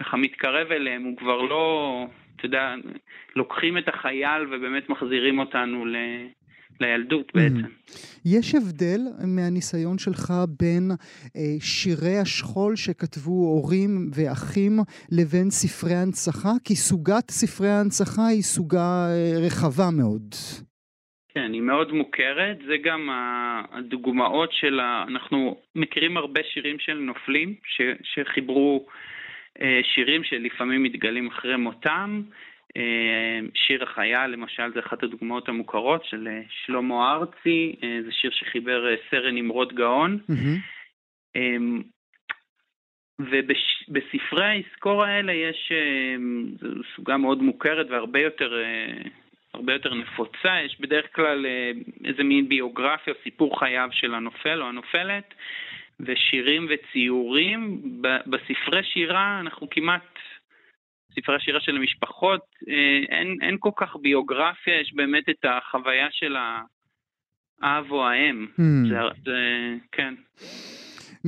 ככה 0.03 0.17
מתקרב 0.17 0.73
אליהם, 0.73 1.05
הוא 1.05 1.17
כבר 1.17 1.43
לא, 1.43 2.07
אתה 2.37 2.47
יודע, 2.47 2.75
לוקחים 3.37 3.79
את 3.79 3.89
החייל 3.89 4.43
ובאמת 4.51 4.89
מחזירים 4.89 5.39
אותנו 5.39 5.87
ל... 5.87 5.97
לילדות 6.81 7.29
mm. 7.29 7.33
בעצם. 7.35 7.69
יש 8.25 8.55
הבדל 8.55 9.01
מהניסיון 9.37 9.99
שלך 9.99 10.33
בין 10.61 10.91
אה, 11.37 11.61
שירי 11.61 12.19
השכול 12.23 12.77
שכתבו 12.77 13.33
הורים 13.33 13.91
ואחים 14.15 14.73
לבין 15.13 15.51
ספרי 15.51 15.95
הנצחה? 15.95 16.53
כי 16.65 16.75
סוגת 16.77 17.31
ספרי 17.31 17.69
ההנצחה 17.69 18.27
היא 18.27 18.43
סוגה 18.43 19.07
אה, 19.09 19.47
רחבה 19.47 19.89
מאוד. 19.99 20.35
כן, 21.35 21.53
היא 21.53 21.63
מאוד 21.63 21.93
מוכרת, 21.93 22.59
זה 22.67 22.77
גם 22.85 23.09
הדוגמאות 23.73 24.53
של 24.53 24.81
ה... 24.81 25.05
אנחנו 25.09 25.57
מכירים 25.75 26.17
הרבה 26.17 26.41
שירים 26.53 26.77
של 26.79 26.95
נופלים 26.99 27.55
ש... 27.65 27.81
שחיברו 28.03 28.87
שירים 29.95 30.25
שלפעמים 30.25 30.83
מתגלים 30.83 31.29
אחרי 31.29 31.57
מותם. 31.57 32.23
אה, 32.77 33.41
שיר 33.55 33.83
החיה, 33.83 34.27
למשל, 34.27 34.73
זה 34.75 34.81
אחת 34.81 35.03
הדוגמאות 35.03 35.49
המוכרות 35.49 36.05
של 36.05 36.29
אה, 36.29 36.41
שלמה 36.49 37.13
ארצי, 37.13 37.77
זה 38.05 38.13
שיר 38.13 38.31
שחיבר 38.31 38.85
סרן 39.11 39.35
נמרוד 39.35 39.73
גאון. 39.75 40.19
Mm-hmm. 40.31 41.39
ובספרי 43.21 44.45
האזכור 44.45 45.05
האלה 45.05 45.33
יש, 45.33 45.73
סוגה 46.97 47.17
מאוד 47.17 47.43
מוכרת 47.43 47.87
והרבה 47.91 48.21
יותר 48.21 48.53
הרבה 49.55 49.73
יותר 49.73 49.95
נפוצה, 49.95 50.61
יש 50.65 50.81
בדרך 50.81 51.07
כלל 51.13 51.47
אה, 51.47 51.71
איזה 52.05 52.23
מין 52.23 52.49
ביוגרפיה, 52.49 53.15
סיפור 53.23 53.59
חייו 53.59 53.89
של 53.93 54.15
הנופל 54.15 54.63
או 54.63 54.67
הנופלת, 54.69 55.35
ושירים 56.01 56.69
וציורים. 56.71 57.83
בספרי 58.03 58.83
שירה 58.83 59.41
אנחנו 59.41 59.71
כמעט, 59.71 60.19
ספרי 61.13 61.41
שירה 61.41 61.61
של 61.61 61.77
המשפחות, 61.77 62.41
אה, 62.69 63.17
אין, 63.17 63.39
אין 63.43 63.57
כל 63.61 63.71
כך 63.77 63.97
ביוגרפיה, 63.97 64.81
יש 64.81 64.95
באמת 64.95 65.29
את 65.29 65.45
החוויה 65.45 66.09
של 66.11 66.37
האב 67.63 67.91
או 67.91 68.07
האם. 68.09 68.47
Mm. 68.59 68.89
זה, 68.89 68.99
זה, 69.25 69.75
כן. 69.93 70.15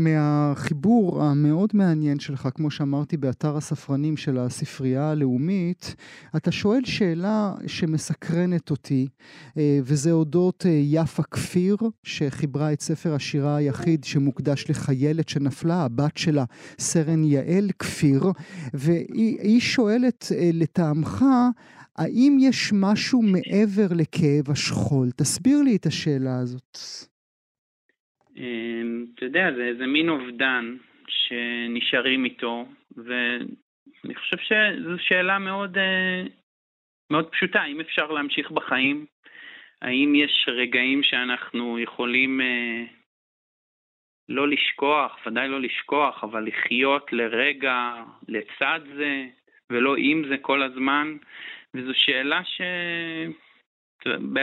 מהחיבור 0.01 1.23
המאוד 1.23 1.71
מעניין 1.75 2.19
שלך, 2.19 2.49
כמו 2.55 2.71
שאמרתי, 2.71 3.17
באתר 3.17 3.57
הספרנים 3.57 4.17
של 4.17 4.39
הספרייה 4.39 5.11
הלאומית, 5.11 5.95
אתה 6.37 6.53
שואל 6.53 6.85
שאלה 6.85 7.55
שמסקרנת 7.67 8.71
אותי, 8.71 9.09
אה, 9.57 9.79
וזה 9.83 10.13
אודות 10.13 10.67
אה, 10.67 10.81
יפה 10.85 11.23
כפיר, 11.23 11.77
שחיברה 12.03 12.73
את 12.73 12.81
ספר 12.81 13.15
השירה 13.15 13.57
היחיד 13.57 14.05
שמוקדש 14.05 14.71
לחיילת 14.71 15.29
שנפלה, 15.29 15.85
הבת 15.85 16.17
שלה, 16.17 16.45
סרן 16.79 17.25
יעל 17.25 17.71
כפיר, 17.79 18.25
והיא 18.75 19.61
שואלת 19.61 20.27
אה, 20.35 20.51
לטעמך, 20.53 21.25
האם 21.97 22.39
יש 22.41 22.73
משהו 22.73 23.23
מעבר 23.23 23.87
לכאב 23.91 24.51
השכול? 24.51 25.11
תסביר 25.17 25.63
לי 25.63 25.77
את 25.77 25.87
השאלה 25.87 26.39
הזאת. 26.39 26.79
אמ, 28.41 29.07
אתה 29.15 29.25
יודע, 29.25 29.53
זה 29.57 29.65
איזה 29.65 29.87
מין 29.87 30.09
אובדן 30.09 30.77
שנשארים 31.09 32.25
איתו, 32.25 32.69
ואני 32.97 34.15
חושב 34.15 34.37
שזו 34.37 34.99
שאלה 34.99 35.39
מאוד, 35.39 35.79
אה, 35.79 36.23
מאוד 37.11 37.29
פשוטה, 37.29 37.61
האם 37.61 37.81
אפשר 37.81 38.13
להמשיך 38.13 38.51
בחיים? 38.51 39.07
האם 39.83 40.15
יש 40.15 40.49
רגעים 40.49 41.03
שאנחנו 41.03 41.79
יכולים 41.79 42.41
אה, 42.41 42.85
לא 44.29 44.49
לשכוח, 44.49 45.19
ודאי 45.27 45.49
לא 45.49 45.61
לשכוח, 45.61 46.25
אבל 46.25 46.47
לחיות 46.47 47.13
לרגע 47.13 47.95
לצד 48.29 48.81
זה, 48.97 49.27
ולא 49.71 49.97
עם 49.97 50.23
זה 50.29 50.37
כל 50.39 50.63
הזמן? 50.63 51.17
וזו 51.75 51.91
שאלה 51.95 52.45
ש... 52.45 52.61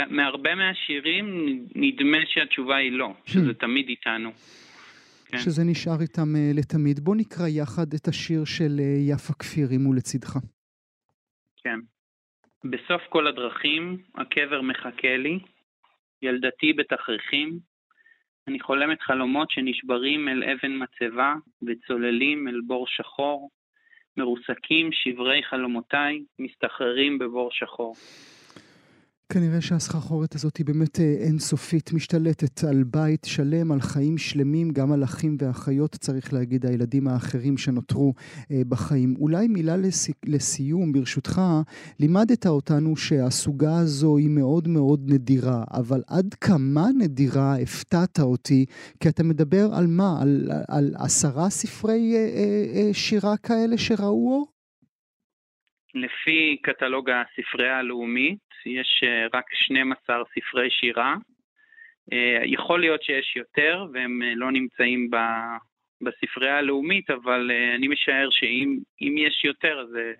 מהרבה 0.10 0.55
מהשירים 0.55 1.26
נדמה 1.76 2.18
שהתשובה 2.26 2.76
היא 2.76 2.91
לא, 2.91 3.14
שזה 3.26 3.53
תמיד 3.53 3.89
איתנו. 3.89 4.32
כן. 5.26 5.38
שזה 5.38 5.64
נשאר 5.64 6.01
איתם 6.01 6.36
uh, 6.36 6.60
לתמיד. 6.60 6.99
בוא 6.99 7.16
נקרא 7.16 7.47
יחד 7.47 7.93
את 7.93 8.08
השיר 8.08 8.45
של 8.45 8.78
uh, 8.78 9.12
יפה 9.12 9.34
כפיר, 9.34 9.68
אם 9.72 9.84
הוא 9.84 9.95
לצדך. 9.95 10.38
כן. 11.64 11.80
בסוף 12.64 13.01
כל 13.10 13.28
הדרכים, 13.28 13.97
הקבר 14.16 14.62
מחכה 14.62 15.18
לי, 15.18 15.39
ילדתי 16.22 16.74
בתכריכים, 16.74 17.60
אני 18.47 18.60
חולמת 18.60 19.01
חלומות 19.01 19.51
שנשברים 19.51 20.28
אל 20.28 20.43
אבן 20.43 20.72
מצבה 20.84 21.36
וצוללים 21.68 22.47
אל 22.47 22.62
בור 22.68 22.88
שחור, 22.88 23.49
מרוסקים 24.18 24.89
שברי 24.91 25.43
חלומותיי, 25.43 26.24
מסתחררים 26.39 27.20
בבור 27.20 27.49
שחור. 27.51 27.95
כנראה 29.30 29.62
שהסחרחורת 29.62 30.36
הזאת 30.36 30.58
היא 30.58 30.66
באמת 30.66 31.00
אה, 31.00 31.16
אינסופית, 31.20 31.94
משתלטת 31.94 32.64
על 32.64 32.84
בית 32.84 33.26
שלם, 33.26 33.72
על 33.72 33.82
חיים 33.82 34.18
שלמים, 34.18 34.70
גם 34.70 34.92
על 34.92 35.04
אחים 35.04 35.38
ואחיות, 35.40 35.96
צריך 36.00 36.34
להגיד, 36.34 36.66
הילדים 36.66 37.08
האחרים 37.08 37.58
שנותרו 37.58 38.14
אה, 38.52 38.62
בחיים. 38.70 39.16
אולי 39.20 39.48
מילה 39.48 39.78
לס... 39.78 40.10
לסיום, 40.26 40.92
ברשותך, 40.92 41.42
לימדת 42.00 42.48
אותנו 42.48 42.96
שהסוגה 42.96 43.78
הזו 43.78 44.18
היא 44.18 44.30
מאוד 44.30 44.68
מאוד 44.68 45.02
נדירה, 45.06 45.64
אבל 45.72 46.04
עד 46.08 46.34
כמה 46.34 46.88
נדירה 46.98 47.58
הפתעת 47.58 48.20
אותי, 48.20 48.66
כי 49.00 49.10
אתה 49.10 49.24
מדבר 49.24 49.74
על 49.74 49.88
מה? 49.88 50.22
על, 50.22 50.52
על 50.68 50.96
עשרה 50.98 51.50
ספרי 51.50 52.14
אה, 52.16 52.20
אה, 52.20 52.82
אה, 52.88 52.94
שירה 52.94 53.38
כאלה 53.38 53.78
שראו 53.78 54.32
אור? 54.32 54.57
לפי 55.94 56.58
קטלוג 56.62 57.10
הספרייה 57.10 57.78
הלאומית, 57.78 58.40
יש 58.66 59.04
אה, 59.04 59.28
רק 59.34 59.46
12 59.54 60.24
ספרי 60.36 60.70
שירה. 60.70 61.16
אה, 62.14 62.42
יכול 62.46 62.80
להיות 62.80 63.04
שיש 63.04 63.36
יותר 63.36 63.86
והם 63.94 64.22
אה, 64.24 64.36
לא 64.36 64.52
נמצאים 64.52 65.10
בספרייה 66.02 66.58
הלאומית, 66.58 67.10
אבל 67.10 67.52
אני 67.76 67.88
משער 67.88 68.30
שאם 68.32 69.18
יש 69.18 69.46
יותר 69.46 69.86
זה 69.92 70.14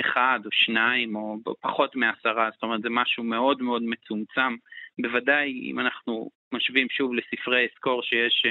אחד 0.00 0.40
או 0.44 0.50
שניים 0.52 1.16
או 1.16 1.36
פחות 1.60 1.96
מעשרה, 1.96 2.50
זאת 2.54 2.62
אומרת 2.62 2.82
זה 2.82 2.90
משהו 2.90 3.24
מאוד 3.24 3.62
מאוד 3.62 3.82
מצומצם. 3.82 4.56
בוודאי 5.02 5.70
אם 5.70 5.80
אנחנו 5.80 6.30
משווים 6.52 6.86
שוב 6.90 7.14
לספרי 7.14 7.66
אסקור 7.66 8.02
שיש 8.02 8.42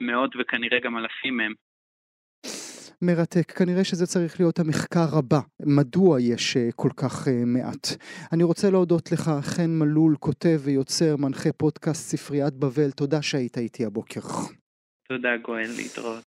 מאות 0.00 0.30
וכנראה 0.38 0.80
גם 0.80 0.98
אלפים 0.98 1.36
מהם. 1.36 1.52
מרתק. 3.02 3.52
כנראה 3.52 3.84
שזה 3.84 4.06
צריך 4.06 4.40
להיות 4.40 4.58
המחקר 4.58 5.18
הבא, 5.18 5.40
מדוע 5.60 6.20
יש 6.20 6.56
אה, 6.56 6.68
כל 6.76 6.90
כך 6.96 7.28
אה, 7.28 7.44
מעט. 7.46 7.88
אני 8.32 8.42
רוצה 8.42 8.70
להודות 8.70 9.12
לך, 9.12 9.30
חן 9.40 9.70
מלול, 9.70 10.16
כותב 10.20 10.60
ויוצר, 10.64 11.16
מנחה 11.16 11.52
פודקאסט 11.52 12.16
ספריית 12.16 12.54
בבל, 12.54 12.90
תודה 12.90 13.22
שהיית 13.22 13.58
איתי 13.58 13.84
הבוקר. 13.84 14.20
תודה 15.08 15.36
גואל, 15.42 15.70
להתראות. 15.76 16.24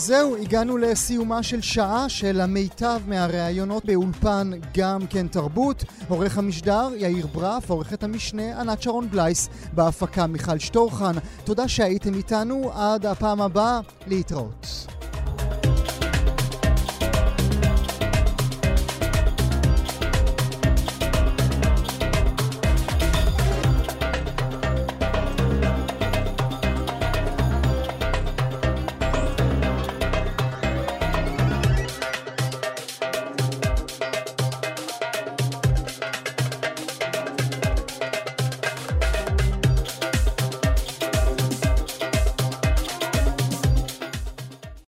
זהו, 0.00 0.36
הגענו 0.36 0.78
לסיומה 0.78 1.42
של 1.42 1.60
שעה 1.60 2.08
של 2.08 2.40
המיטב 2.40 3.00
מהראיונות 3.06 3.84
באולפן 3.84 4.50
גם 4.76 5.06
כן 5.06 5.28
תרבות. 5.28 5.84
עורך 6.08 6.38
המשדר 6.38 6.88
יאיר 6.96 7.26
ברף, 7.26 7.70
עורכת 7.70 8.02
המשנה 8.02 8.60
ענת 8.60 8.82
שרון 8.82 9.10
בלייס, 9.10 9.48
בהפקה 9.72 10.26
מיכל 10.26 10.58
שטורחן. 10.58 11.12
תודה 11.44 11.68
שהייתם 11.68 12.14
איתנו, 12.14 12.70
עד 12.74 13.06
הפעם 13.06 13.40
הבאה, 13.40 13.80
להתראות. 14.06 14.66